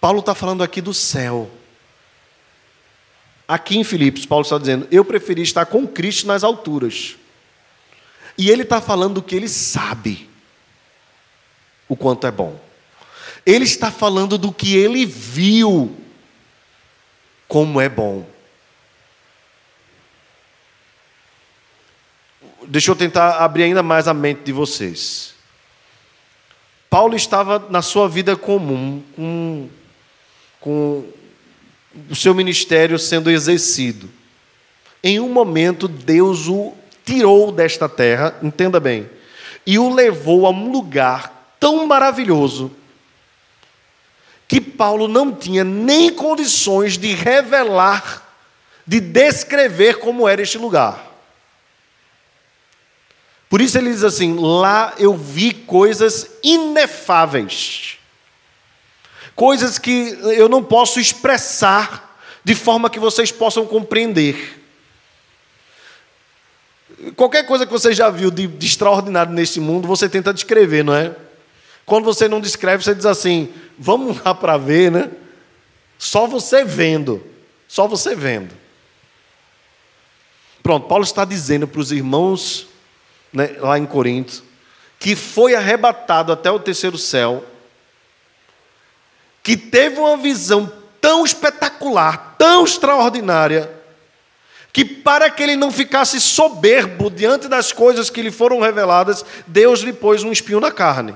Paulo 0.00 0.20
está 0.20 0.34
falando 0.34 0.62
aqui 0.62 0.80
do 0.80 0.94
céu. 0.94 1.50
Aqui 3.46 3.76
em 3.76 3.84
Filipos, 3.84 4.24
Paulo 4.26 4.44
está 4.44 4.58
dizendo: 4.58 4.86
Eu 4.90 5.04
preferi 5.04 5.42
estar 5.42 5.66
com 5.66 5.86
Cristo 5.86 6.26
nas 6.26 6.44
alturas. 6.44 7.16
E 8.36 8.50
ele 8.50 8.62
está 8.62 8.80
falando 8.80 9.14
do 9.14 9.22
que 9.22 9.36
ele 9.36 9.48
sabe, 9.48 10.28
o 11.88 11.96
quanto 11.96 12.26
é 12.26 12.30
bom. 12.30 12.58
Ele 13.44 13.64
está 13.64 13.90
falando 13.90 14.38
do 14.38 14.52
que 14.52 14.76
ele 14.76 15.04
viu, 15.04 15.94
como 17.46 17.80
é 17.80 17.88
bom. 17.88 18.26
Deixa 22.66 22.90
eu 22.90 22.96
tentar 22.96 23.38
abrir 23.38 23.64
ainda 23.64 23.82
mais 23.82 24.06
a 24.06 24.14
mente 24.14 24.42
de 24.44 24.52
vocês. 24.52 25.34
Paulo 26.88 27.16
estava 27.16 27.58
na 27.70 27.82
sua 27.82 28.08
vida 28.08 28.36
comum, 28.36 29.02
com, 29.16 29.68
com 30.60 31.04
o 32.10 32.14
seu 32.14 32.34
ministério 32.34 32.98
sendo 32.98 33.30
exercido. 33.30 34.08
Em 35.02 35.18
um 35.20 35.28
momento, 35.28 35.88
Deus 35.88 36.48
o 36.48 36.74
tirou 37.04 37.50
desta 37.50 37.88
terra, 37.88 38.36
entenda 38.42 38.78
bem, 38.78 39.08
e 39.66 39.78
o 39.78 39.92
levou 39.92 40.46
a 40.46 40.50
um 40.50 40.70
lugar 40.70 41.54
tão 41.58 41.86
maravilhoso 41.86 42.70
que 44.46 44.60
Paulo 44.60 45.08
não 45.08 45.34
tinha 45.34 45.64
nem 45.64 46.10
condições 46.10 46.98
de 46.98 47.14
revelar, 47.14 48.30
de 48.86 49.00
descrever 49.00 49.98
como 49.98 50.28
era 50.28 50.42
este 50.42 50.58
lugar. 50.58 51.10
Por 53.48 53.60
isso 53.60 53.78
ele 53.78 53.90
diz 53.90 54.04
assim: 54.04 54.34
lá 54.38 54.94
eu 54.98 55.14
vi 55.14 55.52
coisas 55.52 56.30
inefáveis, 56.42 57.98
coisas 59.34 59.78
que 59.78 60.16
eu 60.36 60.48
não 60.48 60.62
posso 60.62 61.00
expressar 61.00 62.18
de 62.44 62.54
forma 62.54 62.90
que 62.90 62.98
vocês 62.98 63.30
possam 63.30 63.66
compreender. 63.66 64.60
Qualquer 67.16 67.44
coisa 67.44 67.66
que 67.66 67.72
você 67.72 67.92
já 67.92 68.10
viu 68.10 68.30
de, 68.30 68.46
de 68.46 68.66
extraordinário 68.66 69.32
neste 69.32 69.60
mundo, 69.60 69.88
você 69.88 70.08
tenta 70.08 70.32
descrever, 70.32 70.84
não 70.84 70.94
é? 70.94 71.14
Quando 71.84 72.04
você 72.04 72.28
não 72.28 72.40
descreve, 72.40 72.84
você 72.84 72.94
diz 72.94 73.06
assim: 73.06 73.52
vamos 73.78 74.22
lá 74.22 74.34
para 74.34 74.56
ver, 74.56 74.90
né? 74.90 75.10
Só 75.98 76.26
você 76.26 76.64
vendo, 76.64 77.24
só 77.66 77.86
você 77.88 78.14
vendo. 78.14 78.54
Pronto, 80.62 80.86
Paulo 80.86 81.04
está 81.04 81.24
dizendo 81.24 81.66
para 81.66 81.80
os 81.80 81.90
irmãos 81.90 82.68
né, 83.32 83.56
lá 83.58 83.78
em 83.78 83.86
Corinto, 83.86 84.44
que 84.98 85.16
foi 85.16 85.54
arrebatado 85.54 86.32
até 86.32 86.50
o 86.50 86.60
terceiro 86.60 86.96
céu, 86.96 87.44
que 89.42 89.56
teve 89.56 89.98
uma 89.98 90.16
visão 90.16 90.70
tão 91.00 91.24
espetacular, 91.24 92.36
tão 92.38 92.64
extraordinária, 92.64 93.70
que 94.72 94.84
para 94.84 95.28
que 95.28 95.42
ele 95.42 95.56
não 95.56 95.70
ficasse 95.70 96.20
soberbo 96.20 97.10
diante 97.10 97.48
das 97.48 97.72
coisas 97.72 98.08
que 98.08 98.22
lhe 98.22 98.30
foram 98.30 98.60
reveladas, 98.60 99.24
Deus 99.46 99.80
lhe 99.80 99.92
pôs 99.92 100.22
um 100.22 100.32
espinho 100.32 100.60
na 100.60 100.70
carne, 100.70 101.14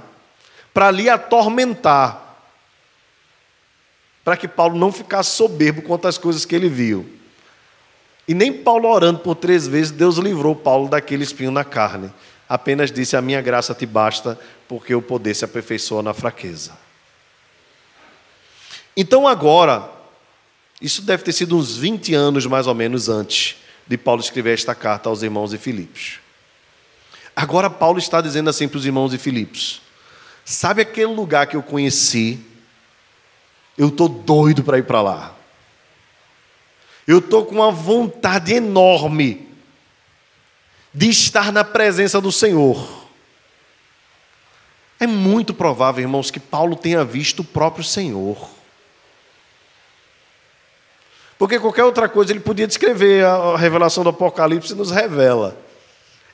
para 0.75 0.91
lhe 0.91 1.09
atormentar, 1.09 2.23
para 4.25 4.37
que 4.37 4.49
Paulo 4.49 4.77
não 4.77 4.91
ficasse 4.91 5.31
soberbo 5.31 5.81
quanto 5.83 6.09
às 6.09 6.19
coisas 6.19 6.45
que 6.45 6.55
ele 6.55 6.69
viu. 6.69 7.09
E 8.29 8.35
nem 8.35 8.53
Paulo 8.53 8.89
orando 8.89 9.21
por 9.21 9.37
três 9.37 9.69
vezes, 9.69 9.93
Deus 9.93 10.17
livrou 10.17 10.57
Paulo 10.57 10.89
daquele 10.89 11.23
espinho 11.23 11.53
na 11.53 11.63
carne. 11.63 12.13
Apenas 12.49 12.91
disse: 12.91 13.17
A 13.17 13.23
minha 13.23 13.41
graça 13.41 13.73
te 13.73 13.87
basta, 13.87 14.37
porque 14.67 14.93
o 14.95 15.01
poder 15.01 15.33
se 15.33 15.45
aperfeiçoa 15.45 16.03
na 16.03 16.13
fraqueza. 16.13 16.86
Então 18.97 19.29
agora, 19.29 19.91
isso 20.81 21.03
deve 21.03 21.23
ter 21.23 21.33
sido 21.33 21.57
uns 21.57 21.77
20 21.77 22.15
anos 22.15 22.47
mais 22.47 22.67
ou 22.67 22.75
menos 22.75 23.09
antes 23.09 23.57
de 23.87 23.99
Paulo 23.99 24.21
escrever 24.21 24.55
esta 24.55 24.75
carta 24.75 25.09
aos 25.09 25.23
irmãos 25.23 25.51
de 25.51 25.59
Filipos. 25.59 26.19
Agora 27.35 27.69
Paulo 27.69 27.99
está 27.99 28.21
dizendo 28.21 28.49
assim 28.49 28.67
para 28.67 28.79
os 28.79 28.87
irmãos 28.87 29.11
de 29.11 29.19
Filipos: 29.19 29.83
Sabe 30.45 30.83
aquele 30.83 31.13
lugar 31.13 31.47
que 31.47 31.57
eu 31.57 31.63
conheci? 31.63 32.41
Eu 33.77 33.89
estou 33.89 34.09
doido 34.09 34.65
para 34.65 34.79
ir 34.79 34.85
para 34.85 35.03
lá. 35.03 35.35
Eu 37.07 37.19
estou 37.19 37.45
com 37.45 37.57
uma 37.57 37.71
vontade 37.71 38.55
enorme 38.55 39.47
de 40.93 41.11
estar 41.11 41.53
na 41.53 41.63
presença 41.63 42.21
do 42.21 42.33
Senhor. 42.33 43.07
É 44.99 45.07
muito 45.07 45.53
provável, 45.53 46.03
irmãos, 46.03 46.31
que 46.31 46.41
Paulo 46.41 46.75
tenha 46.75 47.05
visto 47.05 47.41
o 47.41 47.45
próprio 47.45 47.85
Senhor. 47.85 48.56
Porque 51.47 51.61
qualquer 51.61 51.85
outra 51.85 52.09
coisa 52.09 52.33
ele 52.33 52.41
podia 52.41 52.67
descrever, 52.67 53.25
a 53.25 53.57
revelação 53.57 54.03
do 54.03 54.11
Apocalipse 54.11 54.75
nos 54.75 54.91
revela. 54.91 55.57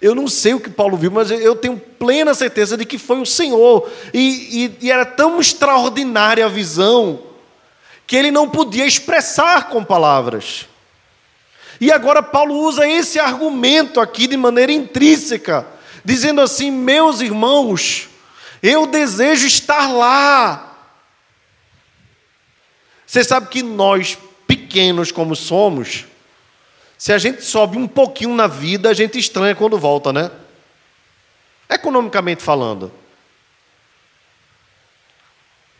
Eu 0.01 0.15
não 0.15 0.27
sei 0.27 0.55
o 0.55 0.59
que 0.59 0.71
Paulo 0.71 0.97
viu, 0.97 1.11
mas 1.11 1.31
eu 1.31 1.55
tenho 1.55 1.77
plena 1.77 2.33
certeza 2.33 2.79
de 2.79 2.87
que 2.87 2.97
foi 2.97 3.21
o 3.21 3.27
Senhor. 3.27 3.93
E, 4.15 4.73
e, 4.81 4.87
e 4.87 4.91
era 4.91 5.05
tão 5.05 5.39
extraordinária 5.39 6.47
a 6.47 6.49
visão 6.49 7.25
que 8.07 8.17
ele 8.17 8.31
não 8.31 8.49
podia 8.49 8.87
expressar 8.87 9.69
com 9.69 9.85
palavras. 9.85 10.67
E 11.79 11.93
agora 11.93 12.23
Paulo 12.23 12.55
usa 12.55 12.89
esse 12.89 13.21
argumento 13.21 14.01
aqui 14.01 14.27
de 14.27 14.39
maneira 14.39 14.73
intrínseca, 14.73 15.67
dizendo 16.03 16.41
assim: 16.41 16.71
meus 16.71 17.21
irmãos, 17.21 18.09
eu 18.63 18.87
desejo 18.87 19.47
estar 19.47 19.93
lá. 19.93 20.75
Você 23.07 23.23
sabe 23.23 23.49
que 23.49 23.63
nós, 23.63 24.17
pequenos 24.53 25.11
como 25.11 25.35
somos, 25.35 26.05
se 26.99 27.11
a 27.11 27.17
gente 27.17 27.43
sobe 27.43 27.79
um 27.79 27.89
pouquinho 27.89 28.35
na 28.35 28.47
vida, 28.47 28.91
a 28.91 28.93
gente 28.93 29.19
estranha 29.19 29.55
quando 29.55 29.79
volta, 29.79 30.13
né? 30.13 30.31
Economicamente 31.71 32.43
falando. 32.43 32.93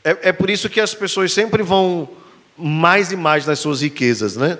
É, 0.03 0.31
é 0.31 0.33
por 0.33 0.49
isso 0.49 0.71
que 0.71 0.81
as 0.81 0.95
pessoas 0.95 1.35
sempre 1.35 1.63
vão 1.63 2.09
mais 2.57 3.13
e 3.13 3.17
mais 3.17 3.45
nas 3.45 3.59
suas 3.59 3.83
riquezas, 3.83 4.37
né? 4.37 4.59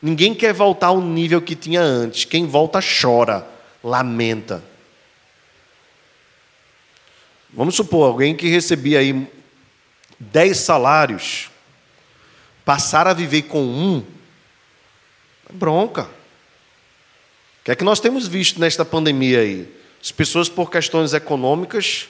Ninguém 0.00 0.34
quer 0.34 0.54
voltar 0.54 0.86
ao 0.86 1.00
nível 1.02 1.42
que 1.42 1.54
tinha 1.54 1.82
antes. 1.82 2.24
Quem 2.24 2.46
volta 2.46 2.80
chora, 2.80 3.46
lamenta. 3.84 4.64
Vamos 7.52 7.74
supor, 7.74 8.08
alguém 8.08 8.34
que 8.34 8.48
recebia 8.48 9.00
aí 9.00 9.30
dez 10.18 10.56
salários, 10.56 11.51
passar 12.64 13.06
a 13.06 13.12
viver 13.12 13.42
com 13.42 13.62
um, 13.62 14.04
é 15.48 15.52
bronca. 15.52 16.02
O 16.02 17.64
que 17.64 17.70
é 17.70 17.76
que 17.76 17.84
nós 17.84 18.00
temos 18.00 18.26
visto 18.26 18.60
nesta 18.60 18.84
pandemia 18.84 19.40
aí? 19.40 19.72
As 20.02 20.10
pessoas, 20.10 20.48
por 20.48 20.70
questões 20.70 21.14
econômicas, 21.14 22.08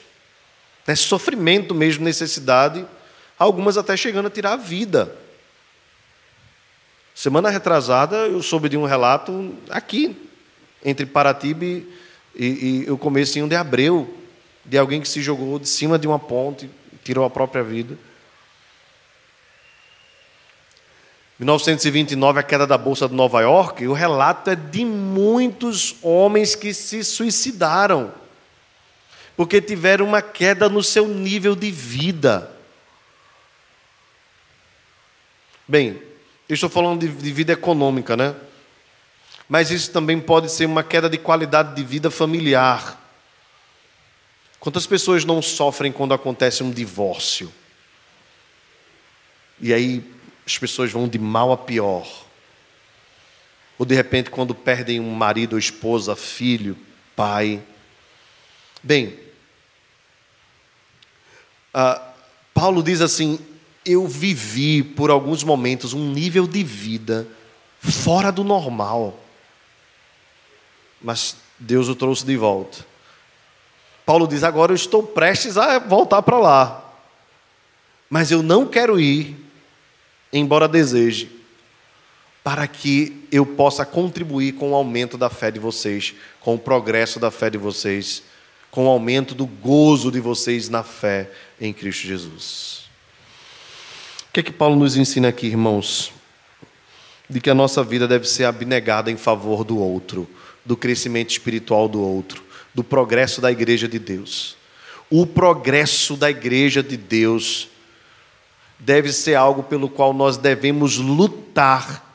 né, 0.87 0.95
sofrimento 0.95 1.75
mesmo, 1.75 2.05
necessidade, 2.05 2.87
algumas 3.39 3.77
até 3.77 3.97
chegando 3.97 4.27
a 4.27 4.31
tirar 4.31 4.53
a 4.53 4.57
vida. 4.57 5.15
Semana 7.15 7.51
retrasada, 7.51 8.17
eu 8.17 8.43
soube 8.43 8.69
de 8.69 8.77
um 8.77 8.87
relato 8.87 9.55
aqui, 9.69 10.17
entre 10.83 11.05
Paratibe 11.05 11.87
e, 12.35 12.85
e 12.87 12.91
o 12.91 12.97
começo 12.97 13.47
de 13.47 13.55
Abreu, 13.55 14.19
de 14.65 14.79
alguém 14.79 15.01
que 15.01 15.09
se 15.09 15.21
jogou 15.21 15.59
de 15.59 15.69
cima 15.69 15.99
de 15.99 16.07
uma 16.07 16.19
ponte, 16.19 16.71
tirou 17.05 17.25
a 17.25 17.31
própria 17.31 17.63
vida. 17.63 17.99
1929, 21.39 22.39
a 22.39 22.43
queda 22.43 22.67
da 22.67 22.79
Bolsa 22.79 23.09
de 23.09 23.15
Nova 23.15 23.41
York, 23.41 23.87
o 23.87 23.93
relato 23.93 24.51
é 24.51 24.55
de 24.55 24.85
muitos 24.85 25.97
homens 26.03 26.55
que 26.55 26.73
se 26.73 27.03
suicidaram, 27.03 28.13
porque 29.37 29.61
tiveram 29.61 30.07
uma 30.07 30.23
queda 30.23 30.69
no 30.69 30.83
seu 30.83 31.09
nível 31.09 31.57
de 31.57 31.71
vida. 31.71 32.51
Bem, 35.67 36.01
eu 36.49 36.55
estou 36.55 36.69
falando 36.69 37.01
de, 37.01 37.09
de 37.09 37.33
vida 37.33 37.53
econômica, 37.53 38.17
né? 38.17 38.35
Mas 39.49 39.71
isso 39.71 39.91
também 39.91 40.21
pode 40.21 40.51
ser 40.51 40.67
uma 40.67 40.85
queda 40.85 41.09
de 41.09 41.19
qualidade 41.19 41.75
de 41.75 41.83
vida 41.83 42.11
familiar. 42.11 43.01
Quantas 44.61 44.87
pessoas 44.87 45.25
não 45.25 45.43
sofrem 45.43 45.91
quando 45.91 46.15
acontece 46.15 46.63
um 46.63 46.71
divórcio? 46.71 47.53
E 49.61 49.73
aí 49.73 50.12
as 50.47 50.59
pessoas 50.59 50.91
vão 50.91 51.09
de 51.09 51.19
mal 51.19 51.53
a 51.53 51.57
pior. 51.57 52.07
Ou 53.79 53.87
de 53.87 53.95
repente, 53.95 54.31
quando 54.31 54.55
perdem 54.55 55.01
um 55.01 55.11
marido, 55.11 55.59
esposa, 55.59 56.15
filho, 56.15 56.77
pai. 57.17 57.63
Bem, 58.83 59.19
uh, 61.75 62.01
Paulo 62.53 62.83
diz 62.83 63.01
assim: 63.01 63.39
Eu 63.85 64.07
vivi 64.07 64.83
por 64.83 65.11
alguns 65.11 65.43
momentos 65.43 65.93
um 65.93 66.11
nível 66.11 66.47
de 66.47 66.63
vida 66.63 67.27
fora 67.81 68.31
do 68.31 68.45
normal, 68.45 69.19
mas 71.01 71.37
Deus 71.59 71.89
o 71.89 71.95
trouxe 71.95 72.25
de 72.25 72.37
volta. 72.37 72.85
Paulo 74.05 74.27
diz: 74.27 74.43
Agora 74.43 74.73
eu 74.73 74.77
estou 74.77 75.03
prestes 75.03 75.57
a 75.57 75.79
voltar 75.79 76.23
para 76.23 76.39
lá, 76.39 76.95
mas 78.11 78.31
eu 78.31 78.43
não 78.43 78.67
quero 78.67 79.01
ir 79.01 79.52
embora 80.33 80.67
deseje, 80.67 81.31
para 82.43 82.67
que 82.67 83.27
eu 83.31 83.47
possa 83.47 83.85
contribuir 83.85 84.53
com 84.53 84.73
o 84.73 84.75
aumento 84.75 85.17
da 85.17 85.31
fé 85.31 85.51
de 85.51 85.61
vocês, 85.61 86.15
com 86.41 86.55
o 86.55 86.59
progresso 86.59 87.21
da 87.21 87.31
fé 87.31 87.49
de 87.49 87.59
vocês, 87.59 88.23
com 88.71 88.87
o 88.87 88.89
aumento 88.89 89.35
do 89.35 89.47
gozo 89.47 90.11
de 90.11 90.19
vocês 90.19 90.69
na 90.69 90.83
fé 90.83 91.31
em 91.61 91.73
Cristo 91.73 92.07
Jesus. 92.07 92.83
O 94.29 94.33
que 94.33 94.41
é 94.41 94.43
que 94.43 94.51
Paulo 94.51 94.77
nos 94.77 94.97
ensina 94.97 95.29
aqui, 95.29 95.47
irmãos? 95.47 96.11
De 97.29 97.41
que 97.41 97.51
a 97.51 97.55
nossa 97.55 97.85
vida 97.85 98.09
deve 98.09 98.27
ser 98.27 98.45
abnegada 98.45 99.11
em 99.11 99.17
favor 99.17 99.63
do 99.63 99.79
outro, 99.79 100.29
do 100.65 100.77
crescimento 100.77 101.31
espiritual 101.31 101.87
do 101.87 102.01
outro, 102.01 102.43
do 102.75 102.83
progresso 102.83 103.41
da 103.41 103.53
igreja 103.53 103.87
de 103.87 103.99
Deus. 103.99 104.57
O 105.11 105.27
progresso 105.27 106.17
da 106.17 106.31
igreja 106.31 106.83
de 106.83 106.97
Deus 106.97 107.69
deve 108.85 109.13
ser 109.13 109.37
algo 109.37 109.63
pelo 109.63 109.89
qual 109.89 110.13
nós 110.13 110.37
devemos 110.37 110.97
lutar 110.99 112.11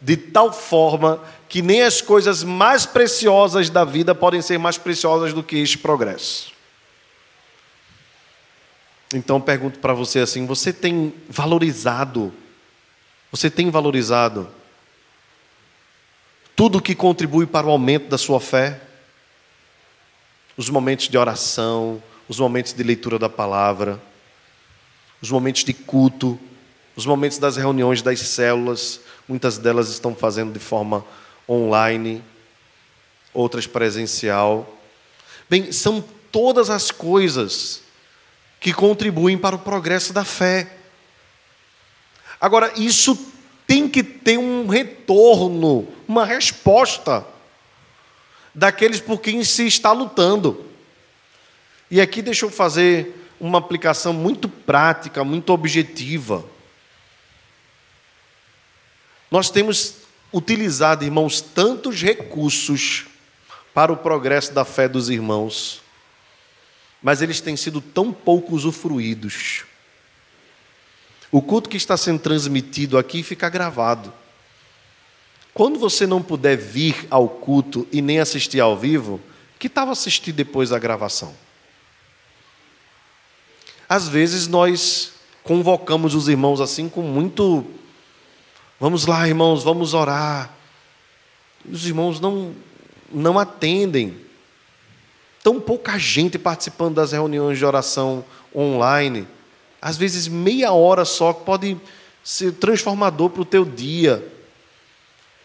de 0.00 0.16
tal 0.16 0.52
forma 0.52 1.20
que 1.48 1.62
nem 1.62 1.82
as 1.82 2.00
coisas 2.00 2.44
mais 2.44 2.86
preciosas 2.86 3.68
da 3.68 3.84
vida 3.84 4.14
podem 4.14 4.40
ser 4.40 4.58
mais 4.58 4.78
preciosas 4.78 5.32
do 5.32 5.42
que 5.42 5.56
este 5.56 5.78
progresso. 5.78 6.52
Então 9.12 9.40
pergunto 9.40 9.78
para 9.78 9.92
você 9.92 10.20
assim: 10.20 10.46
você 10.46 10.72
tem 10.72 11.12
valorizado, 11.28 12.32
você 13.30 13.50
tem 13.50 13.70
valorizado 13.70 14.48
tudo 16.54 16.82
que 16.82 16.94
contribui 16.94 17.46
para 17.46 17.66
o 17.66 17.70
aumento 17.70 18.08
da 18.08 18.18
sua 18.18 18.38
fé? 18.38 18.80
Os 20.56 20.68
momentos 20.68 21.08
de 21.08 21.16
oração, 21.16 22.02
os 22.28 22.38
momentos 22.38 22.74
de 22.74 22.82
leitura 22.82 23.18
da 23.18 23.30
palavra, 23.30 24.00
os 25.20 25.30
momentos 25.30 25.64
de 25.64 25.72
culto, 25.72 26.38
os 26.96 27.06
momentos 27.06 27.38
das 27.38 27.56
reuniões 27.56 28.02
das 28.02 28.20
células, 28.20 29.00
muitas 29.28 29.58
delas 29.58 29.88
estão 29.88 30.14
fazendo 30.14 30.52
de 30.52 30.58
forma 30.58 31.04
online, 31.48 32.22
outras 33.32 33.66
presencial. 33.66 34.78
Bem, 35.48 35.72
são 35.72 36.04
todas 36.32 36.70
as 36.70 36.90
coisas 36.90 37.82
que 38.58 38.72
contribuem 38.72 39.38
para 39.38 39.56
o 39.56 39.58
progresso 39.58 40.12
da 40.12 40.24
fé. 40.24 40.76
Agora, 42.40 42.72
isso 42.76 43.18
tem 43.66 43.88
que 43.88 44.02
ter 44.02 44.38
um 44.38 44.66
retorno, 44.66 45.86
uma 46.06 46.24
resposta 46.24 47.26
daqueles 48.54 49.00
por 49.00 49.20
quem 49.20 49.44
se 49.44 49.66
está 49.66 49.92
lutando. 49.92 50.66
E 51.90 52.00
aqui 52.00 52.20
deixa 52.20 52.44
eu 52.46 52.50
fazer 52.50 53.19
uma 53.40 53.58
aplicação 53.58 54.12
muito 54.12 54.48
prática, 54.48 55.24
muito 55.24 55.50
objetiva. 55.50 56.44
Nós 59.30 59.48
temos 59.48 59.96
utilizado, 60.32 61.04
irmãos, 61.04 61.40
tantos 61.40 62.02
recursos 62.02 63.06
para 63.72 63.92
o 63.92 63.96
progresso 63.96 64.52
da 64.52 64.64
fé 64.64 64.88
dos 64.88 65.08
irmãos, 65.08 65.80
mas 67.02 67.22
eles 67.22 67.40
têm 67.40 67.56
sido 67.56 67.80
tão 67.80 68.12
pouco 68.12 68.54
usufruídos. 68.54 69.64
O 71.32 71.40
culto 71.40 71.68
que 71.68 71.76
está 71.76 71.96
sendo 71.96 72.18
transmitido 72.18 72.98
aqui 72.98 73.22
fica 73.22 73.48
gravado. 73.48 74.12
Quando 75.54 75.78
você 75.78 76.06
não 76.06 76.22
puder 76.22 76.56
vir 76.56 77.06
ao 77.10 77.28
culto 77.28 77.86
e 77.92 78.02
nem 78.02 78.18
assistir 78.20 78.60
ao 78.60 78.76
vivo, 78.76 79.20
que 79.58 79.68
tal 79.68 79.90
assistir 79.90 80.32
depois 80.32 80.72
a 80.72 80.78
gravação? 80.78 81.34
Às 83.90 84.06
vezes 84.06 84.46
nós 84.46 85.14
convocamos 85.42 86.14
os 86.14 86.28
irmãos 86.28 86.60
assim 86.60 86.88
com 86.88 87.02
muito. 87.02 87.66
Vamos 88.78 89.04
lá, 89.04 89.26
irmãos, 89.26 89.64
vamos 89.64 89.94
orar. 89.94 90.54
Os 91.68 91.84
irmãos 91.84 92.20
não, 92.20 92.54
não 93.12 93.36
atendem. 93.36 94.16
Tão 95.42 95.60
pouca 95.60 95.98
gente 95.98 96.38
participando 96.38 96.94
das 96.94 97.10
reuniões 97.10 97.58
de 97.58 97.64
oração 97.64 98.24
online. 98.54 99.26
Às 99.82 99.96
vezes, 99.96 100.28
meia 100.28 100.70
hora 100.70 101.04
só 101.04 101.32
pode 101.32 101.76
ser 102.22 102.52
transformador 102.52 103.30
para 103.30 103.42
o 103.42 103.44
teu 103.44 103.64
dia. 103.64 104.24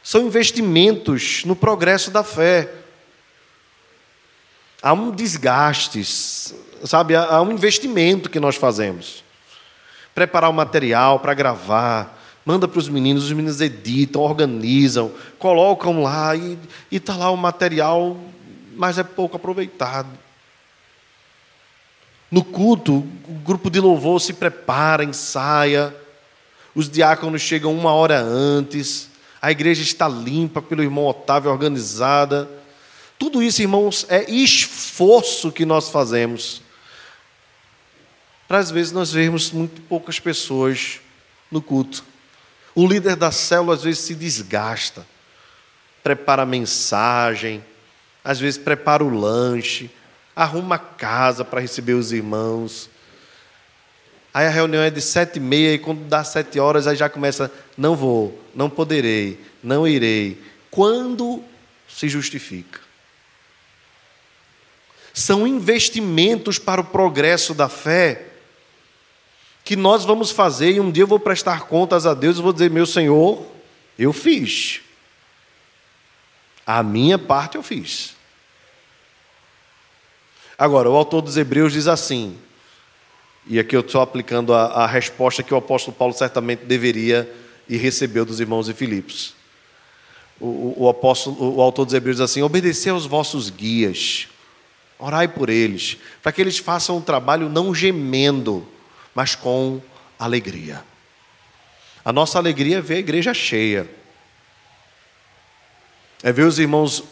São 0.03 0.21
investimentos 0.21 1.43
no 1.45 1.55
progresso 1.55 2.11
da 2.11 2.23
fé. 2.23 2.71
Há 4.81 4.93
um 4.93 5.11
desgaste, 5.11 6.03
sabe, 6.83 7.15
há 7.15 7.41
um 7.41 7.51
investimento 7.51 8.29
que 8.29 8.39
nós 8.39 8.55
fazemos. 8.55 9.23
Preparar 10.13 10.49
o 10.49 10.53
material 10.53 11.19
para 11.19 11.33
gravar, 11.33 12.21
manda 12.45 12.67
para 12.67 12.79
os 12.79 12.87
meninos, 12.87 13.25
os 13.25 13.31
meninos 13.31 13.59
editam, 13.61 14.21
organizam, 14.21 15.11
colocam 15.39 16.03
lá 16.03 16.35
e 16.35 16.57
está 16.91 17.15
lá 17.15 17.31
o 17.31 17.37
material, 17.37 18.17
mas 18.75 18.97
é 18.97 19.03
pouco 19.03 19.37
aproveitado. 19.37 20.09
No 22.29 22.43
culto, 22.43 22.97
o 23.27 23.33
grupo 23.43 23.69
de 23.69 23.79
louvor 23.79 24.19
se 24.19 24.33
prepara, 24.33 25.03
ensaia, 25.03 25.95
os 26.73 26.89
diáconos 26.89 27.41
chegam 27.41 27.73
uma 27.73 27.93
hora 27.93 28.19
antes, 28.19 29.09
a 29.41 29.51
igreja 29.51 29.81
está 29.81 30.07
limpa 30.07 30.61
pelo 30.61 30.83
irmão 30.83 31.05
Otávio, 31.05 31.51
organizada. 31.51 32.49
Tudo 33.17 33.41
isso, 33.41 33.61
irmãos, 33.61 34.05
é 34.09 34.29
esforço 34.29 35.51
que 35.51 35.65
nós 35.65 35.89
fazemos 35.89 36.61
para 38.47 38.59
às 38.59 38.69
vezes 38.69 38.91
nós 38.91 39.11
vermos 39.11 39.51
muito 39.51 39.81
poucas 39.81 40.19
pessoas 40.19 40.99
no 41.51 41.61
culto. 41.61 42.03
O 42.73 42.85
líder 42.85 43.15
da 43.15 43.31
célula 43.31 43.73
às 43.73 43.83
vezes 43.83 44.01
se 44.01 44.13
desgasta, 44.13 45.05
prepara 46.03 46.43
a 46.43 46.45
mensagem, 46.45 47.63
às 48.23 48.39
vezes 48.39 48.57
prepara 48.57 49.03
o 49.03 49.09
lanche, 49.09 49.89
arruma 50.35 50.75
a 50.75 50.79
casa 50.79 51.43
para 51.43 51.61
receber 51.61 51.93
os 51.93 52.11
irmãos. 52.11 52.89
Aí 54.33 54.45
a 54.45 54.49
reunião 54.49 54.83
é 54.83 54.89
de 54.89 55.01
sete 55.01 55.37
e 55.37 55.39
meia 55.39 55.73
e 55.73 55.79
quando 55.79 56.07
dá 56.07 56.23
sete 56.23 56.59
horas 56.59 56.87
aí 56.87 56.95
já 56.95 57.09
começa, 57.09 57.51
não 57.77 57.95
vou, 57.95 58.39
não 58.53 58.69
poderei, 58.69 59.39
não 59.63 59.87
irei. 59.87 60.41
Quando 60.69 61.41
se 61.87 62.09
justifica? 62.09 62.84
São 65.15 65.47
investimentos 65.47 66.59
para 66.59 66.81
o 66.81 66.83
progresso 66.83 67.53
da 67.53 67.69
fé 67.69 68.27
que 69.63 69.77
nós 69.77 70.03
vamos 70.03 70.29
fazer 70.29 70.73
e 70.73 70.79
um 70.81 70.91
dia 70.91 71.03
eu 71.03 71.07
vou 71.07 71.19
prestar 71.19 71.61
contas 71.61 72.05
a 72.05 72.13
Deus 72.13 72.37
e 72.37 72.41
vou 72.41 72.51
dizer: 72.51 72.69
Meu 72.69 72.85
Senhor, 72.85 73.43
eu 73.97 74.11
fiz. 74.11 74.81
A 76.67 76.83
minha 76.83 77.17
parte 77.17 77.55
eu 77.55 77.63
fiz. 77.63 78.13
Agora, 80.57 80.89
o 80.89 80.95
autor 80.95 81.21
dos 81.21 81.37
Hebreus 81.37 81.71
diz 81.71 81.87
assim, 81.87 82.37
e 83.47 83.57
aqui 83.57 83.75
eu 83.75 83.81
estou 83.81 84.01
aplicando 84.01 84.53
a, 84.53 84.65
a 84.65 84.87
resposta 84.87 85.43
que 85.43 85.53
o 85.53 85.57
apóstolo 85.57 85.95
Paulo 85.95 86.13
certamente 86.13 86.65
deveria 86.65 87.33
e 87.69 87.77
recebeu 87.77 88.25
dos 88.25 88.41
irmãos 88.41 88.65
de 88.65 88.73
Filipos. 88.73 89.33
O, 90.39 90.83
o, 90.83 90.89
apóstolo, 90.89 91.55
o 91.55 91.61
autor 91.61 91.85
dos 91.85 91.93
Hebreus 91.93 92.17
diz 92.17 92.21
assim: 92.23 92.41
obedecei 92.41 92.91
aos 92.91 93.05
vossos 93.05 93.49
guias, 93.49 94.27
orai 94.97 95.27
por 95.27 95.49
eles, 95.49 95.97
para 96.21 96.31
que 96.31 96.41
eles 96.41 96.57
façam 96.57 96.97
o 96.97 97.01
trabalho 97.01 97.49
não 97.49 97.73
gemendo, 97.73 98.67
mas 99.13 99.35
com 99.35 99.81
alegria. 100.17 100.83
A 102.03 102.13
nossa 102.13 102.37
alegria 102.37 102.77
é 102.77 102.81
ver 102.81 102.95
a 102.95 102.99
igreja 102.99 103.33
cheia, 103.33 103.89
é 106.23 106.31
ver 106.31 106.45
os 106.45 106.59
irmãos 106.59 107.03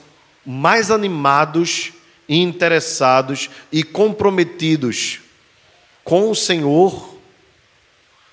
mais 0.46 0.92
animados, 0.92 1.94
interessados 2.28 3.50
e 3.72 3.84
comprometidos 3.84 5.20
com 6.04 6.30
o 6.30 6.36
Senhor 6.36 7.18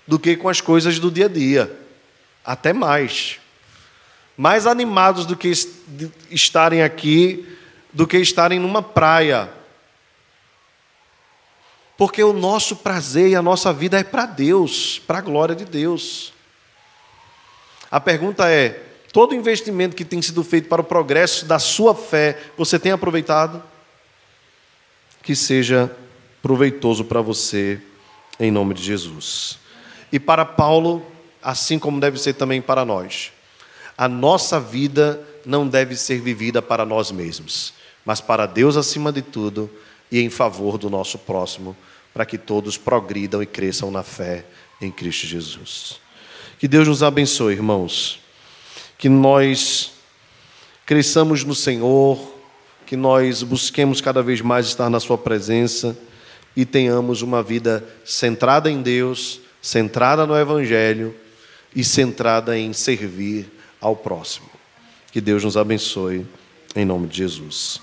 do 0.07 0.19
que 0.19 0.37
com 0.37 0.49
as 0.49 0.61
coisas 0.61 0.99
do 0.99 1.11
dia 1.11 1.27
a 1.27 1.29
dia, 1.29 1.79
até 2.45 2.73
mais. 2.73 3.39
Mais 4.37 4.67
animados 4.67 5.27
do 5.27 5.37
que 5.37 5.53
estarem 6.31 6.83
aqui, 6.83 7.47
do 7.93 8.07
que 8.07 8.19
estarem 8.19 8.59
numa 8.59 8.83
praia. 8.83 9.51
Porque 11.97 12.23
o 12.23 12.33
nosso 12.33 12.77
prazer 12.77 13.29
e 13.31 13.37
a 13.37 13.43
nossa 13.43 13.73
vida 13.73 13.99
é 13.99 14.05
para 14.05 14.27
Deus, 14.27 14.99
para 15.07 15.19
a 15.19 15.23
glória 15.23 15.55
de 15.55 15.65
Deus. 15.65 16.33
A 17.91 18.01
pergunta 18.01 18.49
é: 18.49 18.83
todo 19.13 19.35
investimento 19.35 19.97
que 19.97 20.05
tem 20.05 20.23
sido 20.23 20.43
feito 20.43 20.69
para 20.69 20.81
o 20.81 20.85
progresso 20.85 21.45
da 21.45 21.59
sua 21.59 21.95
fé, 21.95 22.39
você 22.57 22.79
tem 22.79 22.93
aproveitado? 22.93 23.63
Que 25.23 25.37
seja 25.37 25.95
proveitoso 26.41 27.05
para 27.05 27.21
você, 27.21 27.81
em 28.39 28.51
nome 28.51 28.73
de 28.73 28.83
Jesus. 28.83 29.59
E 30.11 30.19
para 30.19 30.45
Paulo, 30.45 31.05
assim 31.43 31.79
como 31.79 32.01
deve 32.01 32.19
ser 32.19 32.35
também 32.35 32.63
para 32.63 32.85
nós, 32.85 33.33
a 33.97 34.09
nossa 34.09 34.59
vida 34.59 35.23
não 35.45 35.69
deve 35.69 35.97
ser 35.97 36.21
vivida 36.21 36.63
para 36.63 36.85
nós 36.87 37.11
mesmos, 37.11 37.75
mas 38.11 38.21
para 38.21 38.45
Deus 38.45 38.77
acima 38.77 39.13
de 39.13 39.23
tudo 39.23 39.71
e 40.11 40.19
em 40.19 40.29
favor 40.29 40.77
do 40.77 40.91
nosso 40.91 41.17
próximo, 41.17 41.77
para 42.13 42.27
que 42.27 42.37
todos 42.37 42.77
progridam 42.77 43.41
e 43.41 43.47
cresçam 43.47 43.89
na 43.89 44.03
fé 44.03 44.45
em 44.81 44.91
Cristo 44.91 45.29
Jesus. 45.29 46.01
Que 46.59 46.67
Deus 46.67 46.89
nos 46.89 47.05
abençoe, 47.05 47.53
irmãos. 47.53 48.19
Que 48.99 49.09
nós 49.09 49.93
cresçamos 50.85 51.45
no 51.45 51.55
Senhor, 51.55 52.19
que 52.85 52.97
nós 52.97 53.45
busquemos 53.45 54.01
cada 54.01 54.25
vez 54.25 54.41
mais 54.41 54.67
estar 54.67 54.91
na 54.91 54.99
Sua 54.99 55.17
presença 55.17 55.97
e 56.57 56.65
tenhamos 56.65 57.23
uma 57.23 57.45
vida 57.45 57.87
centrada 58.05 58.69
em 58.69 58.83
Deus, 58.83 59.41
centrada 59.63 60.27
no 60.27 60.37
Evangelho 60.37 61.15
e 61.77 61.85
centrada 61.85 62.59
em 62.59 62.73
servir 62.73 63.49
ao 63.81 63.95
próximo. 63.95 64.51
Que 65.13 65.21
Deus 65.21 65.45
nos 65.45 65.57
abençoe, 65.57 66.27
em 66.75 66.85
nome 66.85 67.07
de 67.07 67.19
Jesus. 67.19 67.81